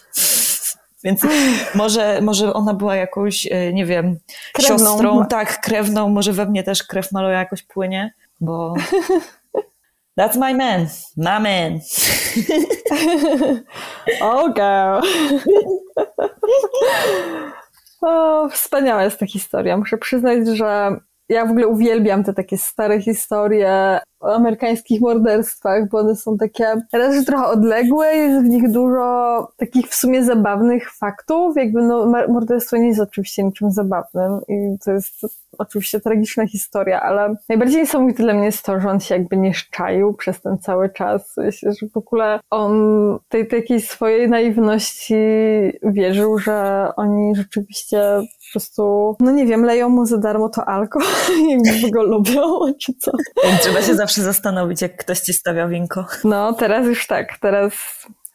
Więc 1.03 1.21
może, 1.75 2.21
może 2.21 2.53
ona 2.53 2.73
była 2.73 2.95
jakąś, 2.95 3.47
e, 3.51 3.73
nie 3.73 3.85
wiem, 3.85 4.17
Krewną. 4.53 4.77
siostrą, 4.77 5.25
tak, 5.25 5.61
krewną, 5.61 6.09
może 6.09 6.33
we 6.33 6.45
mnie 6.45 6.63
też 6.63 6.83
krew 6.83 7.11
Maloja 7.11 7.39
jakoś 7.39 7.63
płynie, 7.63 8.13
bo 8.41 8.73
that's 10.19 10.37
my 10.39 10.53
man, 10.53 10.87
my 11.17 11.39
man. 11.39 11.79
Oh 14.21 14.53
girl. 14.53 15.01
O, 18.05 18.49
wspaniała 18.49 19.03
jest 19.03 19.19
ta 19.19 19.25
historia. 19.25 19.77
Muszę 19.77 19.97
przyznać, 19.97 20.47
że 20.47 20.97
ja 21.33 21.45
w 21.45 21.49
ogóle 21.49 21.67
uwielbiam 21.67 22.23
te 22.23 22.33
takie 22.33 22.57
stare 22.57 23.01
historie 23.01 23.99
o 24.19 24.35
amerykańskich 24.35 25.01
morderstwach, 25.01 25.89
bo 25.89 25.97
one 25.97 26.15
są 26.15 26.37
takie 26.37 26.65
raz, 26.93 27.15
że 27.15 27.23
trochę 27.23 27.45
odległe, 27.45 28.15
jest 28.15 28.45
w 28.45 28.49
nich 28.49 28.71
dużo 28.71 29.47
takich 29.57 29.87
w 29.87 29.95
sumie 29.95 30.23
zabawnych 30.23 30.93
faktów. 30.93 31.57
Jakby 31.57 31.81
no, 31.81 32.05
morderstwo 32.29 32.77
nie 32.77 32.87
jest 32.87 32.99
oczywiście 32.99 33.43
niczym 33.43 33.71
zabawnym 33.71 34.39
i 34.47 34.77
to 34.85 34.91
jest 34.91 35.25
oczywiście 35.57 35.99
tragiczna 35.99 36.47
historia, 36.47 37.01
ale 37.01 37.35
najbardziej 37.49 37.81
niesamowite 37.81 38.23
dla 38.23 38.33
mnie 38.33 38.45
jest 38.45 38.65
to, 38.65 38.79
że 38.79 38.89
on 38.89 38.99
się 38.99 39.15
jakby 39.15 39.37
nie 39.37 39.53
szczaił 39.53 40.13
przez 40.13 40.41
ten 40.41 40.57
cały 40.57 40.89
czas. 40.89 41.35
Że 41.63 41.87
w 41.93 41.97
ogóle 41.97 42.39
on 42.49 42.73
tej 43.29 43.47
takiej 43.47 43.81
swojej 43.81 44.29
naiwności 44.29 45.15
wierzył, 45.83 46.39
że 46.39 46.87
oni 46.95 47.35
rzeczywiście 47.35 47.99
prostu, 48.53 49.15
no 49.19 49.31
nie 49.31 49.45
wiem, 49.45 49.65
leją 49.65 49.89
mu 49.89 50.05
za 50.05 50.17
darmo 50.17 50.49
to 50.49 50.65
alkohol, 50.65 51.07
jakby 51.65 51.91
go 51.91 52.03
lubią, 52.03 52.41
czy 52.81 52.93
co. 52.99 53.11
Trzeba 53.61 53.81
się 53.81 53.95
zawsze 53.95 54.21
zastanowić, 54.21 54.81
jak 54.81 54.97
ktoś 54.97 55.19
ci 55.19 55.33
stawia 55.33 55.67
winko. 55.67 56.05
No, 56.23 56.53
teraz 56.53 56.85
już 56.87 57.07
tak, 57.07 57.37
teraz 57.37 57.73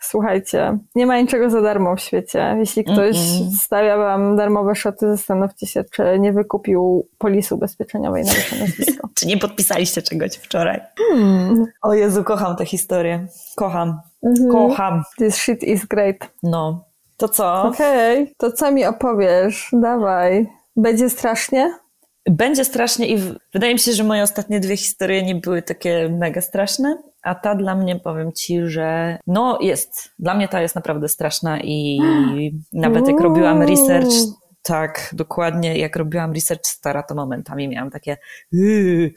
słuchajcie, 0.01 0.79
nie 0.95 1.07
ma 1.07 1.21
niczego 1.21 1.51
za 1.51 1.63
darmo 1.63 1.97
w 1.97 2.01
świecie. 2.01 2.57
Jeśli 2.59 2.85
ktoś 2.85 3.17
Mm-mm. 3.17 3.57
stawia 3.61 3.97
wam 3.97 4.37
darmowe 4.37 4.75
szoty, 4.75 5.07
zastanówcie 5.07 5.67
się, 5.67 5.85
czy 5.85 6.19
nie 6.19 6.33
wykupił 6.33 7.09
polisu 7.19 7.55
ubezpieczeniowej 7.55 8.25
na 8.25 8.33
wasze 8.33 8.57
nazwisko. 8.57 9.09
Czy 9.15 9.27
nie 9.27 9.39
podpisaliście 9.39 10.03
czegoś 10.03 10.31
wczoraj? 10.31 10.81
Hmm. 10.99 11.67
O 11.83 11.95
Jezu, 11.95 12.25
kocham 12.25 12.57
tę 12.57 12.65
historię. 12.65 13.27
Kocham. 13.57 14.01
Mhm. 14.23 14.51
Kocham. 14.51 15.03
This 15.19 15.37
shit 15.37 15.63
is 15.63 15.87
great. 15.87 16.17
No. 16.43 16.88
To 17.19 17.29
co? 17.29 17.63
Okej, 17.63 18.35
to 18.37 18.53
co 18.53 18.73
mi 18.73 18.85
opowiesz? 18.85 19.69
Dawaj. 19.73 20.47
Będzie 20.77 21.11
strasznie? 21.11 21.79
Będzie 22.31 22.65
strasznie 22.65 23.09
i 23.09 23.19
wydaje 23.55 23.73
mi 23.73 23.79
się, 23.79 23.93
że 23.93 24.05
moje 24.05 24.23
ostatnie 24.23 24.61
dwie 24.61 24.77
historie 24.77 25.23
nie 25.23 25.35
były 25.35 25.63
takie 25.63 26.09
mega 26.09 26.41
straszne, 26.41 27.03
a 27.23 27.35
ta 27.35 27.55
dla 27.55 27.75
mnie, 27.75 27.97
powiem 27.97 28.33
ci, 28.33 28.61
że 28.67 29.19
no 29.27 29.59
jest. 29.61 30.11
Dla 30.19 30.35
mnie 30.35 30.49
ta 30.49 30.63
jest 30.63 30.75
naprawdę 30.75 31.09
straszna 31.09 31.61
i 31.61 32.01
nawet 32.73 33.09
jak 33.09 33.21
robiłam 33.21 33.63
research, 33.63 34.15
tak, 34.63 35.11
dokładnie, 35.13 35.79
jak 35.79 35.97
robiłam 35.97 36.33
research 36.33 36.67
stara, 36.67 37.03
to 37.03 37.15
momentami 37.15 37.69
miałam 37.69 37.91
takie 37.91 38.17
yy. 38.53 39.13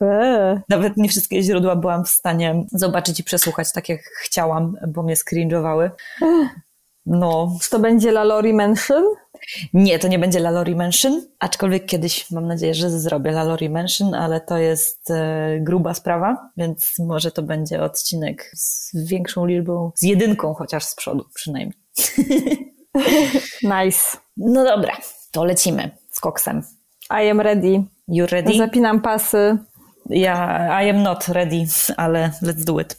Eee. 0.00 0.60
Nawet 0.68 0.96
nie 0.96 1.08
wszystkie 1.08 1.42
źródła 1.42 1.76
byłam 1.76 2.04
w 2.04 2.08
stanie 2.08 2.64
zobaczyć 2.72 3.20
i 3.20 3.24
przesłuchać 3.24 3.72
tak, 3.72 3.88
jak 3.88 4.00
chciałam, 4.00 4.76
bo 4.88 5.02
mnie 5.02 5.14
scringe'owały. 5.14 5.90
No, 7.06 7.56
Czy 7.62 7.70
to 7.70 7.78
będzie 7.78 8.12
Lalori 8.12 8.54
Mansion? 8.54 9.04
nie, 9.74 9.98
to 9.98 10.08
nie 10.08 10.18
będzie 10.18 10.40
Lalori 10.40 10.76
Mansion, 10.76 11.22
aczkolwiek 11.38 11.86
kiedyś 11.86 12.30
mam 12.30 12.46
nadzieję, 12.46 12.74
że 12.74 12.90
zrobię 12.90 13.30
Lalori 13.30 13.70
Mansion, 13.70 14.14
ale 14.14 14.40
to 14.40 14.58
jest 14.58 15.10
e, 15.10 15.58
gruba 15.60 15.94
sprawa, 15.94 16.50
więc 16.56 16.98
może 16.98 17.30
to 17.30 17.42
będzie 17.42 17.82
odcinek 17.82 18.50
z 18.54 18.90
większą 19.08 19.46
liczbą, 19.46 19.92
z 19.94 20.02
jedynką 20.02 20.54
chociaż 20.54 20.84
z 20.84 20.94
przodu 20.94 21.24
przynajmniej. 21.34 21.78
Nice. 23.62 24.16
No 24.36 24.64
dobra, 24.64 24.96
to 25.30 25.44
lecimy 25.44 25.90
z 26.10 26.20
koksem. 26.20 26.62
I 27.10 27.30
am 27.30 27.40
ready. 27.40 27.84
You 28.08 28.26
ready? 28.26 28.58
Zapinam 28.58 29.00
pasy. 29.00 29.56
Ja, 30.06 30.68
I 30.82 30.90
am 30.90 31.02
not 31.02 31.28
ready, 31.28 31.66
ale 31.96 32.30
let's 32.42 32.64
do 32.64 32.80
it. 32.80 32.96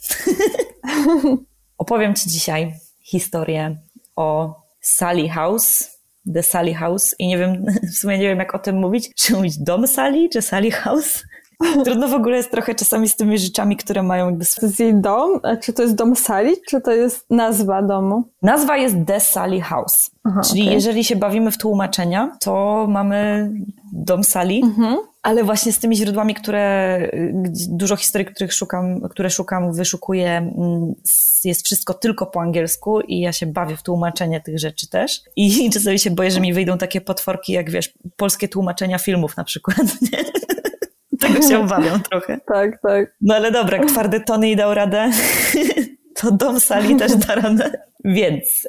Opowiem 1.78 2.14
Ci 2.14 2.30
dzisiaj 2.30 2.74
historię 3.02 3.76
o 4.16 4.54
Sally 4.80 5.28
House, 5.28 5.90
The 6.34 6.42
Sally 6.42 6.74
House 6.74 7.14
i 7.18 7.26
nie 7.26 7.38
wiem, 7.38 7.64
w 7.92 7.98
sumie 7.98 8.18
nie 8.18 8.28
wiem 8.28 8.38
jak 8.38 8.54
o 8.54 8.58
tym 8.58 8.76
mówić, 8.78 9.10
czy 9.16 9.34
mówić 9.36 9.58
dom 9.58 9.86
Sally, 9.86 10.28
czy 10.32 10.42
Sally 10.42 10.70
House? 10.70 11.22
Trudno 11.84 12.08
w 12.08 12.14
ogóle 12.14 12.36
jest 12.36 12.50
trochę 12.50 12.74
czasami 12.74 13.08
z 13.08 13.16
tymi 13.16 13.38
rzeczami, 13.38 13.76
które 13.76 14.02
mają 14.02 14.26
jakby... 14.26 14.44
To 14.60 14.66
jest 14.66 14.80
jej 14.80 15.00
dom? 15.00 15.40
Czy 15.62 15.72
to 15.72 15.82
jest 15.82 15.94
dom 15.94 16.16
Sali, 16.16 16.52
czy 16.68 16.80
to 16.80 16.92
jest 16.92 17.30
nazwa 17.30 17.82
domu? 17.82 18.24
Nazwa 18.42 18.76
jest 18.76 18.96
The 19.06 19.20
Sally 19.20 19.60
House, 19.60 20.10
Aha, 20.24 20.40
czyli 20.48 20.62
okej. 20.62 20.74
jeżeli 20.74 21.04
się 21.04 21.16
bawimy 21.16 21.50
w 21.50 21.58
tłumaczenia, 21.58 22.36
to 22.40 22.86
mamy 22.88 23.50
dom 23.92 24.24
Sally, 24.24 24.60
Mhm. 24.62 24.96
Ale 25.26 25.44
właśnie 25.44 25.72
z 25.72 25.78
tymi 25.78 25.96
źródłami, 25.96 26.34
które 26.34 26.98
dużo 27.68 27.96
historii, 27.96 28.26
których 28.26 28.52
szukam, 28.52 29.00
które 29.00 29.30
szukam, 29.30 29.72
wyszukuję, 29.72 30.30
mm, 30.30 30.94
jest 31.44 31.64
wszystko 31.64 31.94
tylko 31.94 32.26
po 32.26 32.40
angielsku 32.40 33.00
i 33.00 33.20
ja 33.20 33.32
się 33.32 33.46
bawię 33.46 33.76
w 33.76 33.82
tłumaczenie 33.82 34.40
tych 34.40 34.58
rzeczy 34.58 34.90
też. 34.90 35.20
I 35.36 35.70
czasami 35.74 35.98
się 35.98 36.10
boję, 36.10 36.30
że 36.30 36.40
mi 36.40 36.52
wyjdą 36.52 36.78
takie 36.78 37.00
potworki, 37.00 37.52
jak 37.52 37.70
wiesz, 37.70 37.94
polskie 38.16 38.48
tłumaczenia 38.48 38.98
filmów 38.98 39.36
na 39.36 39.44
przykład. 39.44 39.78
Nie? 40.12 40.18
Tego 41.18 41.48
się 41.48 41.58
obawiam 41.58 42.00
trochę. 42.02 42.40
Tak, 42.46 42.80
tak. 42.82 43.14
No 43.20 43.34
ale 43.34 43.50
dobra, 43.50 43.76
jak 43.76 43.88
twardy 43.88 44.20
Tony 44.20 44.56
dał 44.56 44.74
radę, 44.74 45.10
to 46.20 46.32
dom 46.32 46.60
Sali 46.60 46.96
też 46.96 47.16
da 47.16 47.34
radę. 47.34 47.72
Więc 48.04 48.68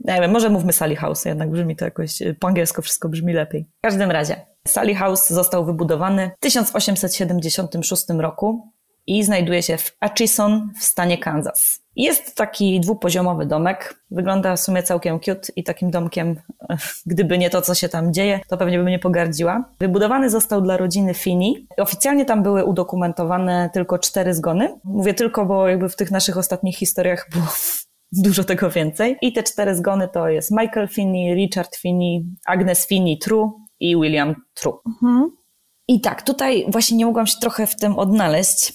nie 0.00 0.20
wiem, 0.20 0.30
może 0.30 0.50
mówmy 0.50 0.72
Sally 0.72 0.96
House, 0.96 1.24
jednak 1.24 1.50
brzmi 1.50 1.76
to 1.76 1.84
jakoś, 1.84 2.18
po 2.40 2.48
angielsku 2.48 2.82
wszystko 2.82 3.08
brzmi 3.08 3.32
lepiej. 3.32 3.66
W 3.78 3.80
każdym 3.80 4.10
razie, 4.10 4.49
Sally 4.66 4.94
House 4.94 5.28
został 5.28 5.64
wybudowany 5.64 6.30
w 6.36 6.40
1876 6.40 8.04
roku 8.08 8.72
i 9.06 9.24
znajduje 9.24 9.62
się 9.62 9.76
w 9.76 9.96
Atchison 10.00 10.70
w 10.80 10.84
stanie 10.84 11.18
Kansas. 11.18 11.80
Jest 11.96 12.36
taki 12.36 12.80
dwupoziomowy 12.80 13.46
domek, 13.46 14.04
wygląda 14.10 14.56
w 14.56 14.60
sumie 14.60 14.82
całkiem 14.82 15.20
cute 15.20 15.52
i 15.56 15.64
takim 15.64 15.90
domkiem, 15.90 16.36
gdyby 17.06 17.38
nie 17.38 17.50
to, 17.50 17.62
co 17.62 17.74
się 17.74 17.88
tam 17.88 18.12
dzieje, 18.12 18.40
to 18.48 18.56
pewnie 18.56 18.78
bym 18.78 18.88
nie 18.88 18.98
pogardziła. 18.98 19.64
Wybudowany 19.80 20.30
został 20.30 20.62
dla 20.62 20.76
rodziny 20.76 21.14
Finney. 21.14 21.66
Oficjalnie 21.76 22.24
tam 22.24 22.42
były 22.42 22.64
udokumentowane 22.64 23.70
tylko 23.72 23.98
cztery 23.98 24.34
zgony. 24.34 24.74
Mówię 24.84 25.14
tylko, 25.14 25.46
bo 25.46 25.68
jakby 25.68 25.88
w 25.88 25.96
tych 25.96 26.10
naszych 26.10 26.38
ostatnich 26.38 26.76
historiach 26.76 27.28
było 27.32 27.46
dużo 28.24 28.44
tego 28.44 28.70
więcej. 28.70 29.16
I 29.22 29.32
te 29.32 29.42
cztery 29.42 29.76
zgony 29.76 30.08
to 30.08 30.28
jest 30.28 30.50
Michael 30.50 30.88
Finney, 30.88 31.34
Richard 31.34 31.76
Finney, 31.76 32.24
Agnes 32.46 32.86
Finney 32.86 33.18
True 33.18 33.52
i 33.80 33.96
William 33.96 34.34
True. 34.54 34.78
Mhm. 34.86 35.30
I 35.88 36.00
tak, 36.00 36.22
tutaj 36.22 36.66
właśnie 36.68 36.96
nie 36.96 37.06
mogłam 37.06 37.26
się 37.26 37.36
trochę 37.40 37.66
w 37.66 37.76
tym 37.76 37.98
odnaleźć. 37.98 38.72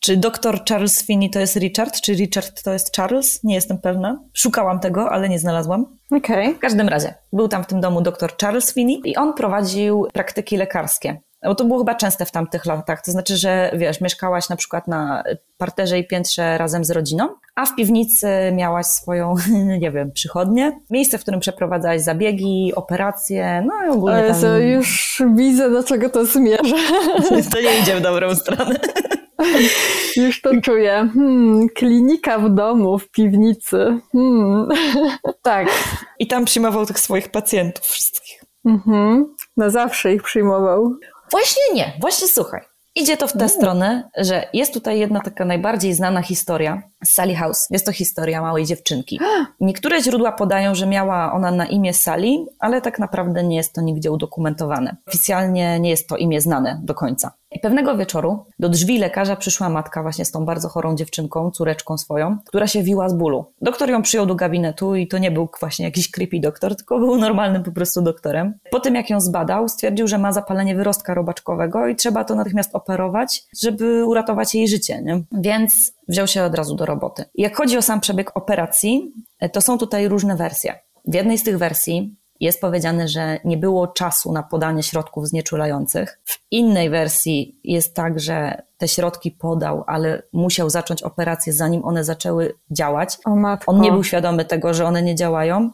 Czy 0.00 0.16
doktor 0.16 0.64
Charles 0.68 1.02
Finney 1.06 1.30
to 1.30 1.40
jest 1.40 1.56
Richard, 1.56 2.00
czy 2.00 2.14
Richard 2.14 2.62
to 2.62 2.72
jest 2.72 2.96
Charles? 2.96 3.44
Nie 3.44 3.54
jestem 3.54 3.78
pewna. 3.78 4.24
Szukałam 4.34 4.80
tego, 4.80 5.10
ale 5.10 5.28
nie 5.28 5.38
znalazłam. 5.38 5.98
Okej. 6.10 6.54
W 6.54 6.58
każdym 6.58 6.88
razie, 6.88 7.14
był 7.32 7.48
tam 7.48 7.64
w 7.64 7.66
tym 7.66 7.80
domu 7.80 8.02
doktor 8.02 8.36
Charles 8.40 8.74
Finney 8.74 9.00
i 9.04 9.16
on 9.16 9.34
prowadził 9.34 10.06
praktyki 10.12 10.56
lekarskie. 10.56 11.20
Bo 11.42 11.54
to 11.54 11.64
było 11.64 11.78
chyba 11.78 11.94
częste 11.94 12.26
w 12.26 12.30
tamtych 12.30 12.66
latach. 12.66 13.02
To 13.02 13.12
znaczy, 13.12 13.36
że 13.36 13.70
wiesz, 13.74 14.00
mieszkałaś 14.00 14.48
na 14.48 14.56
przykład 14.56 14.88
na 14.88 15.24
parterze 15.58 15.98
i 15.98 16.06
piętrze 16.06 16.58
razem 16.58 16.84
z 16.84 16.90
rodziną, 16.90 17.28
a 17.54 17.66
w 17.66 17.74
piwnicy 17.76 18.28
miałaś 18.52 18.86
swoją, 18.86 19.34
nie 19.80 19.90
wiem, 19.90 20.12
przychodnię, 20.12 20.80
miejsce, 20.90 21.18
w 21.18 21.22
którym 21.22 21.40
przeprowadzałaś 21.40 22.00
zabiegi, 22.00 22.72
operacje, 22.74 23.64
no 23.66 23.86
i 23.86 23.96
ogólnie 23.96 24.18
Jezu, 24.18 24.46
tam... 24.46 24.62
już 24.62 25.22
widzę, 25.34 25.70
do 25.70 25.84
czego 25.84 26.10
to 26.10 26.24
zmierza. 26.24 26.76
To 27.52 27.60
nie 27.60 27.78
idzie 27.78 27.96
w 27.96 28.00
dobrą 28.00 28.34
stronę. 28.34 28.76
Już 30.16 30.42
to 30.42 30.50
czuję. 30.62 31.08
Hmm, 31.14 31.68
klinika 31.68 32.38
w 32.38 32.54
domu, 32.54 32.98
w 32.98 33.10
piwnicy. 33.10 34.00
Hmm. 34.12 34.68
Tak. 35.42 35.68
I 36.18 36.26
tam 36.26 36.44
przyjmował 36.44 36.86
tych 36.86 36.98
swoich 36.98 37.28
pacjentów 37.28 37.84
wszystkich. 37.84 38.44
Mhm. 38.64 39.34
Na 39.56 39.70
zawsze 39.70 40.14
ich 40.14 40.22
przyjmował. 40.22 40.94
Właśnie 41.30 41.62
nie, 41.74 41.92
właśnie 42.00 42.28
słuchaj. 42.28 42.60
Idzie 42.94 43.16
to 43.16 43.28
w 43.28 43.32
tę 43.32 43.48
stronę, 43.48 44.10
że 44.16 44.44
jest 44.52 44.74
tutaj 44.74 44.98
jedna 44.98 45.20
taka 45.20 45.44
najbardziej 45.44 45.94
znana 45.94 46.22
historia 46.22 46.82
z 47.04 47.12
Sally 47.12 47.34
House. 47.34 47.66
Jest 47.70 47.86
to 47.86 47.92
historia 47.92 48.42
małej 48.42 48.66
dziewczynki. 48.66 49.20
Niektóre 49.60 50.02
źródła 50.02 50.32
podają, 50.32 50.74
że 50.74 50.86
miała 50.86 51.32
ona 51.32 51.50
na 51.50 51.66
imię 51.66 51.94
Sally, 51.94 52.46
ale 52.58 52.80
tak 52.80 52.98
naprawdę 52.98 53.44
nie 53.44 53.56
jest 53.56 53.72
to 53.72 53.80
nigdzie 53.80 54.10
udokumentowane. 54.12 54.96
Oficjalnie 55.06 55.80
nie 55.80 55.90
jest 55.90 56.08
to 56.08 56.16
imię 56.16 56.40
znane 56.40 56.80
do 56.82 56.94
końca. 56.94 57.32
I 57.52 57.60
pewnego 57.60 57.96
wieczoru 57.96 58.44
do 58.58 58.68
drzwi 58.68 58.98
lekarza 58.98 59.36
przyszła 59.36 59.68
matka 59.68 60.02
właśnie 60.02 60.24
z 60.24 60.30
tą 60.30 60.44
bardzo 60.44 60.68
chorą 60.68 60.96
dziewczynką, 60.96 61.50
córeczką 61.50 61.98
swoją, 61.98 62.38
która 62.46 62.66
się 62.66 62.82
wiła 62.82 63.08
z 63.08 63.14
bólu. 63.14 63.44
Doktor 63.62 63.90
ją 63.90 64.02
przyjął 64.02 64.26
do 64.26 64.34
gabinetu 64.34 64.94
i 64.94 65.08
to 65.08 65.18
nie 65.18 65.30
był 65.30 65.48
właśnie 65.60 65.84
jakiś 65.84 66.10
creepy 66.10 66.40
doktor, 66.40 66.76
tylko 66.76 66.98
był 66.98 67.16
normalnym 67.16 67.62
po 67.62 67.72
prostu 67.72 68.02
doktorem. 68.02 68.54
Po 68.70 68.80
tym 68.80 68.94
jak 68.94 69.10
ją 69.10 69.20
zbadał, 69.20 69.68
stwierdził, 69.68 70.08
że 70.08 70.18
ma 70.18 70.32
zapalenie 70.32 70.74
wyrostka 70.74 71.14
robaczkowego 71.14 71.86
i 71.86 71.96
trzeba 71.96 72.24
to 72.24 72.34
natychmiast 72.34 72.74
operować, 72.74 73.42
żeby 73.60 74.06
uratować 74.06 74.54
jej 74.54 74.68
życie. 74.68 75.02
Nie? 75.02 75.22
Więc 75.32 75.92
wziął 76.08 76.26
się 76.26 76.42
od 76.42 76.54
razu 76.54 76.74
do 76.74 76.86
roboty. 76.86 77.24
Jak 77.34 77.56
chodzi 77.56 77.78
o 77.78 77.82
sam 77.82 78.00
przebieg 78.00 78.36
operacji, 78.36 79.12
to 79.52 79.60
są 79.60 79.78
tutaj 79.78 80.08
różne 80.08 80.36
wersje. 80.36 80.74
W 81.04 81.14
jednej 81.14 81.38
z 81.38 81.42
tych 81.42 81.58
wersji 81.58 82.16
jest 82.40 82.60
powiedziane, 82.60 83.08
że 83.08 83.38
nie 83.44 83.56
było 83.56 83.86
czasu 83.86 84.32
na 84.32 84.42
podanie 84.42 84.82
środków 84.82 85.28
znieczulających. 85.28 86.20
W 86.24 86.38
innej 86.50 86.90
wersji 86.90 87.60
jest 87.64 87.94
tak, 87.94 88.20
że 88.20 88.62
te 88.78 88.88
środki 88.88 89.30
podał, 89.30 89.84
ale 89.86 90.22
musiał 90.32 90.70
zacząć 90.70 91.02
operację, 91.02 91.52
zanim 91.52 91.84
one 91.84 92.04
zaczęły 92.04 92.54
działać. 92.70 93.18
O 93.24 93.36
matko. 93.36 93.72
On 93.72 93.80
nie 93.80 93.92
był 93.92 94.04
świadomy 94.04 94.44
tego, 94.44 94.74
że 94.74 94.84
one 94.84 95.02
nie 95.02 95.14
działają 95.14 95.70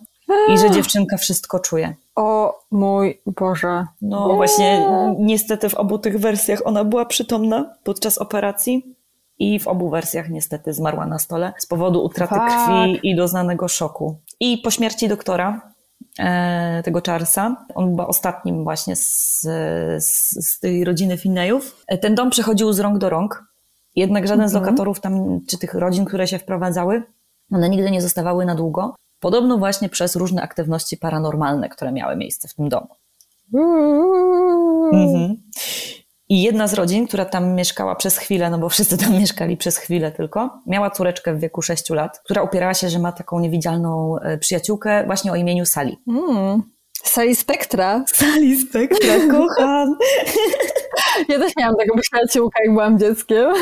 i 0.48 0.58
że 0.58 0.70
dziewczynka 0.70 1.16
wszystko 1.16 1.58
czuje. 1.60 1.94
O 2.16 2.58
mój 2.70 3.20
Boże. 3.26 3.86
No 4.02 4.34
właśnie, 4.34 4.86
niestety 5.18 5.68
w 5.68 5.74
obu 5.74 5.98
tych 5.98 6.20
wersjach 6.20 6.60
ona 6.64 6.84
była 6.84 7.04
przytomna 7.04 7.74
podczas 7.84 8.18
operacji 8.18 8.96
i 9.38 9.60
w 9.60 9.68
obu 9.68 9.90
wersjach 9.90 10.30
niestety 10.30 10.72
zmarła 10.72 11.06
na 11.06 11.18
stole 11.18 11.52
z 11.58 11.66
powodu 11.66 12.04
utraty 12.04 12.34
Fuck. 12.34 12.46
krwi 12.46 13.00
i 13.02 13.16
doznanego 13.16 13.68
szoku. 13.68 14.16
I 14.40 14.58
po 14.58 14.70
śmierci 14.70 15.08
doktora, 15.08 15.60
tego 16.84 17.00
Charlesa, 17.06 17.56
on 17.74 17.96
był 17.96 18.06
ostatnim 18.06 18.64
właśnie 18.64 18.96
z, 18.96 19.40
z, 19.98 20.30
z 20.48 20.60
tej 20.60 20.84
rodziny 20.84 21.18
Finneyów, 21.18 21.84
e, 21.86 21.98
ten 21.98 22.14
dom 22.14 22.30
przechodził 22.30 22.72
z 22.72 22.80
rąk 22.80 22.98
do 22.98 23.10
rąk, 23.10 23.44
jednak 23.96 24.28
żaden 24.28 24.48
z 24.48 24.54
Mhm. 24.54 24.64
lokatorów 24.64 25.00
tam, 25.00 25.40
czy 25.46 25.58
tych 25.58 25.74
rodzin, 25.74 26.04
które 26.04 26.26
się 26.28 26.38
wprowadzały, 26.38 27.02
one 27.52 27.68
nigdy 27.68 27.90
nie 27.90 28.02
zostawały 28.02 28.44
na 28.44 28.54
długo. 28.54 28.94
Podobno 29.20 29.58
właśnie 29.58 29.88
przez 29.88 30.16
różne 30.16 30.42
aktywności 30.42 30.96
paranormalne, 30.96 31.68
które 31.68 31.92
miały 31.92 32.16
miejsce 32.16 32.48
w 32.48 32.54
tym 32.54 32.68
domu. 32.68 32.88
Mhm. 34.92 35.36
I 36.29 36.43
jedna 36.43 36.68
z 36.68 36.74
rodzin, 36.74 37.07
która 37.07 37.24
tam 37.24 37.55
mieszkała 37.55 37.95
przez 37.95 38.18
chwilę, 38.18 38.51
no 38.51 38.59
bo 38.59 38.68
wszyscy 38.68 38.99
tam 38.99 39.12
mieszkali 39.20 39.57
przez 39.57 39.77
chwilę 39.77 40.12
tylko, 40.12 40.62
miała 40.66 40.91
córeczkę 40.91 41.35
w 41.35 41.41
wieku 41.41 41.62
6 41.62 41.91
lat, 41.91 42.18
która 42.18 42.43
upierała 42.43 42.74
się, 42.74 42.91
że 42.91 42.99
ma 42.99 43.12
taką 43.12 43.41
niewidzialną 43.41 44.18
e, 44.18 44.39
przyjaciółkę 44.39 45.05
właśnie 45.07 45.33
o 45.33 45.37
imieniu 45.37 45.66
Sali. 45.66 45.97
Mm. 46.09 46.62
Sali 47.05 47.37
Spektra. 47.37 48.05
Sali 48.07 48.57
Spektra, 48.57 49.14
kocham! 49.33 49.97
Ja 51.29 51.39
też 51.39 51.53
miałam 51.57 51.77
taką 51.77 52.01
przyjaciółkę, 52.01 52.62
jak 52.64 52.72
byłam 52.72 52.99
dzieckiem. 52.99 53.53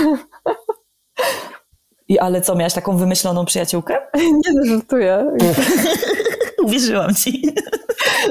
I 2.08 2.18
ale 2.18 2.40
co, 2.40 2.54
miałaś 2.54 2.74
taką 2.74 2.96
wymyśloną 2.96 3.44
przyjaciółkę? 3.44 3.98
Nie, 4.14 4.52
no, 4.54 4.66
żartuję. 4.66 5.36
Uwierzyłam 6.64 7.14
ci. 7.14 7.54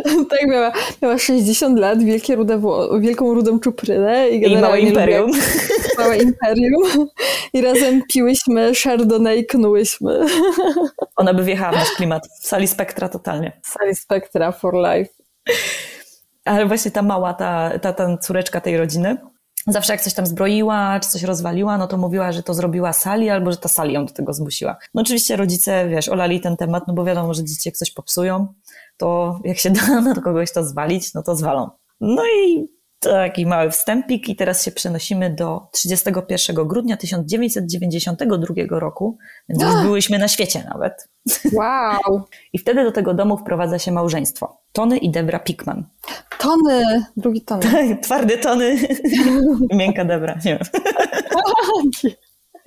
tak, 0.30 0.48
miała, 0.48 0.72
miała 1.02 1.18
60 1.18 1.80
lat, 1.80 2.04
wielkie 2.04 2.36
rude 2.36 2.62
wielką 3.00 3.34
rudą 3.34 3.60
czuprynę. 3.60 4.30
I, 4.30 4.52
I 4.52 4.58
małe 4.58 4.80
imperium. 4.80 5.32
Małe 6.00 6.18
imperium. 6.18 7.08
I 7.54 7.62
razem 7.62 8.02
piłyśmy 8.10 8.72
Chardonnay 8.84 9.40
i 9.40 9.46
knułyśmy. 9.46 10.26
Ona 11.16 11.34
by 11.34 11.44
wjechała 11.44 11.72
w 11.72 11.76
nasz 11.76 11.92
klimat. 11.92 12.28
W 12.42 12.48
Sali 12.48 12.68
Spektra 12.68 13.10
totalnie. 13.10 13.62
Sali 13.64 13.96
Spectra 13.96 14.52
for 14.52 14.74
life. 14.74 15.14
Ale 16.46 16.66
właśnie 16.66 16.92
ta 16.92 17.02
mała, 17.02 17.34
ta, 17.34 17.80
ta, 17.80 17.94
ta 17.94 18.18
córeczka 18.18 18.62
tej 18.62 18.78
rodziny, 18.78 19.18
zawsze 19.68 19.94
jak 19.94 20.02
coś 20.02 20.14
tam 20.14 20.26
zbroiła, 20.26 21.00
czy 21.00 21.10
coś 21.10 21.24
rozwaliła, 21.24 21.78
no 21.78 21.88
to 21.88 21.98
mówiła, 21.98 22.32
że 22.32 22.44
to 22.44 22.54
zrobiła 22.54 22.94
Sali, 22.94 23.30
albo 23.30 23.52
że 23.52 23.58
ta 23.58 23.70
Sali 23.70 23.94
ją 23.94 24.06
do 24.06 24.14
tego 24.14 24.34
zmusiła. 24.34 24.78
No 24.94 25.02
oczywiście 25.02 25.36
rodzice, 25.36 25.90
wiesz, 25.90 26.10
olali 26.10 26.42
ten 26.42 26.58
temat, 26.58 26.88
no 26.88 26.94
bo 26.94 27.06
wiadomo, 27.06 27.34
że 27.34 27.44
dzieci 27.44 27.70
jak 27.70 27.76
coś 27.76 27.92
popsują, 27.92 28.54
to 28.98 29.40
jak 29.44 29.58
się 29.58 29.70
da 29.88 30.02
na 30.02 30.16
kogoś 30.16 30.54
to 30.54 30.64
zwalić, 30.64 31.14
no 31.14 31.24
to 31.24 31.36
zwalą. 31.36 31.70
No 32.02 32.24
i 32.26 32.68
taki 33.04 33.46
mały 33.46 33.72
wstępik 33.72 34.30
i 34.30 34.36
teraz 34.36 34.66
się 34.66 34.72
przenosimy 34.72 35.30
do 35.30 35.62
31 35.72 36.68
grudnia 36.68 36.98
1992 36.98 38.80
roku, 38.80 39.18
więc 39.50 39.64
już 39.64 39.74
byłyśmy 39.84 40.20
na 40.20 40.28
świecie 40.28 40.64
nawet. 40.74 41.10
Wow. 41.54 42.24
I 42.54 42.60
wtedy 42.60 42.84
do 42.84 42.92
tego 42.92 43.14
domu 43.14 43.38
wprowadza 43.38 43.80
się 43.80 43.92
małżeństwo. 43.92 44.62
Tony 44.72 44.98
i 44.98 45.12
Debra 45.12 45.40
Pickman. 45.40 45.86
Tony. 46.40 47.06
Drugi 47.18 47.42
Tony. 47.42 47.98
Twarde 48.02 48.38
tony, 48.38 48.78
miękka 49.74 50.06
Debra, 50.06 50.36
nie 50.46 50.60
wiem. 50.60 50.84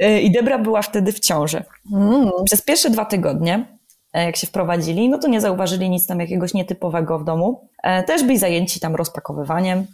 Y, 0.03 0.20
I 0.20 0.33
Debra 0.33 0.59
była 0.59 0.83
wtedy 0.83 1.12
w 1.12 1.20
ciąży. 1.20 1.64
Mm. 1.93 2.31
Przez 2.45 2.62
pierwsze 2.62 2.91
dwa 2.91 3.05
tygodnie, 3.05 3.76
jak 4.25 4.37
się 4.37 4.47
wprowadzili, 4.47 5.09
no 5.09 5.19
to 5.19 5.29
nie 5.29 5.41
zauważyli 5.41 5.91
nic 5.91 6.07
tam 6.07 6.21
jakiegoś 6.21 6.55
nietypowego 6.55 7.19
w 7.19 7.25
domu. 7.25 7.69
E, 7.83 8.03
Też 8.03 8.23
byli 8.25 8.39
zajęci 8.39 8.81
tam 8.81 8.95
rozpakowywaniem. 8.95 9.87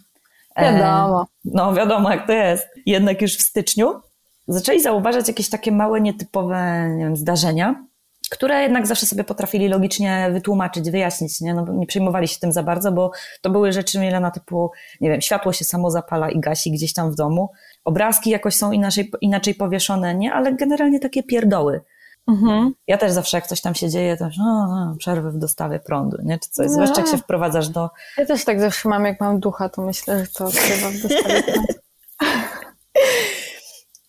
E, 0.55 0.73
Wiadomo. 0.73 1.25
No 1.45 1.73
wiadomo, 1.73 2.11
jak 2.11 2.27
to 2.27 2.33
jest. 2.33 2.67
Jednak 2.85 3.21
już 3.21 3.37
w 3.37 3.41
styczniu 3.41 4.01
zaczęli 4.47 4.81
zauważać 4.81 5.27
jakieś 5.27 5.49
takie 5.49 5.71
małe, 5.71 6.01
nietypowe 6.01 6.89
nie 6.97 7.03
wiem, 7.03 7.17
zdarzenia, 7.17 7.85
które 8.29 8.61
jednak 8.61 8.87
zawsze 8.87 9.05
sobie 9.05 9.23
potrafili 9.23 9.67
logicznie 9.67 10.29
wytłumaczyć, 10.33 10.91
wyjaśnić. 10.91 11.41
Nie? 11.41 11.53
No, 11.53 11.65
nie 11.73 11.87
przejmowali 11.87 12.27
się 12.27 12.39
tym 12.39 12.51
za 12.51 12.63
bardzo, 12.63 12.91
bo 12.91 13.11
to 13.41 13.49
były 13.49 13.71
rzeczy 13.71 13.99
Milena 13.99 14.31
typu, 14.31 14.71
nie 15.01 15.09
wiem, 15.09 15.21
światło 15.21 15.53
się 15.53 15.65
samo 15.65 15.91
zapala 15.91 16.29
i 16.29 16.39
gasi 16.39 16.71
gdzieś 16.71 16.93
tam 16.93 17.11
w 17.11 17.15
domu. 17.15 17.49
Obrazki 17.83 18.29
jakoś 18.29 18.55
są 18.55 18.71
inaczej, 18.71 19.11
inaczej 19.21 19.55
powieszone, 19.55 20.15
nie? 20.15 20.33
Ale 20.33 20.53
generalnie 20.53 20.99
takie 20.99 21.23
pierdoły. 21.23 21.81
Mhm. 22.27 22.73
Ja 22.87 22.97
też 22.97 23.11
zawsze 23.11 23.37
jak 23.37 23.47
coś 23.47 23.61
tam 23.61 23.75
się 23.75 23.89
dzieje, 23.89 24.17
to 24.17 24.29
no, 24.37 24.67
no, 24.67 24.95
przerwy 24.99 25.31
w 25.31 25.37
dostawie 25.37 25.79
prądu, 25.79 26.17
nie? 26.23 26.39
Czy 26.39 26.49
coś. 26.49 26.69
Zwłaszcza 26.69 27.01
jak 27.01 27.09
się 27.11 27.17
wprowadzasz 27.17 27.69
do, 27.69 27.89
Ja 28.17 28.25
też 28.25 28.45
tak 28.45 28.59
zawsze 28.59 28.89
mam, 28.89 29.05
jak 29.05 29.21
mam 29.21 29.39
ducha, 29.39 29.69
to 29.69 29.81
myślę, 29.81 30.19
że 30.25 30.31
to 30.31 30.47
trzeba 30.47 30.89
w 30.89 31.01
dostawie. 31.01 31.43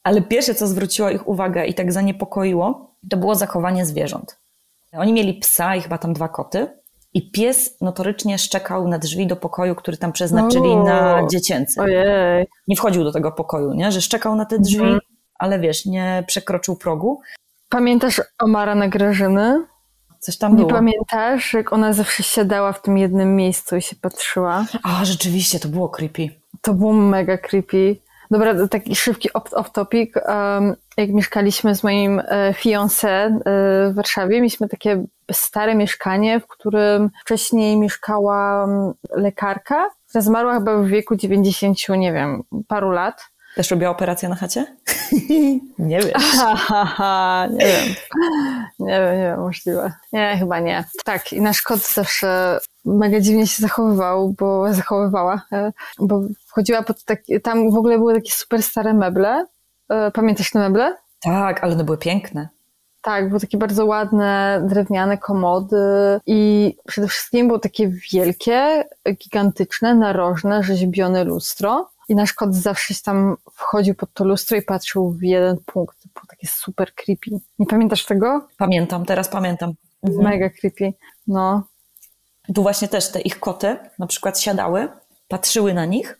Ale 0.03 0.23
pierwsze, 0.23 0.55
co 0.55 0.67
zwróciło 0.67 1.11
ich 1.11 1.29
uwagę 1.29 1.67
i 1.67 1.75
tak 1.75 1.93
zaniepokoiło, 1.93 2.95
to 3.11 3.17
było 3.17 3.35
zachowanie 3.35 3.87
zwierząt. 3.87 4.39
Oni 4.93 5.13
mieli 5.13 5.35
psa 5.35 5.77
i 5.77 5.81
chyba 5.81 5.99
tam 5.99 6.13
dwa 6.13 6.29
koty. 6.29 6.67
I 7.15 7.31
pies 7.31 7.81
notorycznie 7.81 8.39
szczekał 8.39 8.89
na 8.89 8.99
drzwi 8.99 9.27
do 9.27 9.37
pokoju, 9.37 9.75
który 9.75 9.97
tam 9.97 10.13
przeznaczyli 10.13 10.69
O. 10.69 10.85
na 10.85 11.27
dziecięcy. 11.31 11.81
Ojej. 11.81 12.47
Nie 12.69 12.77
wchodził 12.77 13.05
do 13.05 13.13
tego 13.13 13.33
pokoju, 13.33 13.73
nie? 13.73 13.93
Że 13.93 14.01
szczekał 14.01 14.37
na 14.37 14.45
te 14.45 14.59
drzwi, 14.59 14.77
Mhm. 14.83 15.01
ale 15.39 15.59
wiesz, 15.59 15.87
nie 15.87 16.25
przekroczył 16.27 16.77
progu. 16.77 17.21
Pamiętasz 17.75 18.21
Omara 18.39 18.75
na 18.75 18.89
Grażyny? 18.89 19.67
Coś 20.19 20.39
tam 20.39 20.53
Nie 20.53 20.59
było. 20.59 20.71
pamiętasz, 20.71 21.55
jak 21.55 21.73
ona 21.73 21.93
zawsze 21.93 22.23
siadała 22.23 22.73
w 22.73 22.83
tym 22.83 22.99
jednym 22.99 23.37
miejscu 23.37 23.77
i 23.77 23.83
się 23.83 23.97
patrzyła? 23.97 24.65
A, 24.83 25.05
rzeczywiście, 25.05 25.61
to 25.61 25.69
było 25.69 25.89
creepy. 25.89 26.29
To 26.61 26.75
było 26.75 26.93
mega 26.93 27.39
creepy. 27.39 27.97
Dobra, 28.31 28.69
taki 28.69 28.97
szybki 28.97 29.29
off- 29.33 29.55
off-topic. 29.55 30.07
Um, 30.29 30.77
jak 30.97 31.11
mieszkaliśmy 31.11 31.75
z 31.75 31.85
moim 31.85 32.21
e, 32.21 32.53
fiancé 32.53 33.09
e, 33.09 33.41
w 33.91 33.95
Warszawie, 33.95 34.37
mieliśmy 34.37 34.69
takie 34.69 35.05
stare 35.33 35.75
mieszkanie, 35.75 36.41
w 36.41 36.47
którym 36.47 37.11
wcześniej 37.21 37.77
mieszkała 37.77 38.65
mm, 38.65 38.93
lekarka, 39.11 39.91
która 40.09 40.23
zmarła 40.23 40.55
chyba 40.55 40.77
w 40.77 40.87
wieku 40.87 41.17
90, 41.17 41.79
nie 41.89 42.13
wiem, 42.13 42.43
paru 42.69 42.91
lat. 42.91 43.31
Też 43.57 43.71
robiła 43.71 43.91
operację 43.91 44.29
na 44.29 44.35
chacie? 44.35 44.77
nie 45.79 46.01
wiesz. 46.01 46.13
Ha, 46.97 47.47
nie 47.51 47.67
wiem. 47.67 47.95
Nie 48.79 49.01
wiem, 49.01 49.17
nie 49.17 49.23
wiem, 49.23 49.41
możliwe. 49.41 49.93
Nie, 50.13 50.37
chyba 50.39 50.61
nie. 50.61 50.85
Tak, 51.05 51.33
i 51.33 51.41
nasz 51.41 51.63
kot 51.63 51.81
zawsze 51.81 52.59
mega 52.85 53.21
dziwnie 53.21 53.47
się 53.47 53.63
zachowywał, 53.63 54.35
bo 54.39 54.73
zachowywała, 54.75 55.43
e, 55.53 55.73
bo 55.99 56.21
wchodziła 56.47 56.83
pod 56.83 57.05
taki, 57.05 57.41
tam 57.41 57.71
w 57.71 57.77
ogóle 57.77 57.99
były 57.99 58.15
takie 58.15 58.31
super 58.33 58.63
stare 58.63 58.95
meble. 58.95 59.47
E, 59.89 60.11
Pamiętasz 60.11 60.51
te 60.51 60.59
meble? 60.59 60.97
Tak, 61.23 61.65
ale 61.65 61.73
one 61.75 61.85
były 61.85 61.99
piękne. 61.99 62.49
Tak, 63.03 63.29
były 63.29 63.41
takie 63.41 63.59
bardzo 63.59 63.87
ładne, 63.87 64.63
drewniane 64.69 65.19
komody 65.19 66.21
i 66.27 66.73
przede 66.87 67.09
wszystkim 67.09 67.47
było 67.47 67.59
takie 67.59 67.93
wielkie, 68.13 68.85
gigantyczne, 69.13 69.95
narożne, 69.95 70.63
rzeźbione 70.63 71.25
lustro. 71.25 71.91
I 72.09 72.15
nasz 72.15 72.33
kot 72.33 72.55
zawsze 72.55 72.95
się 72.95 73.03
tam 73.03 73.37
wchodził 73.53 73.95
pod 73.95 74.13
to 74.13 74.25
lustro 74.25 74.57
i 74.57 74.63
patrzył 74.63 75.11
w 75.11 75.23
jeden 75.23 75.57
punkt. 75.67 76.03
To 76.03 76.09
było 76.15 76.27
takie 76.29 76.47
super 76.47 76.95
creepy. 76.95 77.31
Nie 77.59 77.67
pamiętasz 77.67 78.05
tego? 78.05 78.49
Pamiętam, 78.57 79.05
teraz 79.05 79.29
pamiętam. 79.29 79.75
Mhm. 80.03 80.25
Mega 80.25 80.51
creepy. 80.51 80.93
No. 81.27 81.63
Tu 82.55 82.63
właśnie 82.63 82.89
też 82.89 83.13
te 83.13 83.21
ich 83.21 83.41
koty 83.41 83.77
na 83.99 84.07
przykład 84.07 84.41
siadały, 84.41 84.89
patrzyły 85.29 85.75
na 85.75 85.85
nich, 85.85 86.19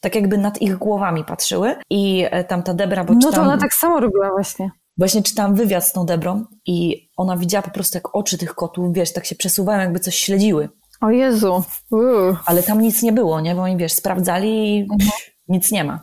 tak 0.00 0.14
jakby 0.14 0.38
nad 0.38 0.62
ich 0.62 0.76
głowami 0.76 1.24
patrzyły 1.24 1.76
i 1.90 2.26
e, 2.30 2.44
tam 2.44 2.62
ta 2.62 2.74
Debra, 2.74 3.04
bo 3.04 3.14
No 3.14 3.32
to 3.32 3.42
ona 3.42 3.58
tak 3.58 3.74
samo 3.74 4.00
robiła 4.00 4.30
właśnie. 4.30 4.70
właśnie 4.98 5.22
czytałam 5.22 5.54
wywiad 5.54 5.84
z 5.84 5.92
tą 5.92 6.06
Debrą 6.06 6.44
i 6.66 7.08
ona 7.16 7.36
widziała 7.36 7.62
po 7.62 7.70
prostu 7.70 7.96
jak 7.96 8.16
oczy 8.16 8.38
tych 8.38 8.54
kotów, 8.54 8.94
wiesz, 8.94 9.12
tak 9.12 9.26
się 9.26 9.34
przesuwają, 9.34 9.80
jakby 9.80 10.00
coś 10.00 10.14
śledziły. 10.14 10.68
O 11.00 11.10
Jezu. 11.10 11.64
Uuu. 11.90 12.36
Ale 12.46 12.62
tam 12.62 12.80
nic 12.80 13.02
nie 13.02 13.12
było, 13.12 13.40
nie? 13.40 13.54
Bo 13.54 13.62
oni, 13.62 13.76
wiesz, 13.76 13.92
sprawdzali 13.92 14.76
i 14.78 14.82
Mhm. 14.82 15.10
nic 15.48 15.70
nie 15.72 15.84
ma. 15.84 16.00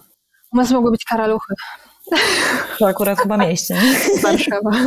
U 0.53 0.57
nas 0.57 0.71
mogły 0.71 0.91
być 0.91 1.05
karaluchy. 1.05 1.53
To 2.79 2.87
akurat 2.87 3.19
chyba 3.19 3.37
mieście? 3.37 3.75
Warszawa. 4.23 4.71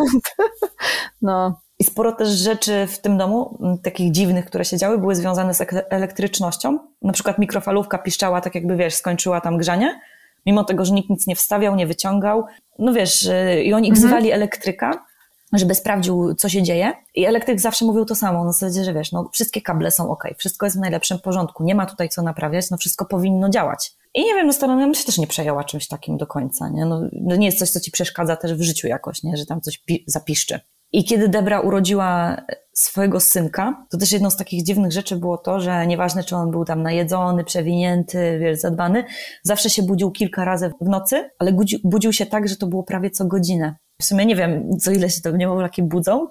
No. 1.23 1.61
I 1.79 1.85
sporo 1.85 2.13
też 2.13 2.29
rzeczy 2.29 2.87
w 2.87 2.99
tym 2.99 3.19
domu, 3.19 3.59
takich 3.83 4.13
dziwnych, 4.13 4.45
które 4.47 4.65
się 4.65 4.77
działy, 4.77 4.99
były 4.99 5.15
związane 5.15 5.55
z 5.55 5.61
ek- 5.61 5.87
elektrycznością. 5.91 6.79
Na 7.03 7.13
przykład 7.13 7.39
mikrofalówka 7.39 7.99
piszczała 7.99 8.41
tak 8.41 8.55
jakby, 8.55 8.77
wiesz, 8.77 8.95
skończyła 8.95 9.41
tam 9.41 9.57
grzanie, 9.59 10.01
mimo 10.47 10.65
tego, 10.65 10.85
że 10.85 10.95
nikt 10.95 11.11
nic 11.11 11.27
nie 11.27 11.37
wstawiał, 11.37 11.77
nie 11.77 11.87
wyciągał. 11.87 12.45
No 12.79 12.93
wiesz, 12.93 13.23
y, 13.27 13.63
i 13.65 13.75
oni 13.75 13.93
wzywali 13.93 14.31
elektryka, 14.33 15.05
żeby 15.53 15.75
sprawdził, 15.75 16.35
co 16.35 16.49
się 16.49 16.63
dzieje. 16.63 16.93
I 17.15 17.25
elektryk 17.25 17.61
zawsze 17.61 17.85
mówił 17.85 18.05
to 18.05 18.15
samo, 18.15 18.45
na 18.45 18.53
zasadzie, 18.53 18.85
że 18.85 18.95
wiesz, 18.95 19.13
no 19.13 19.31
wszystkie 19.33 19.63
kable 19.63 19.91
są 19.91 20.11
ok, 20.11 20.25
wszystko 20.39 20.67
jest 20.67 20.77
w 20.77 20.81
najlepszym 20.81 21.19
porządku, 21.19 21.65
nie 21.65 21.75
ma 21.75 21.87
tutaj 21.87 22.09
co 22.09 22.23
naprawiać, 22.23 22.71
no 22.71 22.77
wszystko 22.77 23.05
powinno 23.05 23.49
działać. 23.49 23.93
I 24.15 24.25
nie 24.25 24.35
wiem, 24.35 24.47
no 24.47 24.53
strona 24.53 24.77
bym 24.77 24.95
się 24.95 25.05
też 25.05 25.19
nie 25.19 25.27
przejęła 25.27 25.65
czymś 25.65 25.89
takim 25.89 26.17
do 26.17 26.27
końca, 26.27 26.69
nie? 26.69 26.87
No, 26.87 27.01
no 27.13 27.37
nie 27.37 27.47
jest 27.47 27.59
coś, 27.59 27.71
co 27.71 27.81
ci 27.81 27.91
przeszkadza 27.91 28.37
też 28.37 28.55
w 28.55 28.63
życiu 28.63 28.89
jakoś, 28.89 29.23
nie? 29.23 29.37
Że 29.37 29.47
tam 29.47 29.61
coś 29.61 29.79
pi- 29.79 30.05
zapiszczy. 30.07 30.61
I 30.93 31.05
kiedy 31.05 31.29
Debra 31.29 31.61
urodziła 31.61 32.37
swojego 32.73 33.21
synka, 33.21 33.87
to 33.91 33.99
też 33.99 34.13
jedną 34.13 34.31
z 34.31 34.37
takich 34.37 34.65
dziwnych 34.65 34.93
rzeczy 34.93 35.17
było 35.17 35.39
to, 35.39 35.61
że 35.61 35.87
nieważne, 35.87 36.25
czy 36.25 36.37
on 36.37 36.51
był 36.51 36.65
tam 36.65 36.83
najedzony, 36.83 37.45
przewinięty, 37.45 38.39
wiesz, 38.41 38.59
zadbany, 38.59 39.05
zawsze 39.43 39.71
się 39.71 39.83
budził 39.83 40.11
kilka 40.11 40.45
razy 40.45 40.73
w 40.81 40.89
nocy, 40.89 41.31
ale 41.39 41.53
budził 41.85 42.13
się 42.13 42.27
tak, 42.27 42.49
że 42.49 42.57
to 42.57 42.67
było 42.67 42.83
prawie 42.83 43.11
co 43.11 43.25
godzinę. 43.25 43.77
W 44.01 44.05
sumie 44.05 44.27
nie 44.27 44.37
wiem, 44.37 44.79
co 44.79 44.91
ile 44.91 45.11
się 45.11 45.21
to 45.21 45.31
niemowlaki 45.31 45.83
budzą. 45.83 46.29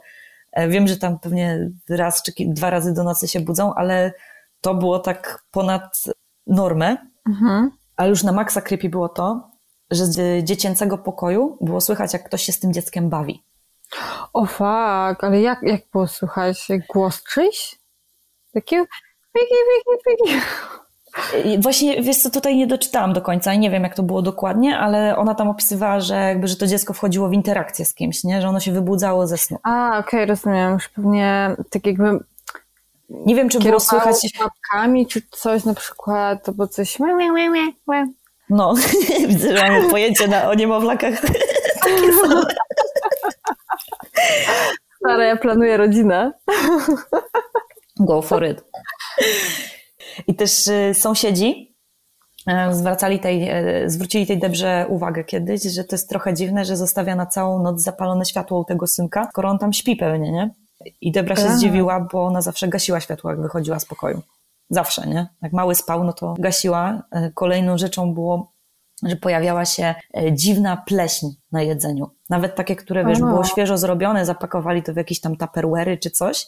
E, 0.51 0.68
Wiem, 0.68 0.88
że 0.88 0.97
tam 0.97 1.20
pewnie 1.20 1.70
raz 1.89 2.24
czy 2.24 2.32
dwa 2.39 2.70
razy 2.70 2.93
do 2.93 3.03
nocy 3.03 3.28
się 3.28 3.39
budzą, 3.39 3.74
ale 3.74 4.13
to 4.61 4.74
było 4.76 4.99
tak 4.99 5.43
ponad 5.51 6.03
normę. 6.47 6.97
Mhm. 7.30 7.72
Ale 7.95 8.09
już 8.09 8.24
na 8.24 8.32
maksa 8.32 8.61
creepy 8.61 8.89
było 8.89 9.09
to, 9.09 9.51
że 9.91 10.05
z 10.05 10.43
dziecięcego 10.43 10.97
pokoju 10.97 11.57
było 11.61 11.82
słychać, 11.82 12.13
jak 12.13 12.24
ktoś 12.24 12.41
się 12.41 12.51
z 12.51 12.59
tym 12.59 12.74
dzieckiem 12.74 13.09
bawi. 13.09 13.43
O 14.34 14.45
fuck, 14.45 15.24
ale 15.24 15.41
jak, 15.41 15.59
jak 15.63 15.82
było 15.91 16.07
słychać? 16.07 16.68
Głos 16.93 17.24
czyjś? 17.24 17.80
Takie 18.53 18.86
piki, 19.34 19.55
piki, 19.86 20.26
piki. 20.26 20.39
Właśnie, 21.59 22.01
wiesz 22.01 22.18
co, 22.18 22.30
tutaj 22.30 22.55
nie 22.55 22.68
doczytałam 22.68 23.13
do 23.13 23.22
końca 23.22 23.53
i 23.53 23.59
nie 23.59 23.70
wiem, 23.70 23.84
jak 23.84 23.95
to 23.95 24.03
było 24.03 24.22
dokładnie, 24.22 24.78
ale 24.78 25.18
ona 25.18 25.36
tam 25.36 25.47
opisywała, 25.47 25.99
że 25.99 26.16
jakby, 26.16 26.47
że 26.47 26.55
to 26.55 26.68
dziecko 26.68 26.93
wchodziło 26.93 27.30
w 27.30 27.34
interakcję 27.34 27.86
z 27.86 27.93
kimś, 27.93 28.24
nie? 28.24 28.41
Że 28.41 28.47
ono 28.47 28.59
się 28.59 28.72
wybudzało 28.72 29.28
ze 29.28 29.38
snu. 29.38 29.57
A, 29.63 29.97
okej, 29.99 30.26
rozumiem. 30.26 30.74
Już 30.74 30.89
pewnie 30.89 31.55
tak 31.70 31.86
jakby 31.86 32.20
Nie 33.09 33.36
wiem, 33.36 33.49
czy 33.49 33.59
było 33.59 33.80
kierowało 33.80 34.13
słychać... 34.13 34.41
łapkami, 34.41 35.07
czy 35.07 35.22
coś 35.32 35.63
na 35.66 35.74
przykład, 35.74 36.43
to 36.45 36.51
było 36.51 36.68
coś. 36.68 36.99
No, 38.49 38.74
widzę, 39.28 39.57
że 39.57 39.63
mamy 39.63 39.89
pojęcie 39.89 40.28
na, 40.28 40.49
o 40.49 40.53
niemowlakach. 40.53 41.22
Stara, 44.99 45.24
ja 45.24 45.36
planuję 45.36 45.78
rodzinę. 45.78 46.32
Go 47.99 48.22
for 48.22 48.45
it. 48.45 48.63
I 50.28 50.36
też 50.36 50.68
y, 50.68 50.93
sąsiedzi 50.93 51.76
e, 52.47 52.74
zwracali 52.74 53.20
tej, 53.20 53.49
e, 53.49 53.89
zwrócili 53.89 54.28
tej 54.28 54.39
Debrze 54.39 54.86
uwagę 54.89 55.24
kiedyś, 55.24 55.64
że 55.64 55.84
to 55.84 55.95
jest 55.95 56.10
trochę 56.10 56.34
dziwne, 56.34 56.66
że 56.66 56.78
zostawia 56.78 57.16
na 57.16 57.26
całą 57.26 57.64
noc 57.64 57.82
zapalone 57.82 58.26
światło 58.26 58.60
u 58.60 58.66
tego 58.66 58.88
synka, 58.88 59.28
skoro 59.32 59.49
on 59.49 59.60
tam 59.60 59.74
śpi 59.74 59.95
pewnie, 59.95 60.32
nie? 60.32 60.49
I 61.01 61.12
Debra 61.12 61.36
się 61.36 61.45
Aha. 61.45 61.58
zdziwiła, 61.58 62.08
bo 62.12 62.26
ona 62.26 62.41
zawsze 62.41 62.68
gasiła 62.68 62.99
światło, 62.99 63.30
jak 63.30 63.41
wychodziła 63.41 63.80
z 63.80 63.86
pokoju. 63.86 64.22
Zawsze, 64.70 65.08
nie? 65.08 65.28
Jak 65.41 65.53
mały 65.53 65.76
spał, 65.76 66.03
no 66.03 66.14
to 66.14 66.36
gasiła. 66.39 67.03
Kolejną 67.34 67.78
rzeczą 67.78 68.14
było, 68.14 68.51
że 69.03 69.16
pojawiała 69.16 69.66
się 69.66 69.95
dziwna 70.32 70.78
pleśń 70.78 71.28
na 71.51 71.62
jedzeniu. 71.62 72.10
Nawet 72.30 72.56
takie, 72.56 72.76
które, 72.76 73.06
wiesz, 73.06 73.20
było 73.20 73.43
świeżo 73.43 73.78
zrobione, 73.78 74.26
zapakowali 74.26 74.84
to 74.84 74.93
w 74.93 74.97
jakieś 74.97 75.20
tam 75.20 75.36
taperwery 75.36 75.97
czy 75.97 76.10
coś. 76.12 76.45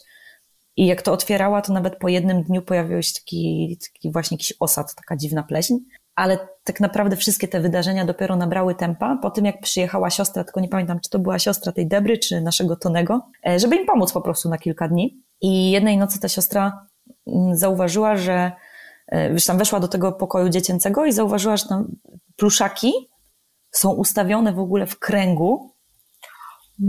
I 0.78 0.86
jak 0.86 1.02
to 1.02 1.12
otwierała, 1.12 1.62
to 1.62 1.72
nawet 1.72 1.96
po 1.96 2.08
jednym 2.08 2.42
dniu 2.42 2.62
pojawił 2.62 3.02
się 3.02 3.14
taki, 3.14 3.78
taki 3.92 4.12
właśnie 4.12 4.34
jakiś 4.34 4.52
osad, 4.60 4.94
taka 4.94 5.16
dziwna 5.16 5.42
pleśń. 5.42 5.74
Ale 6.14 6.38
tak 6.64 6.80
naprawdę 6.80 7.16
wszystkie 7.16 7.48
te 7.48 7.60
wydarzenia 7.60 8.04
dopiero 8.04 8.36
nabrały 8.36 8.74
tempa 8.74 9.18
po 9.22 9.30
tym, 9.30 9.44
jak 9.44 9.60
przyjechała 9.60 10.10
siostra, 10.10 10.44
tylko 10.44 10.60
nie 10.60 10.68
pamiętam, 10.68 11.00
czy 11.00 11.10
to 11.10 11.18
była 11.18 11.38
siostra 11.38 11.72
tej 11.72 11.88
Debry, 11.88 12.18
czy 12.18 12.40
naszego 12.40 12.76
Tonego, 12.76 13.26
e, 13.46 13.58
żeby 13.58 13.76
im 13.76 13.86
pomóc 13.86 14.12
po 14.12 14.20
prostu 14.20 14.48
na 14.48 14.58
kilka 14.58 14.88
dni. 14.88 15.22
I 15.40 15.70
jednej 15.70 15.98
nocy 15.98 16.20
ta 16.20 16.28
siostra 16.28 16.86
mm, 17.26 17.56
zauważyła, 17.56 18.16
że 18.16 18.52
e, 19.06 19.32
wiesz, 19.32 19.46
tam 19.46 19.58
weszła 19.58 19.80
do 19.80 19.88
tego 19.88 20.12
pokoju 20.12 20.48
dziecięcego 20.48 21.06
i 21.06 21.12
zauważyła, 21.12 21.56
że 21.56 21.68
tam 21.68 21.96
pluszaki 22.36 22.92
są 23.70 23.90
ustawione 23.90 24.52
w 24.52 24.58
ogóle 24.58 24.86
w 24.86 24.98
kręgu, 24.98 25.78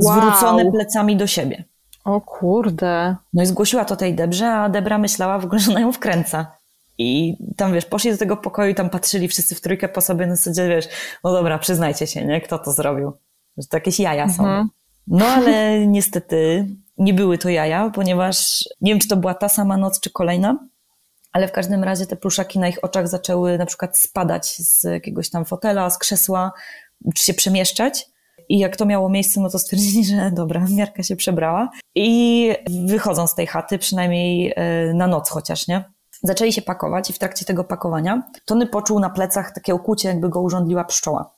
Wow. 0.04 0.18
zwrócone 0.18 0.72
plecami 0.72 1.18
do 1.18 1.28
siebie. 1.28 1.64
O 2.10 2.22
kurde. 2.22 3.16
No 3.34 3.43
i 3.43 3.45
zgłosiła 3.45 3.86
to 3.86 3.95
tej 3.95 4.16
Debrze, 4.16 4.51
a 4.51 4.70
Debra 4.70 4.97
myślała 4.97 5.39
w 5.39 5.45
ogóle, 5.45 5.60
że 5.60 5.72
ona 5.72 5.80
ją 5.80 5.91
wkręca. 5.91 6.51
I 6.97 7.38
tam, 7.57 7.74
wiesz, 7.74 7.86
poszli 7.86 8.12
do 8.12 8.18
tego 8.18 8.38
pokoju 8.38 8.72
i 8.72 8.76
tam 8.76 8.89
patrzyli 8.89 9.28
wszyscy 9.28 9.55
w 9.55 9.62
trójkę 9.62 9.89
po 9.89 10.01
sobie, 10.01 10.28
na 10.28 10.36
zasadzie, 10.36 10.70
wiesz, 10.70 10.88
no 11.24 11.34
dobra, 11.34 11.60
przyznajcie 11.60 12.07
się, 12.07 12.26
nie? 12.26 12.41
Kto 12.41 12.60
to 12.60 12.72
zrobił? 12.72 13.12
Że 13.57 13.68
to 13.68 13.78
jakieś 13.78 13.99
jaja 13.99 14.30
są. 14.30 14.43
Mhm. 14.43 14.70
No 15.07 15.26
ale 15.26 15.80
niestety 15.97 16.68
nie 16.97 17.14
były 17.14 17.38
to 17.38 17.49
jaja, 17.49 17.89
ponieważ 17.89 18.66
nie 18.82 18.91
wiem, 18.91 18.99
czy 18.99 19.07
to 19.07 19.16
była 19.16 19.34
ta 19.34 19.49
sama 19.49 19.78
noc, 19.78 19.99
czy 19.99 20.10
kolejna, 20.10 20.57
ale 21.32 21.47
w 21.47 21.51
każdym 21.51 21.84
razie 21.84 22.05
te 22.05 22.16
pluszaki 22.16 22.60
na 22.60 22.68
ich 22.68 22.84
oczach 22.84 23.07
zaczęły 23.07 23.57
na 23.57 23.66
przykład 23.66 23.99
spadać 23.99 24.47
z 24.47 24.84
jakiegoś 24.84 25.30
tam 25.30 25.45
fotela, 25.45 25.89
z 25.89 25.97
krzesła, 25.97 26.51
czy 27.16 27.24
się 27.24 27.34
przemieszczać. 27.34 28.05
I 28.50 28.60
jak 28.60 28.78
to 28.78 28.86
miało 28.86 29.10
miejsce, 29.10 29.41
no 29.41 29.50
to 29.50 29.60
stwierdzili, 29.60 30.06
że 30.16 30.32
dobra, 30.32 30.66
miarka 30.70 31.04
się 31.04 31.16
przebrała. 31.16 31.70
I 31.95 32.52
wychodzą 32.88 33.28
z 33.28 33.36
tej 33.36 33.47
chaty, 33.47 33.78
przynajmniej 33.78 34.54
e, 34.56 34.93
na 34.93 35.08
noc 35.08 35.30
chociaż, 35.30 35.68
nie? 35.68 35.84
Zaczęli 36.24 36.54
się 36.54 36.62
pakować 36.62 37.10
i 37.10 37.14
w 37.14 37.20
trakcie 37.20 37.45
tego 37.45 37.64
pakowania 37.64 38.24
Tony 38.45 38.68
poczuł 38.68 39.00
na 39.00 39.10
plecach 39.10 39.54
takie 39.54 39.76
ukucie, 39.76 40.10
jakby 40.10 40.30
go 40.30 40.41
urządliła 40.41 40.84
pszczoła. 40.84 41.36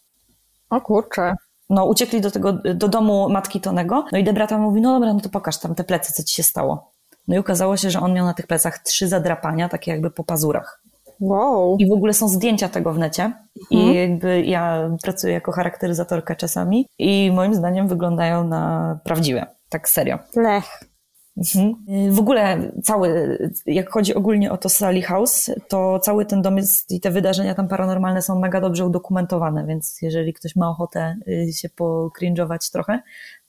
O 0.69 0.81
kurczę. 0.81 1.35
No, 1.69 1.85
uciekli 1.85 2.21
do 2.21 2.31
tego, 2.31 2.53
do 2.53 2.87
domu 2.87 3.29
matki 3.29 3.61
Tonego, 3.61 4.05
no 4.11 4.17
i 4.17 4.23
Debra 4.23 4.47
tam 4.47 4.61
mówi, 4.61 4.81
no 4.81 4.93
dobra, 4.93 5.13
no 5.13 5.19
to 5.19 5.29
pokaż 5.29 5.59
tam 5.59 5.75
te 5.75 5.83
plecy, 5.83 6.13
co 6.13 6.23
ci 6.23 6.35
się 6.35 6.43
stało. 6.43 6.91
No 7.27 7.35
i 7.35 7.37
okazało 7.37 7.77
się, 7.77 7.89
że 7.89 7.99
on 7.99 8.13
miał 8.13 8.25
na 8.25 8.33
tych 8.33 8.47
plecach 8.47 8.79
trzy 8.79 9.07
zadrapania, 9.07 9.69
takie 9.69 9.91
jakby 9.91 10.11
po 10.11 10.23
pazurach. 10.23 10.80
Wow. 11.21 11.77
I 11.79 11.89
w 11.89 11.91
ogóle 11.91 12.13
są 12.13 12.27
zdjęcia 12.27 12.69
tego 12.69 12.93
w 12.93 12.99
necie. 12.99 13.31
I 13.69 13.93
jakby 13.93 14.41
ja 14.41 14.89
pracuję 15.03 15.33
jako 15.33 15.51
charakteryzatorka 15.51 16.35
czasami 16.35 16.87
i 16.99 17.31
moim 17.33 17.55
zdaniem 17.55 17.87
wyglądają 17.87 18.47
na 18.47 18.99
prawdziwe. 19.03 19.45
Tak 19.69 19.89
serio. 19.89 20.19
Lech. 20.35 20.91
Mhm. 21.37 21.75
W 22.13 22.19
ogóle 22.19 22.71
cały, 22.83 23.37
jak 23.65 23.89
chodzi 23.89 24.15
ogólnie 24.15 24.51
o 24.51 24.57
to 24.57 24.69
Sally 24.69 25.01
House, 25.01 25.51
to 25.67 25.99
cały 25.99 26.25
ten 26.25 26.41
dom 26.41 26.57
jest 26.57 26.91
i 26.91 26.99
te 26.99 27.11
wydarzenia 27.11 27.55
tam 27.55 27.67
paranormalne 27.67 28.21
są 28.21 28.39
mega 28.39 28.61
dobrze 28.61 28.85
udokumentowane, 28.85 29.65
więc 29.65 30.01
jeżeli 30.01 30.33
ktoś 30.33 30.55
ma 30.55 30.69
ochotę 30.69 31.15
y, 31.27 31.53
się 31.53 31.69
pokringować 31.69 32.71
trochę, 32.71 33.01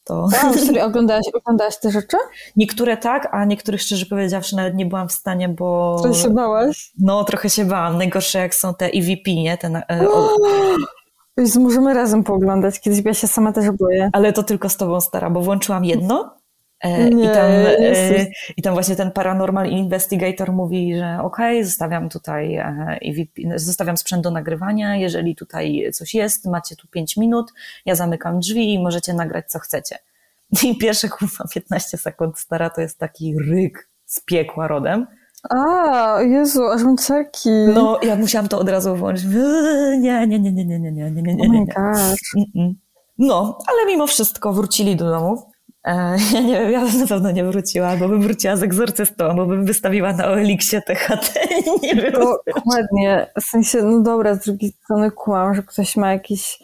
to 0.05 0.15
Wow, 0.43 0.55
serio, 0.67 0.85
oglądałaś, 0.85 1.25
oglądałaś 1.35 1.79
te 1.79 1.91
rzeczy? 1.91 2.17
niektóre 2.57 2.97
tak, 2.97 3.29
a 3.33 3.45
niektórych 3.45 3.83
szczerze 3.83 4.07
powiedziawszy 4.07 4.57
nawet 4.57 4.75
nie 4.75 4.87
byłam 4.87 5.09
w 5.09 5.13
stanie, 5.13 5.49
bo 5.49 5.97
Co 6.03 6.15
się 6.15 6.31
bałaś? 6.31 6.91
no 6.99 7.25
trochę 7.25 7.51
się 7.51 7.65
bałam. 7.65 7.99
Najgorsze 7.99 8.39
jak 8.39 8.55
są 8.55 8.75
te 8.75 8.87
EVP, 8.87 9.35
nie? 9.35 9.59
Te, 9.59 9.69
na- 9.69 9.83
e, 9.91 10.09
o, 10.09 10.29
możemy 11.61 11.95
razem 11.95 12.25
pooglądać, 12.25 12.81
kiedyś 12.81 13.05
ja 13.05 13.15
się 13.15 13.27
sama 13.27 13.53
też 13.53 13.71
boję. 13.71 14.11
ale 14.13 14.33
to 14.33 14.43
tylko 14.43 14.69
z 14.69 14.77
tobą 14.77 15.01
stara, 15.01 15.31
bo 15.31 15.41
włączyłam 15.41 15.85
jedno 15.85 16.42
Nie, 16.85 17.25
i, 17.25 17.35
tam, 17.35 17.51
e, 17.51 17.77
Jezus. 17.81 18.33
i 18.57 18.63
tam 18.63 18.75
właśnie 18.75 18.97
ten 18.97 19.11
paranormal 19.11 19.69
investigator 19.69 20.53
mówi, 20.53 20.97
że 20.97 21.19
okej, 21.23 21.65
zostawiam 21.65 22.09
tutaj 22.09 22.55
e, 22.55 22.99
EVP, 23.03 23.59
zostawiam 23.59 23.97
sprzęt 23.97 24.23
do 24.23 24.31
nagrywania, 24.31 24.97
jeżeli 24.97 25.37
tutaj 25.37 25.91
coś 25.93 26.15
jest, 26.15 26.47
macie 26.47 26.77
tu 26.77 26.89
5 26.89 27.17
minut, 27.17 27.53
ja 27.87 27.95
zamykam 27.95 28.41
drzwi 28.41 28.75
i 28.75 28.83
możecie 28.83 29.15
nagrać 29.15 29.47
co 29.47 29.59
chcecie. 29.59 29.99
I 30.63 30.79
pierwsze 30.79 31.09
kurwa 31.09 31.45
15 31.55 31.99
sekund 31.99 32.39
stara 32.39 32.71
to 32.71 32.81
jest 32.81 32.99
taki 32.99 33.35
ryk 33.39 33.89
z 34.07 34.21
piekła 34.21 34.69
rodem. 34.69 35.07
A, 35.51 36.23
Jezu, 36.23 36.65
aż 36.65 36.83
mam 36.83 36.97
cerki. 36.97 37.51
No, 37.75 37.99
ja 38.03 38.17
musiałam 38.17 38.49
to 38.49 38.59
od 38.59 38.69
razu 38.69 38.97
włączyć. 38.97 39.25
Nie, 39.99 40.27
nie, 40.27 40.39
nie, 40.39 40.53
nie, 40.53 40.65
nie, 40.65 40.81
nie, 40.81 40.93
nie, 40.93 41.11
nie, 41.11 41.23
nie, 41.23 41.35
nie, 41.35 41.45
oh 41.45 41.53
my 41.53 41.59
nie. 42.55 42.75
No, 43.19 43.59
ale 43.67 43.87
mimo 43.87 44.07
wszystko 44.07 44.53
wrócili 44.53 44.97
do 44.97 45.11
domu. 45.11 45.52
E, 45.85 46.17
ja 46.35 46.41
nie 46.41 46.61
wiem, 46.61 46.71
ja 46.71 46.85
na 46.85 47.07
pewno 47.07 47.31
nie 47.31 47.45
wróciła, 47.45 47.97
bo 47.97 48.09
bym 48.09 48.23
wróciła 48.23 48.57
z 48.57 48.63
egzorcystą, 48.63 49.37
bo 49.37 49.47
bym 49.47 49.65
wystawiła 49.65 50.13
na 50.13 50.29
Oeliksie 50.29 50.77
tę 50.87 50.95
chatę. 50.95 51.41
Nie 51.83 51.95
wiem. 51.95 52.13
Dokładnie. 52.13 53.27
W 53.41 53.45
sensie, 53.45 53.83
no 53.83 54.01
dobra, 54.01 54.35
z 54.35 54.45
drugiej 54.45 54.73
strony 54.85 55.11
kłam, 55.11 55.55
że 55.55 55.63
ktoś 55.63 55.97
ma 55.97 56.13
jakiś 56.13 56.59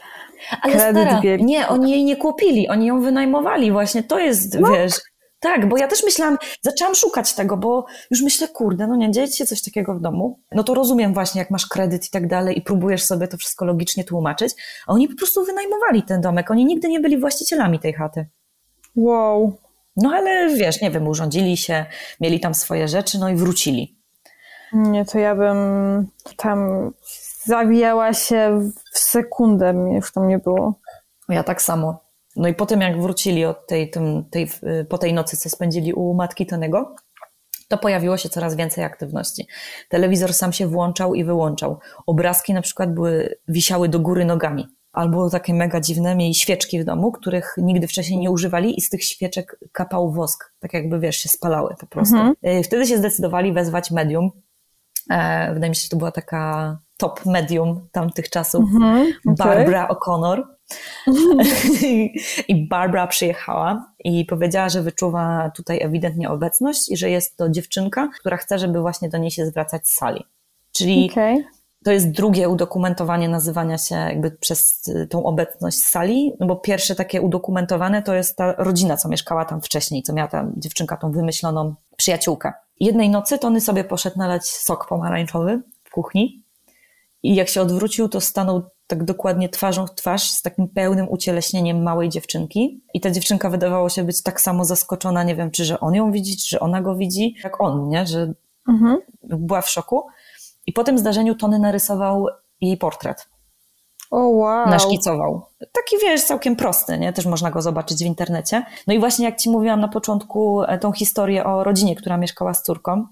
Ale 0.62 0.72
kredyt 0.72 1.02
stara, 1.02 1.20
wielki. 1.20 1.44
nie, 1.44 1.68
oni 1.68 1.90
jej 1.90 2.04
nie 2.04 2.16
kupili, 2.16 2.68
oni 2.68 2.86
ją 2.86 3.00
wynajmowali 3.00 3.72
właśnie, 3.72 4.02
to 4.02 4.18
jest, 4.18 4.58
wiesz... 4.72 4.92
Tak, 5.40 5.68
bo 5.68 5.76
ja 5.76 5.88
też 5.88 6.04
myślałam, 6.04 6.38
zaczęłam 6.62 6.94
szukać 6.94 7.34
tego, 7.34 7.56
bo 7.56 7.86
już 8.10 8.22
myślę, 8.22 8.48
kurde, 8.48 8.86
no 8.86 8.96
nie, 8.96 9.10
dzieje 9.10 9.26
się 9.26 9.46
coś 9.46 9.62
takiego 9.62 9.94
w 9.94 10.00
domu. 10.00 10.40
No 10.52 10.64
to 10.64 10.74
rozumiem 10.74 11.14
właśnie, 11.14 11.38
jak 11.38 11.50
masz 11.50 11.66
kredyt 11.66 12.06
i 12.06 12.10
tak 12.10 12.28
dalej 12.28 12.58
i 12.58 12.62
próbujesz 12.62 13.04
sobie 13.04 13.28
to 13.28 13.36
wszystko 13.36 13.64
logicznie 13.64 14.04
tłumaczyć, 14.04 14.52
a 14.86 14.92
oni 14.92 15.08
po 15.08 15.16
prostu 15.16 15.44
wynajmowali 15.44 16.02
ten 16.02 16.20
domek, 16.20 16.50
oni 16.50 16.64
nigdy 16.64 16.88
nie 16.88 17.00
byli 17.00 17.18
właścicielami 17.18 17.78
tej 17.78 17.92
chaty. 17.92 18.26
Wow. 18.98 19.58
No 19.96 20.10
ale 20.10 20.56
wiesz, 20.56 20.80
nie 20.80 20.90
wiem, 20.90 21.08
urządzili 21.08 21.56
się, 21.56 21.86
mieli 22.20 22.40
tam 22.40 22.54
swoje 22.54 22.88
rzeczy, 22.88 23.18
no 23.18 23.28
i 23.28 23.36
wrócili. 23.36 23.98
Nie, 24.72 25.04
to 25.04 25.18
ja 25.18 25.34
bym 25.34 25.56
tam 26.36 26.90
zawijała 27.44 28.12
się 28.12 28.70
w 28.92 28.98
sekundę, 28.98 29.74
już 29.94 30.12
tam 30.12 30.28
nie 30.28 30.38
było. 30.38 30.80
Ja 31.28 31.42
tak 31.42 31.62
samo. 31.62 32.08
No 32.36 32.48
i 32.48 32.54
potem 32.54 32.80
jak 32.80 33.00
wrócili 33.00 33.44
od 33.44 33.66
tej, 33.66 33.90
tym, 33.90 34.24
tej, 34.30 34.50
po 34.88 34.98
tej 34.98 35.14
nocy, 35.14 35.36
co 35.36 35.50
spędzili 35.50 35.92
u 35.92 36.14
matki 36.14 36.46
Tonego, 36.46 36.94
to 37.68 37.78
pojawiło 37.78 38.16
się 38.16 38.28
coraz 38.28 38.54
więcej 38.56 38.84
aktywności. 38.84 39.46
Telewizor 39.88 40.34
sam 40.34 40.52
się 40.52 40.66
włączał 40.66 41.14
i 41.14 41.24
wyłączał. 41.24 41.78
Obrazki 42.06 42.54
na 42.54 42.62
przykład 42.62 42.94
były, 42.94 43.38
wisiały 43.48 43.88
do 43.88 44.00
góry 44.00 44.24
nogami. 44.24 44.77
Albo 44.98 45.30
takie 45.30 45.54
mega 45.54 45.80
dziwne, 45.80 46.14
mieli 46.14 46.34
świeczki 46.34 46.80
w 46.80 46.84
domu, 46.84 47.12
których 47.12 47.54
nigdy 47.58 47.86
wcześniej 47.86 48.18
nie 48.18 48.30
używali 48.30 48.78
i 48.78 48.80
z 48.80 48.90
tych 48.90 49.04
świeczek 49.04 49.58
kapał 49.72 50.12
wosk. 50.12 50.52
Tak 50.60 50.74
jakby, 50.74 50.98
wiesz, 51.00 51.16
się 51.16 51.28
spalały 51.28 51.74
po 51.80 51.86
prostu. 51.86 52.16
Y, 52.16 52.62
Wtedy 52.62 52.86
się 52.86 52.98
zdecydowali 52.98 53.52
wezwać 53.52 53.90
medium. 53.90 54.30
E, 55.10 55.54
wydaje 55.54 55.70
mi 55.70 55.76
się, 55.76 55.82
że 55.82 55.88
to 55.88 55.96
była 55.96 56.12
taka 56.12 56.78
top 56.96 57.26
medium 57.26 57.88
tamtych 57.92 58.30
czasów. 58.30 58.64
Mhm, 58.74 59.12
okej. 59.26 59.34
Barbara 59.36 59.88
O'Connor. 59.88 60.42
I 62.48 62.68
Barbara 62.68 63.06
przyjechała 63.06 63.92
i 64.04 64.24
powiedziała, 64.24 64.68
że 64.68 64.82
wyczuwa 64.82 65.50
tutaj 65.56 65.82
ewidentnie 65.82 66.30
obecność 66.30 66.90
i 66.90 66.96
że 66.96 67.10
jest 67.10 67.36
to 67.36 67.48
dziewczynka, 67.48 68.08
która 68.20 68.36
chce, 68.36 68.58
żeby 68.58 68.80
właśnie 68.80 69.08
do 69.08 69.18
niej 69.18 69.30
się 69.30 69.46
zwracać 69.46 69.88
z 69.88 69.92
sali. 69.92 70.24
Czyli 70.72 71.08
Okej. 71.12 71.44
To 71.84 71.92
jest 71.92 72.10
drugie 72.10 72.48
udokumentowanie 72.48 73.28
nazywania 73.28 73.78
się 73.78 73.94
jakby 73.94 74.30
przez 74.30 74.88
y, 74.88 75.06
tą 75.06 75.24
obecność 75.24 75.84
sali, 75.84 76.32
no 76.40 76.46
bo 76.46 76.56
pierwsze 76.56 76.94
takie 76.94 77.22
udokumentowane 77.22 78.02
to 78.02 78.14
jest 78.14 78.36
ta 78.36 78.52
rodzina, 78.52 78.96
co 78.96 79.08
mieszkała 79.08 79.44
tam 79.44 79.60
wcześniej, 79.60 80.02
co 80.02 80.12
miała 80.12 80.28
ta 80.28 80.46
dziewczynka 80.56 80.96
tą 80.96 81.12
wymyśloną 81.12 81.74
przyjaciółkę. 81.96 82.52
Jednej 82.80 83.08
nocy 83.10 83.38
Tony 83.38 83.60
sobie 83.60 83.84
poszedł 83.84 84.18
nalać 84.18 84.46
sok 84.46 84.88
pomarańczowy 84.88 85.62
w 85.84 85.90
kuchni 85.90 86.42
i 87.22 87.34
jak 87.34 87.48
się 87.48 87.62
odwrócił, 87.62 88.08
to 88.08 88.20
stanął 88.20 88.62
tak 88.86 89.04
dokładnie 89.04 89.48
twarzą 89.48 89.86
w 89.86 89.94
twarz 89.94 90.30
z 90.30 90.42
takim 90.42 90.68
pełnym 90.68 91.08
ucieleśnieniem 91.08 91.82
małej 91.82 92.08
dziewczynki. 92.08 92.80
I 92.94 93.00
ta 93.00 93.10
dziewczynka 93.10 93.50
wydawało 93.50 93.88
się 93.88 94.04
być 94.04 94.22
tak 94.22 94.40
samo 94.40 94.64
zaskoczona, 94.64 95.22
nie 95.22 95.36
wiem, 95.36 95.50
czy 95.50 95.64
że 95.64 95.80
on 95.80 95.94
ją 95.94 96.12
widzi, 96.12 96.36
czy 96.36 96.48
że 96.48 96.60
ona 96.60 96.82
go 96.82 96.96
widzi, 96.96 97.34
jak 97.44 97.60
on, 97.60 97.88
nie? 97.88 98.06
Że 98.06 98.32
Mhm. 98.68 98.98
była 99.22 99.62
w 99.62 99.70
szoku. 99.70 100.06
I 100.68 100.72
po 100.72 100.84
tym 100.84 100.98
zdarzeniu 100.98 101.34
Tony 101.34 101.58
narysował 101.58 102.26
jej 102.60 102.76
portret. 102.76 103.28
O 104.10 104.18
wow. 104.18 104.68
Naszkicował. 104.68 105.42
Taki, 105.58 105.96
wiesz, 106.02 106.24
całkiem 106.24 106.56
prosty, 106.56 106.98
nie? 106.98 107.12
Też 107.12 107.26
można 107.26 107.50
go 107.50 107.62
zobaczyć 107.62 107.98
w 107.98 108.06
internecie. 108.06 108.66
No 108.86 108.94
i 108.94 108.98
właśnie 108.98 109.24
jak 109.24 109.36
ci 109.36 109.50
mówiłam 109.50 109.80
na 109.80 109.88
początku 109.88 110.62
e, 110.62 110.78
tą 110.78 110.92
historię 110.92 111.44
o 111.44 111.64
rodzinie, 111.64 111.96
która 111.96 112.16
mieszkała 112.16 112.54
z 112.54 112.62
córką, 112.62 113.06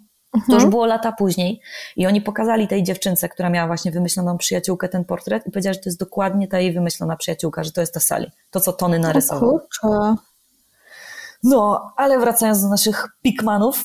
to 0.48 0.54
już 0.54 0.66
było 0.66 0.86
lata 0.86 1.12
później 1.12 1.60
i 1.96 2.06
oni 2.06 2.20
pokazali 2.20 2.68
tej 2.68 2.82
dziewczynce, 2.82 3.28
która 3.28 3.50
miała 3.50 3.66
właśnie 3.66 3.92
wymyśloną 3.92 4.38
przyjaciółkę, 4.38 4.88
ten 4.88 5.04
portret 5.04 5.46
i 5.46 5.50
powiedziała, 5.50 5.74
że 5.74 5.80
to 5.80 5.88
jest 5.88 6.00
dokładnie 6.00 6.48
ta 6.48 6.60
jej 6.60 6.72
wymyślona 6.72 7.16
przyjaciółka, 7.16 7.64
że 7.64 7.72
to 7.72 7.80
jest 7.80 7.94
ta 7.94 8.00
Sally. 8.00 8.30
To, 8.50 8.60
co 8.60 8.72
Tony 8.72 8.98
narysował. 8.98 9.60
No, 11.42 11.92
ale 11.96 12.18
wracając 12.18 12.62
do 12.62 12.68
naszych 12.68 13.08
pikmanów, 13.22 13.84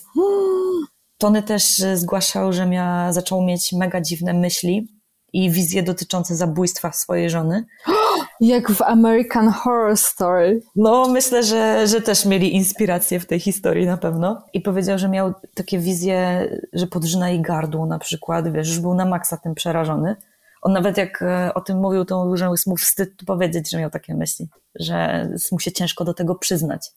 Tony 1.21 1.43
też 1.43 1.79
e, 1.79 1.97
zgłaszał, 1.97 2.53
że 2.53 2.65
mia, 2.65 3.13
zaczął 3.13 3.41
mieć 3.41 3.73
mega 3.73 4.01
dziwne 4.01 4.33
myśli 4.33 4.87
i 5.33 5.51
wizje 5.51 5.83
dotyczące 5.83 6.35
zabójstwa 6.35 6.91
swojej 6.91 7.29
żony. 7.29 7.65
Jak 8.39 8.71
w 8.71 8.81
American 8.81 9.49
Horror 9.49 9.97
Story. 9.97 10.61
No, 10.75 11.07
myślę, 11.07 11.43
że, 11.43 11.87
że 11.87 12.01
też 12.01 12.25
mieli 12.25 12.55
inspirację 12.55 13.19
w 13.19 13.25
tej 13.25 13.39
historii 13.39 13.85
na 13.85 13.97
pewno. 13.97 14.43
I 14.53 14.61
powiedział, 14.61 14.97
że 14.97 15.09
miał 15.09 15.33
takie 15.53 15.79
wizje, 15.79 16.47
że 16.73 16.87
podrzyna 16.87 17.29
jej 17.29 17.41
gardło 17.41 17.85
na 17.85 17.99
przykład, 17.99 18.53
wiesz, 18.53 18.67
już 18.67 18.79
był 18.79 18.93
na 18.93 19.05
maksa 19.05 19.37
tym 19.37 19.55
przerażony. 19.55 20.15
On 20.61 20.73
nawet 20.73 20.97
jak 20.97 21.21
e, 21.21 21.53
o 21.53 21.61
tym 21.61 21.79
mówił, 21.79 22.05
to 22.05 22.37
że 22.37 22.45
jest 22.45 22.67
mu 22.67 22.77
wstyd 22.77 23.09
powiedzieć, 23.25 23.71
że 23.71 23.79
miał 23.79 23.89
takie 23.89 24.15
myśli, 24.15 24.49
że 24.75 25.29
mu 25.51 25.59
się 25.59 25.71
ciężko 25.71 26.05
do 26.05 26.13
tego 26.13 26.35
przyznać. 26.35 26.91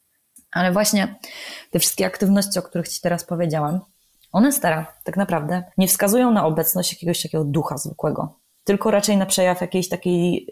Ale 0.52 0.72
właśnie 0.72 1.14
te 1.70 1.78
wszystkie 1.78 2.06
aktywności, 2.06 2.58
o 2.58 2.62
których 2.62 2.88
Ci 2.88 3.00
teraz 3.00 3.24
powiedziałam, 3.24 3.80
one 4.34 4.52
stara, 4.52 4.86
tak 5.04 5.16
naprawdę, 5.16 5.64
nie 5.78 5.88
wskazują 5.88 6.30
na 6.30 6.46
obecność 6.46 6.92
jakiegoś 6.92 7.22
takiego 7.22 7.44
ducha 7.44 7.76
zwykłego, 7.78 8.38
tylko 8.64 8.90
raczej 8.90 9.16
na 9.16 9.26
przejaw 9.26 9.60
jakiejś 9.60 9.88
takiej 9.88 10.48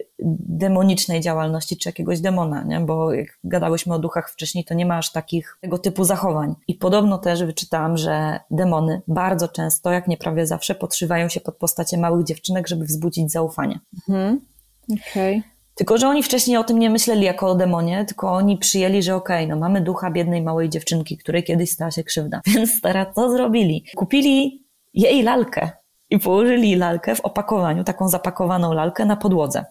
demonicznej 0.49 1.21
działalności 1.21 1.77
czy 1.77 1.89
jakiegoś 1.89 2.21
demona, 2.21 2.63
nie? 2.63 2.81
bo 2.81 3.13
jak 3.13 3.27
gadałyśmy 3.45 3.95
o 3.95 3.99
duchach 3.99 4.31
wcześniej, 4.31 4.65
to 4.65 4.75
nie 4.75 4.87
ma 4.87 4.99
aż 4.99 5.13
takich 5.13 5.59
tego 5.61 5.79
typu 5.79 6.05
zachowań. 6.05 6.55
I 6.69 6.75
podobno 6.75 7.19
też 7.19 7.45
wyczytałam, 7.45 7.97
że 7.97 8.41
demony 8.51 9.03
bardzo 9.09 9.49
często, 9.49 9.91
jak 9.91 10.09
nie 10.09 10.17
prawie 10.17 10.47
zawsze, 10.47 10.75
podszywają 10.75 11.29
się 11.29 11.41
pod 11.41 11.57
postacie 11.57 11.99
małych 11.99 12.25
dziewczynek, 12.25 12.69
żeby 12.69 12.85
wzbudzić 12.85 13.33
zaufanie. 13.33 13.81
Mhm. 14.09 14.41
Okej. 15.11 15.43
Tylko, 15.83 15.99
że 15.99 16.09
oni 16.09 16.23
wcześniej 16.23 16.57
o 16.57 16.65
tym 16.65 16.79
nie 16.79 16.91
myśleli 16.91 17.25
jako 17.25 17.51
o 17.51 17.55
demonie, 17.55 18.05
tylko 18.05 18.33
oni 18.33 18.59
przyjęli, 18.59 19.03
że 19.03 19.15
okej, 19.15 19.49
no 19.49 19.57
mamy 19.57 19.81
ducha 19.81 20.11
biednej 20.11 20.43
małej 20.43 20.69
dziewczynki, 20.69 21.19
której 21.19 21.45
kiedyś 21.45 21.71
stała 21.71 21.91
się 21.91 22.05
krzywda. 22.05 22.41
Więc 22.55 22.75
stara, 22.75 23.13
co 23.13 23.31
zrobili? 23.31 23.85
Kupili 23.97 24.65
jej 24.95 25.23
lalkę 25.23 25.71
i 26.11 26.19
położyli 26.19 26.77
lalkę 26.77 27.15
w 27.15 27.21
opakowaniu, 27.21 27.85
taką 27.85 28.09
zapakowaną 28.09 28.73
lalkę 28.73 29.05
na 29.05 29.17
podłodze 29.17 29.65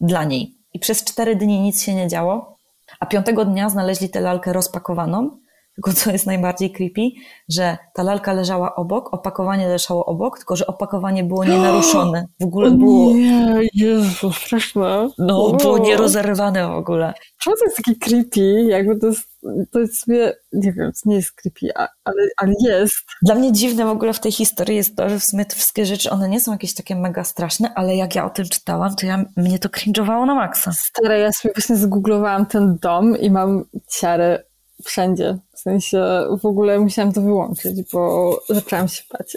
dla 0.00 0.24
niej. 0.24 0.54
I 0.72 0.78
przez 0.78 1.04
cztery 1.04 1.36
dni 1.36 1.60
nic 1.60 1.82
się 1.82 1.94
nie 1.94 2.08
działo, 2.08 2.56
a 3.00 3.06
piątego 3.06 3.44
dnia 3.44 3.68
znaleźli 3.68 4.08
tę 4.08 4.20
lalkę 4.20 4.52
rozpakowaną, 4.52 5.30
tylko 5.74 5.92
co 5.92 6.12
jest 6.12 6.26
najbardziej 6.26 6.72
creepy, 6.72 7.00
że 7.48 7.78
ta 7.94 8.02
lalka 8.02 8.32
leżała 8.32 8.74
obok, 8.74 9.14
opakowanie 9.14 9.68
leżało 9.68 10.06
obok, 10.06 10.38
tylko 10.38 10.56
że 10.56 10.66
opakowanie 10.66 11.24
było 11.24 11.44
nienaruszone. 11.54 12.26
W 12.40 12.44
ogóle 12.44 12.70
było, 12.70 13.12
Nie, 13.14 13.60
Jezu, 13.74 14.32
straszne. 14.32 15.10
no, 15.18 15.44
O. 15.46 15.52
było 15.56 15.78
nierozerwane 15.78 16.68
w 16.68 16.70
ogóle. 16.70 17.14
Czemu 17.42 17.56
to 17.56 17.64
jest 17.64 17.76
taki 17.76 17.98
creepy? 17.98 18.64
Jakby 18.68 18.98
to 18.98 19.06
jest, 19.06 19.28
to 19.70 19.80
jest 19.80 20.00
sobie, 20.00 20.36
nie 20.52 20.72
wiem, 20.72 20.92
to 20.92 21.10
nie 21.10 21.16
jest 21.16 21.32
creepy, 21.32 21.68
ale, 22.04 22.16
ale 22.36 22.52
jest. 22.64 22.94
Dla 23.22 23.34
mnie 23.34 23.52
dziwne 23.52 23.84
w 23.84 23.88
ogóle 23.88 24.12
w 24.12 24.20
tej 24.20 24.32
historii 24.32 24.76
jest 24.76 24.96
to, 24.96 25.08
że 25.08 25.18
w 25.18 25.24
sumie 25.24 25.44
te 25.44 25.56
wszystkie 25.56 25.86
rzeczy, 25.86 26.10
one 26.10 26.28
nie 26.28 26.40
są 26.40 26.52
jakieś 26.52 26.74
takie 26.74 26.96
mega 26.96 27.24
straszne, 27.24 27.72
ale 27.74 27.96
jak 27.96 28.14
ja 28.14 28.26
o 28.26 28.30
tym 28.30 28.44
czytałam, 28.48 28.96
to 28.96 29.06
ja, 29.06 29.24
mnie 29.36 29.58
to 29.58 29.68
cringe'owało 29.68 30.26
na 30.26 30.34
maksa. 30.34 30.72
Stara, 30.72 31.16
ja 31.16 31.32
sobie 31.32 31.54
właśnie 31.54 31.76
zgooglowałam 31.76 32.46
ten 32.46 32.78
dom 32.82 33.16
i 33.16 33.30
mam 33.30 33.64
ciary 33.90 34.44
wszędzie. 34.84 35.38
W 35.52 35.58
sensie 35.58 36.04
w 36.40 36.46
ogóle 36.46 36.78
musiałam 36.78 37.12
to 37.12 37.20
wyłączyć, 37.20 37.82
bo 37.92 38.42
zaczęłam 38.48 38.88
się 38.88 39.02
bać. 39.12 39.36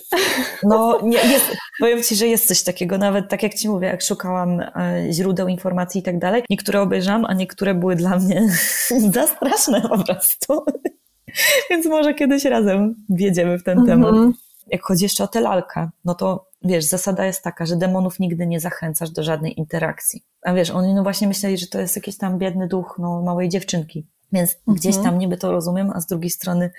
No, 0.64 1.00
nie, 1.04 1.18
jest, 1.18 1.45
powiem 1.80 2.04
Ci, 2.04 2.16
że 2.16 2.28
jest 2.28 2.48
coś 2.48 2.64
takiego, 2.64 2.98
nawet 2.98 3.30
tak 3.30 3.43
jak 3.43 3.54
Ci 3.54 3.70
mówię, 3.70 3.88
jak 3.88 4.02
szukałam 4.02 4.60
e, 4.60 5.08
źródeł 5.12 5.48
informacji 5.48 6.02
i 6.02 6.04
tak 6.04 6.20
dalej, 6.20 6.43
niektóre 6.50 6.82
obejrzałam, 6.82 7.26
a 7.26 7.34
niektóre 7.34 7.74
były 7.74 7.95
dla 7.95 8.18
mnie 8.18 8.50
za 9.14 9.28
straszne 9.28 9.82
po 9.82 10.04
prostu. 10.04 10.66
Więc 11.70 11.86
może 11.86 12.14
kiedyś 12.14 12.45
razem 12.45 12.95
wjedziemy 13.10 13.60
w 13.60 13.64
ten 13.64 13.86
temat. 13.86 14.10
Mhm. 14.10 14.34
Jak 14.68 14.84
chodzi 14.84 15.04
jeszcze 15.04 15.24
o 15.24 15.28
tę 15.28 15.41
lalkę, 15.41 15.89
no 16.06 16.16
to 16.16 16.48
wiesz, 16.64 16.86
zasada 16.86 17.26
jest 17.26 17.43
taka, 17.43 17.66
że 17.66 17.76
demonów 17.76 18.20
nigdy 18.20 18.48
nie 18.48 18.60
zachęcasz 18.60 19.10
do 19.10 19.24
żadnej 19.24 19.60
interakcji. 19.60 20.24
A 20.41 20.54
wiesz, 20.54 20.70
oni 20.70 20.93
no 20.93 21.04
właśnie 21.04 21.28
myśleli, 21.28 21.58
że 21.58 21.68
to 21.68 21.80
jest 21.80 21.95
jakiś 21.95 22.18
tam 22.18 22.38
biedny 22.38 22.68
duch 22.68 22.95
no, 23.00 23.22
małej 23.22 23.50
dziewczynki. 23.50 24.06
Więc 24.32 24.55
gdzieś 24.67 24.97
tam 24.97 25.19
niby 25.19 25.38
to 25.38 25.51
rozumiem, 25.51 25.91
a 25.95 26.01
z 26.01 26.05
drugiej 26.05 26.30
strony 26.30 26.71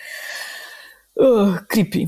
uh, 1.17 1.67
creepy. 1.67 2.07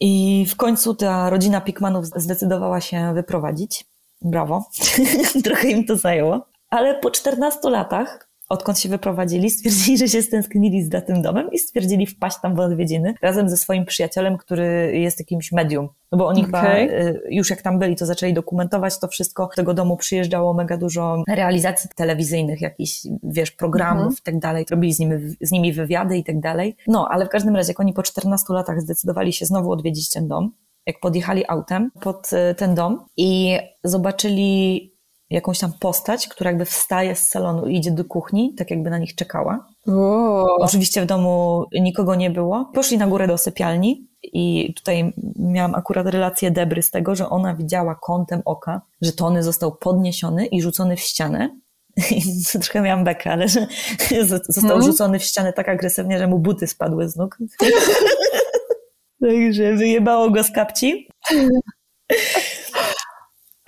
I 0.00 0.46
w 0.50 0.56
końcu 0.56 0.94
ta 0.94 1.30
rodzina 1.30 1.60
Pikmanów 1.60 2.06
zdecydowała 2.06 2.80
się 2.80 3.14
wyprowadzić. 3.14 3.86
Brawo. 4.22 4.64
Trochę 5.44 5.70
im 5.70 5.86
to 5.86 5.96
zajęło. 5.96 6.46
Ale 6.70 7.00
po 7.00 7.10
14 7.10 7.70
latach, 7.70 8.29
odkąd 8.50 8.78
się 8.78 8.88
wyprowadzili, 8.88 9.50
stwierdzili, 9.50 9.98
że 9.98 10.08
się 10.08 10.22
stęsknili 10.22 10.84
za 10.84 11.00
tym 11.00 11.22
domem 11.22 11.52
i 11.52 11.58
stwierdzili 11.58 12.06
wpaść 12.06 12.36
tam 12.42 12.54
w 12.54 12.60
odwiedziny 12.60 13.14
razem 13.22 13.48
ze 13.48 13.56
swoim 13.56 13.84
przyjacielem, 13.84 14.38
który 14.38 14.92
jest 14.98 15.18
jakimś 15.18 15.52
medium. 15.52 15.88
No 16.12 16.18
bo 16.18 16.26
oni 16.26 16.44
chyba 16.44 16.60
Okej. 16.60 16.90
y, 16.90 17.20
już 17.30 17.50
jak 17.50 17.62
tam 17.62 17.78
byli, 17.78 17.96
to 17.96 18.06
zaczęli 18.06 18.34
dokumentować 18.34 18.98
to 19.00 19.08
wszystko. 19.08 19.46
Do 19.46 19.54
tego 19.56 19.74
domu 19.74 19.96
przyjeżdżało 19.96 20.54
mega 20.54 20.76
dużo 20.76 21.24
realizacji 21.28 21.90
telewizyjnych, 21.96 22.60
jakichś, 22.60 23.06
wiesz, 23.22 23.50
programów 23.50 24.00
Mhm. 24.02 24.16
i 24.20 24.22
tak 24.22 24.38
dalej. 24.38 24.66
Robili 24.70 24.92
z 24.92 24.98
nimi, 24.98 25.14
z 25.40 25.50
nimi 25.50 25.72
wywiady 25.72 26.16
i 26.18 26.24
tak 26.24 26.40
dalej. 26.40 26.76
No, 26.86 27.08
ale 27.10 27.26
w 27.26 27.28
każdym 27.28 27.56
razie, 27.56 27.70
jak 27.70 27.80
oni 27.80 27.92
po 27.92 28.02
14 28.02 28.54
latach 28.54 28.80
zdecydowali 28.80 29.32
się 29.32 29.46
znowu 29.46 29.72
odwiedzić 29.72 30.10
ten 30.10 30.28
dom, 30.28 30.52
jak 30.86 31.00
podjechali 31.00 31.44
autem 31.48 31.90
pod 32.00 32.30
y, 32.32 32.54
ten 32.54 32.74
dom 32.74 33.04
i 33.16 33.58
zobaczyli 33.84 34.90
jakąś 35.30 35.58
tam 35.58 35.72
postać, 35.80 36.28
która 36.28 36.50
jakby 36.50 36.64
wstaje 36.64 37.16
z 37.16 37.28
salonu 37.28 37.66
i 37.66 37.76
idzie 37.76 37.90
do 37.90 38.04
kuchni, 38.04 38.54
tak 38.54 38.70
jakby 38.70 38.90
na 38.90 38.98
nich 38.98 39.14
czekała. 39.14 39.66
O, 39.88 40.56
Oczywiście 40.58 41.02
w 41.02 41.06
domu 41.06 41.64
nikogo 41.72 42.14
nie 42.14 42.30
było. 42.30 42.70
Poszli 42.74 42.98
na 42.98 43.06
górę 43.06 43.26
do 43.26 43.38
sypialni 43.38 44.06
i 44.22 44.74
tutaj 44.76 45.12
miałam 45.38 45.74
akurat 45.74 46.06
relację 46.06 46.50
Debry 46.50 46.82
z 46.82 46.90
tego, 46.90 47.14
że 47.14 47.28
ona 47.28 47.54
widziała 47.54 47.94
kątem 47.94 48.42
oka, 48.44 48.80
że 49.02 49.12
Tony 49.12 49.42
został 49.42 49.76
podniesiony 49.76 50.46
i 50.46 50.62
rzucony 50.62 50.96
w 50.96 51.00
ścianę. 51.00 51.58
I 52.10 52.22
trochę 52.60 52.80
miałam 52.80 53.04
bekę, 53.04 53.32
ale 53.32 53.48
że 53.48 53.66
został 54.26 54.64
Mhm. 54.64 54.82
rzucony 54.82 55.18
w 55.18 55.24
ścianę 55.24 55.52
tak 55.52 55.68
agresywnie, 55.68 56.18
że 56.18 56.26
mu 56.26 56.38
buty 56.38 56.66
spadły 56.66 57.08
z 57.08 57.16
nóg. 57.16 57.38
Także 59.26 59.74
wyjebało 59.74 60.30
go 60.30 60.42
z 60.44 60.50
kapci. 60.50 61.08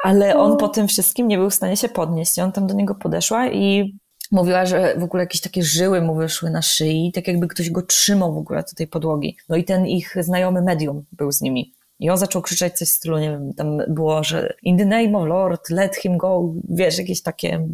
Ale 0.03 0.36
on 0.36 0.57
po 0.57 0.68
tym 0.68 0.88
wszystkim 0.88 1.28
nie 1.28 1.38
był 1.38 1.50
w 1.50 1.55
stanie 1.55 1.76
się 1.76 1.88
podnieść. 1.88 2.38
I 2.38 2.40
on 2.40 2.53
tam 2.53 2.66
do 2.66 2.74
niego 2.74 2.94
podeszła 2.94 3.48
i 3.48 3.94
mówiła, 4.32 4.66
że 4.66 4.94
w 4.98 5.03
ogóle 5.03 5.22
jakieś 5.22 5.40
takie 5.40 5.62
żyły 5.62 6.00
mu 6.00 6.14
wyszły 6.14 6.50
na 6.50 6.62
szyi, 6.62 7.12
tak 7.14 7.28
jakby 7.28 7.48
ktoś 7.48 7.70
go 7.70 7.82
trzymał 7.82 8.34
w 8.34 8.38
ogóle 8.38 8.61
do 8.61 8.76
tej 8.76 8.86
podłogi. 8.86 9.36
No 9.48 9.57
i 9.57 9.64
ten 9.64 9.86
ich 9.86 10.14
znajomy 10.20 10.62
medium 10.62 11.05
był 11.12 11.32
z 11.32 11.40
nimi. 11.40 11.72
I 12.03 12.11
on 12.11 12.18
zaczął 12.18 12.42
krzyczeć 12.42 12.74
coś 12.78 12.88
w 12.88 12.92
stylu, 12.92 13.18
nie 13.18 13.30
wiem, 13.30 13.53
tam 13.55 13.78
było, 13.88 14.24
że 14.24 14.55
in 14.62 14.78
the 14.78 14.84
name 14.84 15.18
of 15.18 15.28
Lord, 15.28 15.70
let 15.70 15.96
him 15.96 16.18
go, 16.18 16.55
wiesz, 16.68 16.98
jakieś 16.98 17.22
takie 17.22 17.68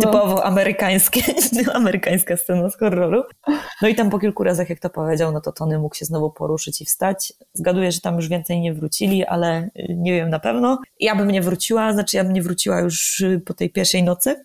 typowo 0.00 0.44
amerykańskie, 0.44 1.20
amerykańska 1.74 2.36
scena 2.36 2.70
z 2.70 2.76
horroru. 2.78 3.22
No 3.82 3.88
i 3.88 3.94
tam 3.94 4.10
po 4.10 4.18
kilku 4.18 4.44
razach, 4.44 4.70
jak 4.70 4.78
to 4.80 4.90
powiedział, 4.90 5.32
no 5.32 5.40
to 5.40 5.52
Tony 5.52 5.78
mógł 5.78 5.94
się 5.94 6.04
znowu 6.04 6.30
poruszyć 6.30 6.80
i 6.80 6.84
wstać. 6.84 7.32
Zgaduję, 7.52 7.92
że 7.92 8.00
tam 8.00 8.16
już 8.16 8.28
więcej 8.28 8.60
nie 8.60 8.74
wrócili, 8.74 9.24
ale 9.24 9.62
y, 9.62 9.94
nie 9.98 10.12
wiem 10.12 10.30
na 10.30 10.38
pewno. 10.38 10.78
Ja 11.00 11.16
bym 11.16 11.30
nie 11.30 11.42
wróciła, 11.42 11.92
znaczy 11.92 12.16
ja 12.16 12.24
bym 12.24 12.32
nie 12.32 12.42
wróciła 12.42 12.80
już 12.80 13.20
y, 13.20 13.40
po 13.46 13.54
tej 13.54 13.70
pierwszej 13.70 14.02
nocy, 14.02 14.44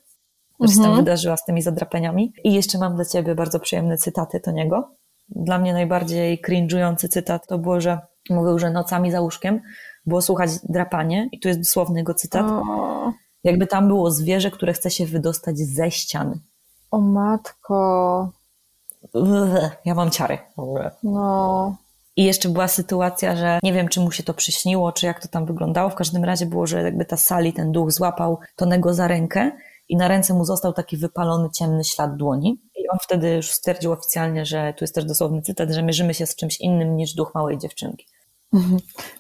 co 0.62 0.68
się 0.68 0.76
tam 0.76 0.86
Mhm. 0.86 1.06
wydarzyła 1.06 1.38
z 1.38 1.46
tymi 1.46 1.62
zadrapaniami. 1.62 2.34
I 2.44 2.54
jeszcze 2.54 2.78
mam 2.78 2.96
dla 2.96 3.06
ciebie 3.06 3.36
bardzo 3.36 3.60
przyjemne 3.60 3.98
cytaty 3.98 4.40
to 4.40 4.52
niego. 4.52 4.97
Dla 5.30 5.58
mnie 5.60 5.74
najbardziej 5.74 6.42
cringe'ujący 6.48 7.08
cytat 7.10 7.48
to 7.48 7.58
było, 7.58 7.82
że 7.82 8.00
mówił, 8.30 8.60
że 8.60 8.70
nocami 8.72 9.12
za 9.12 9.22
łóżkiem 9.22 9.62
było 10.06 10.22
słuchać 10.22 10.50
drapanie 10.64 11.30
i 11.32 11.40
tu 11.40 11.48
jest 11.48 11.60
dosłowny 11.60 12.00
jego 12.00 12.14
cytat. 12.14 12.46
O, 12.46 13.12
Jakby 13.44 13.68
tam 13.68 13.88
było 13.88 14.12
zwierzę, 14.12 14.52
które 14.52 14.74
chce 14.74 14.92
się 14.92 15.06
wydostać 15.06 15.58
ze 15.58 15.92
ścian. 15.92 16.40
o 16.92 17.02
matko, 17.02 18.32
Ja 19.86 19.96
mam 19.96 20.12
ciary. 20.12 20.38
no. 21.04 21.76
I 22.16 22.24
jeszcze 22.24 22.50
była 22.50 22.68
sytuacja, 22.68 23.36
że 23.36 23.60
nie 23.64 23.74
wiem, 23.74 23.88
czy 23.88 24.00
mu 24.02 24.12
się 24.12 24.24
to 24.24 24.34
przyśniło, 24.34 24.92
czy 24.92 25.06
jak 25.06 25.22
to 25.22 25.28
tam 25.28 25.46
wyglądało. 25.46 25.90
W 25.90 25.96
każdym 25.96 26.24
razie 26.24 26.46
było, 26.46 26.68
że 26.68 26.82
jakby 26.84 27.06
ta 27.06 27.18
sali, 27.18 27.54
ten 27.54 27.72
duch 27.72 27.92
złapał 27.92 28.38
Tonego 28.56 28.94
za 28.94 29.08
rękę 29.08 29.52
i 29.90 29.98
na 29.98 30.08
ręce 30.08 30.34
mu 30.34 30.46
został 30.46 30.74
taki 30.74 30.98
wypalony, 30.98 31.50
ciemny 31.50 31.84
ślad 31.84 32.16
dłoni. 32.16 32.60
I 32.76 32.90
on 32.90 32.98
wtedy 33.02 33.36
już 33.36 33.52
stwierdził 33.52 33.92
oficjalnie, 33.92 34.46
że 34.46 34.74
tu 34.78 34.84
jest 34.84 34.96
też 34.96 35.06
dosłowny 35.06 35.42
cytat, 35.42 35.72
że 35.72 35.84
mierzymy 35.84 36.14
się 36.14 36.26
z 36.26 36.36
czymś 36.36 36.62
innym 36.62 36.98
niż 36.98 37.14
duch 37.14 37.32
małej 37.36 37.58
dziewczynki. 37.58 38.06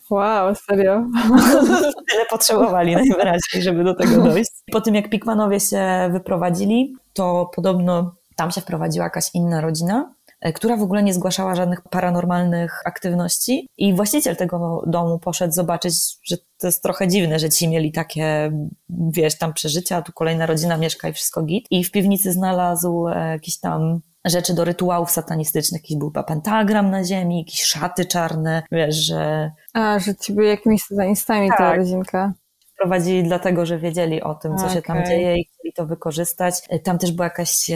Wow, 0.09 0.55
serio? 0.55 1.03
Tyle 2.11 2.26
potrzebowali 2.30 2.95
najwyraźniej, 2.95 3.63
żeby 3.63 3.84
do 3.84 3.95
tego 3.95 4.24
dojść. 4.24 4.51
Po 4.72 4.82
tym, 4.82 4.95
jak 4.95 5.09
Pikmanowie 5.09 5.59
się 5.59 6.09
wyprowadzili, 6.11 6.95
to 7.13 7.51
podobno 7.55 8.15
tam 8.36 8.51
się 8.51 8.61
wprowadziła 8.61 9.05
jakaś 9.05 9.30
inna 9.34 9.61
rodzina, 9.61 10.13
która 10.53 10.77
w 10.77 10.81
ogóle 10.81 11.03
nie 11.03 11.13
zgłaszała 11.13 11.55
żadnych 11.55 11.81
paranormalnych 11.81 12.81
aktywności. 12.85 13.67
I 13.77 13.93
właściciel 13.93 14.35
tego 14.35 14.83
domu 14.88 15.19
poszedł 15.19 15.53
zobaczyć, 15.53 15.93
że 16.23 16.38
to 16.38 16.67
jest 16.67 16.83
trochę 16.83 17.07
dziwne, 17.07 17.39
że 17.39 17.49
ci 17.49 17.67
mieli 17.67 17.91
takie, 17.91 18.51
wiesz, 18.89 19.38
tam 19.38 19.53
przeżycia, 19.53 20.01
tu 20.01 20.11
kolejna 20.13 20.45
rodzina 20.45 20.77
mieszka 20.77 21.09
i 21.09 21.13
wszystko 21.13 21.43
git. 21.43 21.65
I 21.71 21.83
w 21.83 21.91
piwnicy 21.91 22.31
znalazł 22.31 23.07
e, 23.07 23.31
jakieś 23.31 23.59
tam 23.59 23.99
rzeczy 24.25 24.53
do 24.53 24.63
rytuałów 24.65 25.11
satanistycznych, 25.11 25.81
jakiś 25.81 25.97
był 25.97 26.11
pentagram 26.11 26.91
na 26.91 27.03
ziemi, 27.03 27.38
jakieś 27.38 27.63
szaty 27.63 28.05
czarne, 28.05 28.63
wiesz, 28.71 28.95
że 28.95 29.51
A, 29.73 29.99
że 29.99 30.15
ci 30.15 30.33
byli 30.33 30.47
jakimiś 30.47 30.83
satanistami 30.83 31.49
ta 31.49 31.57
Tak. 31.57 31.77
rodzinka. 31.77 32.33
Prowadzili 32.78 33.23
dlatego, 33.23 33.65
że 33.65 33.78
wiedzieli 33.78 34.21
o 34.21 34.36
tym, 34.36 34.57
co 34.57 34.69
się 34.69 34.82
tam 34.82 35.05
dzieje 35.05 35.38
i 35.38 35.45
chcieli 35.45 35.73
to 35.73 35.86
wykorzystać. 35.86 36.55
Tam 36.84 36.97
też 36.97 37.11
była 37.11 37.25
jakaś 37.25 37.69
e, 37.69 37.75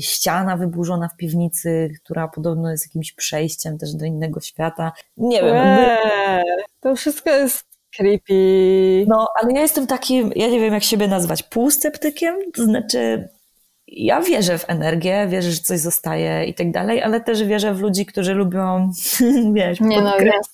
ściana 0.00 0.56
wyburzona 0.56 1.08
w 1.08 1.16
piwnicy, 1.16 1.90
która 2.04 2.28
podobno 2.28 2.70
jest 2.70 2.86
jakimś 2.86 3.12
przejściem 3.12 3.78
też 3.78 3.94
do 3.94 4.04
innego 4.04 4.40
świata. 4.40 4.92
Nie 5.16 5.42
wiem. 5.42 5.56
Eee, 5.56 6.44
to 6.80 6.96
wszystko 6.96 7.30
jest 7.30 7.64
creepy. 7.96 9.04
No, 9.08 9.28
ale 9.42 9.52
ja 9.52 9.60
jestem 9.60 9.86
takim, 9.86 10.32
ja 10.36 10.48
nie 10.48 10.60
wiem 10.60 10.74
jak 10.74 10.84
siebie 10.84 11.08
nazwać, 11.08 11.42
półsceptykiem, 11.42 12.34
to 12.52 12.64
znaczy 12.64 13.28
ja 13.88 14.20
wierzę 14.20 14.58
w 14.58 14.70
energię, 14.70 15.26
wierzę, 15.28 15.50
że 15.50 15.60
coś 15.60 15.80
zostaje 15.80 16.44
i 16.44 16.54
tak 16.54 16.70
dalej, 16.70 17.02
ale 17.02 17.20
też 17.20 17.44
wierzę 17.44 17.74
w 17.74 17.80
ludzi, 17.80 18.06
którzy 18.06 18.34
lubią, 18.34 18.92
wiesz, 19.54 19.80
Nie 19.80 20.02
no, 20.02 20.12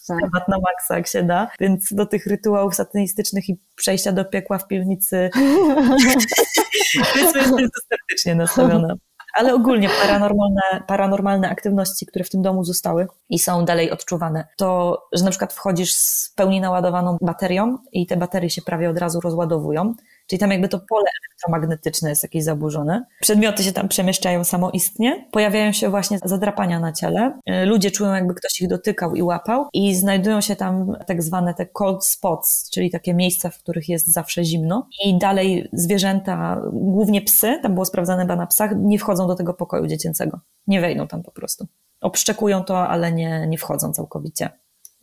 temat 0.08 0.48
na 0.48 0.58
maksa, 0.58 0.96
jak 0.96 1.06
się 1.06 1.22
da. 1.22 1.48
Więc 1.60 1.92
do 1.92 2.06
tych 2.06 2.26
rytuałów 2.26 2.74
satanistycznych 2.74 3.48
i 3.48 3.58
przejścia 3.76 4.12
do 4.12 4.24
piekła 4.24 4.58
w 4.58 4.66
piwnicy 4.66 5.30
jestem 7.16 7.68
sceptycznie 7.84 8.34
nastawiona. 8.34 8.94
Ale 9.34 9.54
ogólnie 9.54 9.88
paranormalne, 10.02 10.62
paranormalne 10.86 11.48
aktywności, 11.48 12.06
które 12.06 12.24
w 12.24 12.30
tym 12.30 12.42
domu 12.42 12.64
zostały 12.64 13.06
i 13.28 13.38
są 13.38 13.64
dalej 13.64 13.90
odczuwane, 13.90 14.44
to, 14.56 14.98
że 15.12 15.24
na 15.24 15.30
przykład 15.30 15.52
wchodzisz 15.52 15.94
z 15.94 16.32
pełni 16.36 16.60
naładowaną 16.60 17.16
baterią 17.20 17.78
i 17.92 18.06
te 18.06 18.16
baterie 18.16 18.50
się 18.50 18.62
prawie 18.62 18.90
od 18.90 18.98
razu 18.98 19.20
rozładowują. 19.20 19.94
Czyli 20.30 20.40
tam 20.40 20.50
jakby 20.50 20.68
to 20.68 20.80
pole 20.88 21.10
elektromagnetyczne 21.24 22.08
jest 22.10 22.22
jakieś 22.22 22.44
zaburzone. 22.44 23.04
Przedmioty 23.20 23.62
się 23.62 23.72
tam 23.72 23.88
przemieszczają 23.88 24.44
samoistnie. 24.44 25.28
Pojawiają 25.32 25.72
się 25.72 25.88
właśnie 25.88 26.18
zadrapania 26.24 26.80
na 26.80 26.92
ciele. 26.92 27.38
Y, 27.62 27.66
Ludzie 27.66 27.90
czują 27.90 28.14
jakby 28.14 28.34
ktoś 28.34 28.60
ich 28.60 28.68
dotykał 28.68 29.14
i 29.14 29.22
łapał 29.22 29.66
i 29.72 29.94
znajdują 29.94 30.40
się 30.40 30.56
tam 30.56 30.96
tak 31.06 31.22
zwane 31.22 31.54
te 31.54 31.66
cold 31.66 32.04
spots, 32.04 32.70
czyli 32.70 32.90
takie 32.90 33.14
miejsca, 33.14 33.50
w 33.50 33.58
których 33.58 33.88
jest 33.88 34.06
zawsze 34.12 34.44
zimno. 34.44 34.88
I 35.04 35.18
dalej 35.18 35.68
zwierzęta, 35.72 36.62
głównie 36.72 37.22
psy, 37.22 37.58
tam 37.62 37.74
było 37.74 37.84
sprawdzane 37.84 38.22
chyba 38.22 38.36
na 38.36 38.46
psach, 38.46 38.70
nie 38.76 38.98
wchodzą 38.98 39.26
do 39.26 39.34
tego 39.34 39.54
pokoju 39.54 39.86
dziecięcego. 39.86 40.40
Nie 40.66 40.80
wejdą 40.80 41.08
tam 41.08 41.22
po 41.22 41.30
prostu. 41.30 41.66
Obszczekują 42.00 42.64
to, 42.64 42.88
ale 42.88 43.12
nie, 43.12 43.46
nie 43.46 43.58
wchodzą 43.58 43.92
całkowicie. 43.92 44.50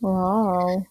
Wow. 0.02 0.82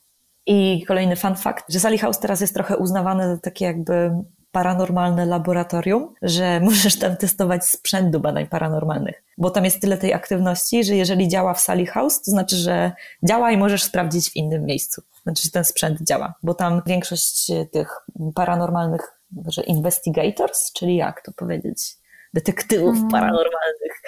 I 0.47 0.85
kolejny 0.87 1.15
fun 1.15 1.35
fact, 1.35 1.65
że 1.69 1.79
Sally 1.79 1.97
House 1.97 2.19
teraz 2.19 2.41
jest 2.41 2.53
trochę 2.53 2.77
uznawane 2.77 3.35
za 3.35 3.41
takie 3.41 3.65
jakby 3.65 4.11
paranormalne 4.51 5.25
laboratorium, 5.25 6.13
że 6.21 6.59
możesz 6.69 6.99
tam 6.99 7.17
testować 7.17 7.65
sprzęt 7.65 8.09
do 8.09 8.19
badań 8.19 8.47
paranormalnych, 8.47 9.23
bo 9.37 9.49
tam 9.49 9.65
jest 9.65 9.81
tyle 9.81 9.97
tej 9.97 10.13
aktywności, 10.13 10.83
że 10.83 10.95
jeżeli 10.95 11.27
działa 11.27 11.53
w 11.53 11.61
Sally 11.61 11.85
House, 11.85 12.21
to 12.21 12.31
znaczy, 12.31 12.55
że 12.55 12.91
działa 13.23 13.51
i 13.51 13.57
możesz 13.57 13.83
sprawdzić 13.83 14.29
w 14.29 14.35
innym 14.35 14.65
miejscu. 14.65 15.01
Znaczy, 15.23 15.43
że 15.43 15.51
ten 15.51 15.63
sprzęt 15.63 16.01
działa, 16.01 16.33
bo 16.43 16.53
tam 16.53 16.81
większość 16.85 17.51
tych 17.71 17.93
paranormalnych, 18.35 19.01
że 19.47 19.63
investigators, 19.63 20.73
czyli 20.73 20.95
jak 20.95 21.21
to 21.21 21.31
powiedzieć, 21.31 21.95
detektywów 22.33 22.97
paranormalnych, 23.11 24.01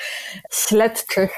Śledczych. 0.52 1.32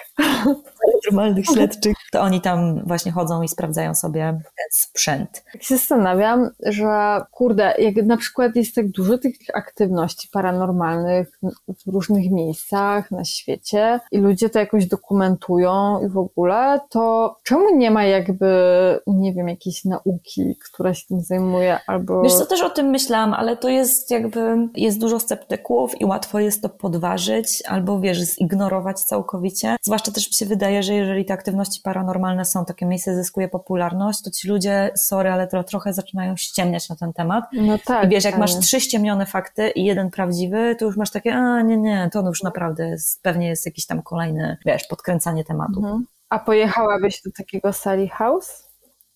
Paranormalnych 1.05 1.45
śledczych, 1.45 1.95
to 2.11 2.21
oni 2.21 2.41
tam 2.41 2.83
właśnie 2.85 3.11
chodzą 3.11 3.41
i 3.41 3.47
sprawdzają 3.47 3.95
sobie 3.95 4.21
ten 4.43 4.67
sprzęt. 4.71 5.43
Tak 5.53 5.63
się 5.63 5.77
zastanawiam, 5.77 6.49
że 6.65 7.21
kurde, 7.31 7.73
jak 7.77 7.95
na 8.05 8.17
przykład 8.17 8.55
jest 8.55 8.75
tak 8.75 8.91
dużo 8.91 9.17
tych 9.17 9.35
aktywności 9.53 10.29
paranormalnych 10.31 11.39
w 11.85 11.93
różnych 11.93 12.31
miejscach 12.31 13.11
na 13.11 13.25
świecie 13.25 13.99
i 14.11 14.17
ludzie 14.17 14.49
to 14.49 14.59
jakoś 14.59 14.85
dokumentują 14.85 16.05
i 16.05 16.09
w 16.09 16.17
ogóle, 16.17 16.79
to 16.89 17.35
czemu 17.43 17.77
nie 17.77 17.91
ma 17.91 18.03
jakby, 18.03 18.47
nie 19.07 19.33
wiem, 19.33 19.47
jakiejś 19.47 19.85
nauki, 19.85 20.55
która 20.65 20.93
się 20.93 21.07
tym 21.07 21.21
zajmuje, 21.21 21.79
albo... 21.87 22.21
Wiesz 22.21 22.33
co, 22.33 22.45
też 22.45 22.61
o 22.61 22.69
tym 22.69 22.85
myślałam, 22.85 23.33
ale 23.33 23.57
to 23.57 23.69
jest 23.69 24.11
jakby, 24.11 24.69
jest 24.75 24.99
dużo 24.99 25.19
sceptyków 25.19 26.01
i 26.01 26.05
łatwo 26.05 26.39
jest 26.39 26.61
to 26.61 26.69
podważyć 26.69 27.63
albo 27.67 27.99
wiesz, 27.99 28.17
zignorować 28.17 28.99
całkowicie. 28.99 29.75
Zwłaszcza 29.81 30.11
też 30.11 30.27
mi 30.27 30.33
się 30.33 30.45
wydaje, 30.45 30.83
że 30.83 30.90
jeżeli 30.93 31.25
te 31.25 31.33
aktywności 31.33 31.81
paranormalne 31.83 32.45
są, 32.45 32.65
takie 32.65 32.85
miejsce 32.85 33.15
zyskuje 33.15 33.47
popularność, 33.47 34.21
to 34.21 34.31
ci 34.31 34.47
ludzie, 34.47 34.91
sorry, 34.95 35.31
ale 35.31 35.47
to 35.47 35.63
trochę 35.63 35.93
zaczynają 35.93 36.35
ściemniać 36.37 36.89
na 36.89 36.95
ten 36.95 37.13
temat. 37.13 37.43
No 37.53 37.77
tak. 37.85 38.05
I 38.05 38.09
wiesz, 38.09 38.23
jak 38.23 38.37
masz 38.37 38.51
ale- 38.51 38.61
trzy 38.61 38.81
ściemnione 38.81 39.25
fakty 39.25 39.69
i 39.69 39.85
jeden 39.85 40.09
prawdziwy, 40.11 40.75
to 40.79 40.85
już 40.85 40.97
masz 40.97 41.11
takie, 41.11 41.33
a 41.33 41.61
nie, 41.61 41.77
nie, 41.77 42.09
to 42.13 42.21
już 42.27 42.43
naprawdę 42.43 42.87
jest, 42.87 43.21
pewnie 43.21 43.47
jest 43.47 43.65
jakiś 43.65 43.85
tam 43.85 44.01
kolejny, 44.01 44.57
wiesz, 44.65 44.87
podkręcanie 44.87 45.43
tematu. 45.43 45.79
Mhm. 45.79 46.05
A 46.29 46.39
pojechałabyś 46.39 47.21
do 47.21 47.31
takiego 47.37 47.73
Sally 47.73 48.07
House? 48.07 48.67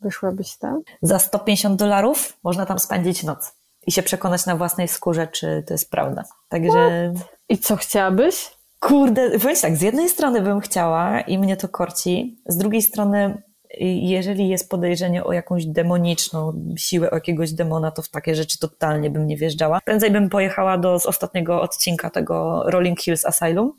Wyszłabyś 0.01 0.57
tam? 0.57 0.81
Za 1.01 1.19
150 1.19 1.79
dolarów 1.79 2.37
można 2.43 2.65
tam 2.65 2.79
spędzić 2.79 3.23
noc 3.23 3.55
i 3.87 3.91
się 3.91 4.03
przekonać 4.03 4.45
na 4.45 4.55
własnej 4.55 4.87
skórze, 4.87 5.27
czy 5.27 5.63
to 5.67 5.73
jest 5.73 5.91
prawda. 5.91 6.23
Także, 6.49 7.13
I 7.49 7.57
co 7.57 7.75
chciałabyś? 7.75 8.51
Kurde, 8.79 9.39
powiem 9.39 9.55
ci 9.55 9.61
tak, 9.61 9.77
z 9.77 9.81
jednej 9.81 10.09
strony 10.09 10.41
bym 10.41 10.59
chciała 10.59 11.21
i 11.21 11.37
mnie 11.37 11.57
to 11.57 11.69
korci, 11.69 12.41
z 12.47 12.57
drugiej 12.57 12.81
strony, 12.81 13.41
jeżeli 13.79 14.49
jest 14.49 14.69
podejrzenie 14.69 15.23
o 15.23 15.33
jakąś 15.33 15.65
demoniczną 15.65 16.53
siłę, 16.77 17.11
o 17.11 17.15
jakiegoś 17.15 17.51
demona, 17.51 17.91
to 17.91 18.01
w 18.01 18.09
takie 18.09 18.35
rzeczy 18.35 18.59
totalnie 18.59 19.09
bym 19.09 19.27
nie 19.27 19.37
wjeżdżała. 19.37 19.79
Prędzej 19.85 20.11
bym 20.11 20.29
pojechała 20.29 20.77
do 20.77 20.99
z 20.99 21.05
ostatniego 21.05 21.61
odcinka 21.61 22.09
tego 22.09 22.63
Rolling 22.67 22.99
Hills 22.99 23.25
Asylum, 23.25 23.71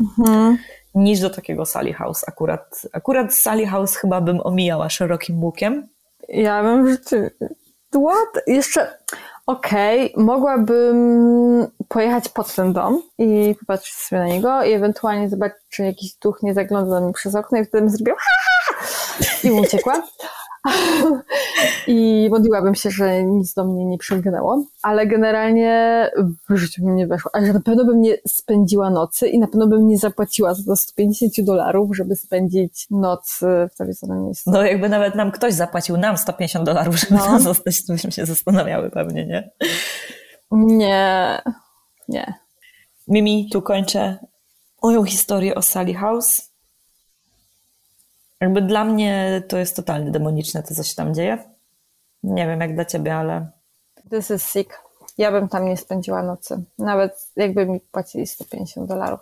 Mhm. 0.00 0.58
niż 0.94 1.20
do 1.20 1.30
takiego 1.30 1.66
Sally 1.66 1.92
House 1.92 2.24
akurat. 2.28 2.82
Akurat 2.92 3.34
Sally 3.34 3.66
House 3.66 3.96
chyba 3.96 4.20
bym 4.20 4.40
omijała 4.40 4.88
szerokim 4.90 5.44
łukiem. 5.44 5.88
Ja 6.28 6.62
bym 6.62 6.88
rzeczywiście... 6.90 7.30
What? 7.90 8.44
Jeszcze... 8.46 8.98
Okej, 9.46 10.14
mogłabym 10.16 11.66
pojechać 11.88 12.28
pod 12.28 12.54
ten 12.54 12.72
dom 12.72 13.02
i 13.18 13.54
popatrzeć 13.60 13.94
sobie 13.94 14.22
na 14.22 14.26
niego 14.26 14.64
i 14.64 14.72
ewentualnie 14.72 15.28
zobaczyć, 15.28 15.58
czy 15.68 15.82
jakiś 15.82 16.14
duch 16.14 16.42
nie 16.42 16.54
zagląda 16.54 17.00
mnie 17.00 17.12
przez 17.12 17.34
okno 17.34 17.58
i 17.58 17.64
wtedy 17.64 17.80
bym 17.80 17.90
zrobiła! 17.90 18.16
i 19.44 19.50
uciekła. 19.50 20.02
I 21.86 22.28
modliłabym 22.30 22.74
się, 22.74 22.90
że 22.90 23.24
nic 23.24 23.54
do 23.54 23.64
mnie 23.64 23.84
nie 23.84 23.98
przylgnęło, 23.98 24.64
ale 24.82 25.06
generalnie 25.06 26.10
w 26.50 26.56
życiu 26.56 26.82
bym 26.84 26.96
nie 26.96 27.06
weszła. 27.06 27.30
Ale 27.34 27.52
na 27.52 27.60
pewno 27.60 27.84
bym 27.84 28.00
nie 28.00 28.16
spędziła 28.26 28.90
nocy 28.90 29.28
i 29.28 29.38
na 29.38 29.46
pewno 29.46 29.66
bym 29.66 29.86
nie 29.88 29.98
zapłaciła 29.98 30.54
za 30.54 30.62
to 30.66 30.76
150 30.76 31.46
dolarów, 31.46 31.96
żeby 31.96 32.16
spędzić 32.16 32.86
noc 32.90 33.40
w 33.72 33.76
zawiedzonym 33.76 34.24
miejscu. 34.24 34.50
No 34.50 34.62
jakby 34.62 34.88
nawet 34.88 35.14
nam 35.14 35.30
ktoś 35.32 35.54
zapłacił 35.54 35.96
nam 35.96 36.18
150 36.18 36.66
dolarów, 36.66 36.96
żeby 36.96 37.14
No. 37.14 37.40
zostać, 37.40 37.86
to 37.86 37.92
byśmy 37.92 38.12
się 38.12 38.26
zastanawiały 38.26 38.90
pewnie, 38.90 39.26
nie? 39.26 39.50
Nie, 40.50 41.42
nie. 42.08 42.34
Mimi, 43.08 43.48
tu 43.52 43.62
kończę 43.62 44.18
moją 44.82 45.04
historię 45.04 45.54
o 45.54 45.62
Sally 45.62 45.94
House. 45.94 46.53
Jakby 48.44 48.62
dla 48.62 48.84
mnie 48.84 49.42
to 49.48 49.58
jest 49.58 49.76
totalnie 49.76 50.10
demoniczne, 50.10 50.62
to 50.62 50.74
co 50.74 50.82
się 50.82 50.94
tam 50.94 51.14
dzieje. 51.14 51.38
Nie 52.22 52.46
wiem 52.46 52.60
jak 52.60 52.74
dla 52.74 52.84
ciebie, 52.84 53.14
ale 53.14 53.46
This 54.10 54.30
is 54.30 54.50
sick. 54.50 54.82
Ja 55.18 55.32
bym 55.32 55.48
tam 55.48 55.64
nie 55.64 55.76
spędziła 55.76 56.22
nocy. 56.22 56.62
Nawet 56.78 57.28
jakby 57.36 57.66
mi 57.66 57.80
płacili 57.80 58.26
150 58.26 58.88
dolarów. 58.88 59.20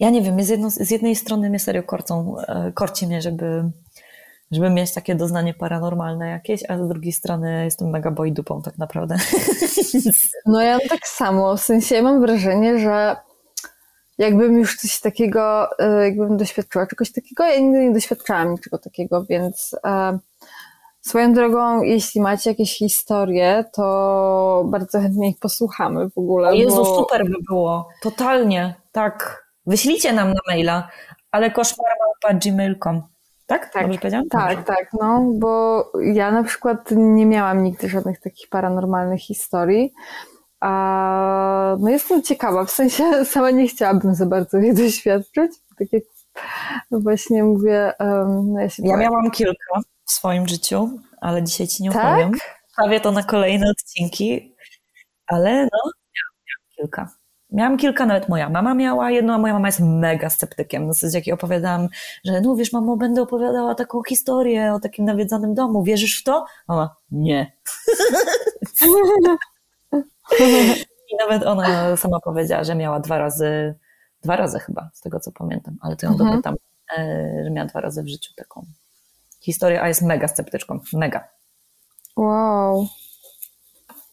ja 0.00 0.10
nie 0.10 0.22
wiem, 0.22 0.42
z, 0.44 0.48
jedno, 0.48 0.70
z 0.70 0.90
jednej 0.90 1.16
strony 1.16 1.50
mnie 1.50 1.58
serio 1.58 1.82
korcą, 1.82 2.38
e, 2.38 2.72
korci 2.72 3.06
mnie, 3.06 3.22
żeby, 3.22 3.70
żeby 4.50 4.70
mieć 4.70 4.94
takie 4.94 5.14
doznanie 5.14 5.54
paranormalne 5.54 6.28
jakieś, 6.28 6.70
a 6.70 6.84
z 6.84 6.88
drugiej 6.88 7.12
strony 7.12 7.64
jestem 7.64 7.90
mega 7.90 8.10
boi 8.10 8.32
dupą 8.32 8.62
tak 8.62 8.78
naprawdę. 8.78 9.16
No 10.46 10.60
ja 10.60 10.78
tak 10.88 11.06
samo, 11.06 11.56
w 11.56 11.60
sensie 11.60 11.94
ja 11.94 12.02
mam 12.02 12.20
wrażenie, 12.20 12.78
że 12.78 13.16
jakbym 14.20 14.58
już 14.58 14.76
coś 14.76 15.00
takiego, 15.00 15.68
e, 15.78 16.04
jakbym 16.04 16.36
doświadczyła 16.36 16.86
czegoś 16.86 17.12
takiego, 17.12 17.44
ja 17.44 17.60
nigdy 17.60 17.84
nie 17.84 17.92
doświadczałam 17.92 18.52
niczego 18.52 18.78
takiego, 18.78 19.24
więc 19.24 19.76
e, 19.84 20.18
swoją 21.00 21.32
drogą, 21.32 21.82
jeśli 21.82 22.20
macie 22.20 22.50
jakieś 22.50 22.78
historie, 22.78 23.64
to 23.72 24.64
bardzo 24.66 25.00
chętnie 25.00 25.28
ich 25.28 25.38
posłuchamy 25.38 26.10
w 26.10 26.18
ogóle. 26.18 26.56
Jezu, 26.56 26.76
bo... 26.76 26.98
super 26.98 27.24
by 27.24 27.36
było. 27.48 27.88
Totalnie, 28.02 28.74
tak. 28.92 29.44
Wyślijcie 29.66 30.12
nam 30.12 30.28
na 30.28 30.40
maila, 30.48 30.88
ale 31.30 31.50
koszmarmałpa.gmail.com. 31.50 33.02
Tak? 33.46 33.72
Tak, 33.72 33.86
tak, 34.30 34.64
tak, 34.64 34.88
no, 35.00 35.26
bo 35.34 35.84
ja 36.12 36.30
na 36.30 36.42
przykład 36.42 36.90
nie 36.90 37.26
miałam 37.26 37.62
nigdy 37.62 37.88
żadnych 37.88 38.20
takich 38.20 38.48
paranormalnych 38.48 39.20
historii, 39.20 39.92
a 40.60 41.76
no 41.80 41.88
jestem 41.90 42.22
ciekawa, 42.22 42.64
w 42.64 42.70
sensie 42.70 43.04
sama 43.24 43.50
nie 43.50 43.68
chciałabym 43.68 44.14
za 44.14 44.26
bardzo 44.26 44.58
ich 44.58 44.74
doświadczyć, 44.74 45.52
tak 45.78 45.92
jak 45.92 46.02
właśnie 46.90 47.44
mówię, 47.44 47.92
no 48.44 48.60
ja 48.60 48.68
się 48.68 48.82
Ja 48.86 48.96
miałam 48.96 49.30
kilka 49.30 49.80
w 50.04 50.10
swoim 50.12 50.48
życiu, 50.48 50.90
ale 51.20 51.42
dzisiaj 51.42 51.68
ci 51.68 51.82
nie 51.82 51.90
Tak? 51.90 52.04
opowiem. 52.04 52.32
Stawię 52.72 53.00
to 53.00 53.12
na 53.12 53.22
kolejne 53.22 53.70
odcinki, 53.70 54.54
ale 55.26 55.50
no, 55.52 55.78
miałam, 55.82 56.32
miałam 56.46 56.76
kilka. 56.76 57.08
Miałam 57.52 57.76
kilka, 57.76 58.06
nawet 58.06 58.28
moja 58.28 58.48
mama 58.48 58.74
miała 58.74 59.10
jedno, 59.10 59.34
a 59.34 59.38
moja 59.38 59.52
mama 59.54 59.68
jest 59.68 59.80
mega 59.80 60.30
sceptykiem. 60.30 60.90
W 60.90 60.94
zasadzie 60.94 61.18
jak 61.18 61.26
jej 61.26 61.34
opowiadałam, 61.34 61.88
że 62.24 62.40
no 62.40 62.56
wiesz, 62.56 62.72
mamo, 62.72 62.96
będę 62.96 63.22
opowiadała 63.22 63.74
taką 63.74 64.02
historię 64.08 64.74
o 64.74 64.80
takim 64.80 65.04
nawiedzanym 65.04 65.54
domu, 65.54 65.82
wierzysz 65.82 66.20
w 66.20 66.24
to? 66.24 66.44
Mama, 66.68 66.96
nie. 67.10 67.52
I 71.12 71.16
nawet 71.18 71.42
ona 71.46 71.96
sama 71.96 72.20
powiedziała, 72.20 72.64
że 72.64 72.74
miała 72.74 73.00
dwa 73.00 73.18
razy, 73.18 73.74
dwa 74.22 74.36
razy 74.36 74.58
chyba, 74.58 74.90
z 74.94 75.00
tego 75.00 75.20
co 75.20 75.32
pamiętam, 75.32 75.76
ale 75.80 75.96
to 75.96 76.06
ją 76.06 76.12
Mhm. 76.12 76.30
dopytam, 76.30 76.54
e, 76.98 77.40
że 77.44 77.50
miała 77.50 77.68
dwa 77.68 77.80
razy 77.80 78.02
w 78.02 78.08
życiu 78.08 78.32
taką 78.36 78.66
historię, 79.40 79.82
a 79.82 79.88
jest 79.88 80.02
mega 80.02 80.28
sceptyczką, 80.28 80.80
mega. 80.92 81.28
Wow. 82.16 82.86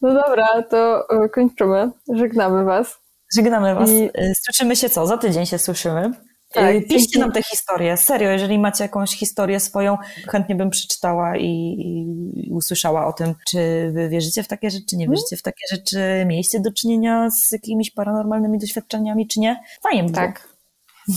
No 0.01 0.13
dobra, 0.13 0.47
to 0.69 1.09
e, 1.09 1.29
kończymy. 1.29 1.91
Żegnamy 2.13 2.63
Was. 2.65 2.99
Żegnamy 3.35 3.75
Was. 3.75 3.89
I- 3.89 4.09
E, 4.13 4.35
Słyszymy 4.35 4.75
się 4.75 4.89
co? 4.89 5.07
Za 5.07 5.17
tydzień 5.17 5.45
się 5.45 5.57
słyszymy. 5.59 6.11
Tak, 6.61 6.73
dzięki. 6.73 6.87
Piszcie 6.87 7.19
nam 7.19 7.31
te 7.31 7.43
historie, 7.43 7.97
serio, 7.97 8.29
jeżeli 8.29 8.59
macie 8.59 8.83
jakąś 8.83 9.11
historię 9.11 9.59
swoją, 9.59 9.97
chętnie 10.27 10.55
bym 10.55 10.69
przeczytała 10.69 11.37
i, 11.37 11.75
i 12.35 12.53
usłyszała 12.53 13.07
o 13.07 13.13
tym, 13.13 13.35
czy 13.49 13.91
wy 13.93 14.09
wierzycie 14.09 14.43
w 14.43 14.47
takie 14.47 14.69
rzeczy, 14.71 14.97
nie 14.97 15.07
wierzycie 15.07 15.37
w 15.37 15.41
takie 15.41 15.65
rzeczy, 15.71 16.25
mieliście 16.25 16.59
do 16.59 16.71
czynienia 16.71 17.29
z 17.31 17.51
jakimiś 17.51 17.91
paranormalnymi 17.91 18.59
doświadczeniami, 18.59 19.27
czy 19.27 19.39
nie? 19.39 19.63
Fajnie 19.83 20.03
by. 20.03 20.13
Tak. 20.13 20.49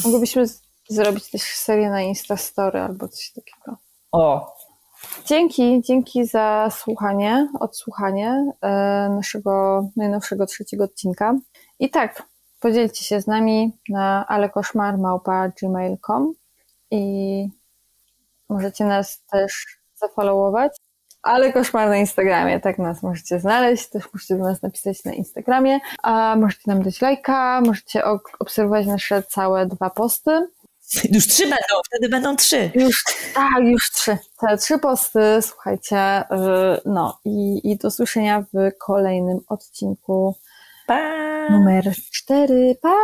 Moglibyśmy 0.04 0.44
zrobić 0.88 1.30
też 1.30 1.42
serię 1.42 1.90
na 1.90 2.02
Instastory 2.02 2.80
albo 2.80 3.08
coś 3.08 3.32
takiego. 3.32 3.76
O, 4.12 4.54
Dzięki, 5.26 5.82
dzięki 5.82 6.26
za 6.26 6.68
słuchanie, 6.70 7.48
odsłuchanie 7.60 8.52
e, 8.62 8.68
naszego 9.16 9.82
najnowszego 9.96 10.46
trzeciego 10.46 10.84
odcinka. 10.84 11.34
I 11.78 11.90
tak, 11.90 12.22
podzielcie 12.60 13.04
się 13.04 13.20
z 13.20 13.26
nami 13.26 13.72
na 13.88 14.26
alekoszmarmałpa.gmail.com 14.26 16.32
i 16.90 17.48
możecie 18.48 18.84
nas 18.84 19.24
też 19.24 19.66
zafollowować. 19.94 20.72
Ale 21.22 21.52
koszmar 21.52 21.88
na 21.88 21.96
Instagramie, 21.96 22.60
tak 22.60 22.78
nas 22.78 23.02
możecie 23.02 23.40
znaleźć, 23.40 23.88
też 23.88 24.04
możecie 24.14 24.36
do 24.36 24.44
nas 24.44 24.62
napisać 24.62 25.04
na 25.04 25.12
Instagramie, 25.12 25.78
a 26.02 26.36
możecie 26.36 26.62
nam 26.66 26.82
dać 26.82 27.00
lajka, 27.00 27.60
możecie 27.66 28.02
obserwować 28.38 28.86
nasze 28.86 29.22
całe 29.22 29.66
dwa 29.66 29.90
posty. 29.90 30.30
już 31.12 31.28
trzy 31.28 31.42
będą, 31.42 31.80
wtedy 31.86 32.08
będą 32.08 32.36
trzy. 32.36 32.70
Już, 32.74 33.04
tak, 33.34 33.64
już 33.64 33.90
trzy. 33.90 34.18
Te 34.40 34.56
trzy 34.56 34.78
posty, 34.78 35.20
słuchajcie, 35.42 36.24
yy, 36.30 36.80
no 36.84 37.18
i, 37.24 37.70
i 37.70 37.76
do 37.76 37.90
słyszenia 37.90 38.44
w 38.52 38.78
kolejnym 38.78 39.40
odcinku 39.48 40.34
Pa! 40.90 41.48
Numer 41.50 41.84
cztery. 42.10 42.74
Pa! 42.82 42.96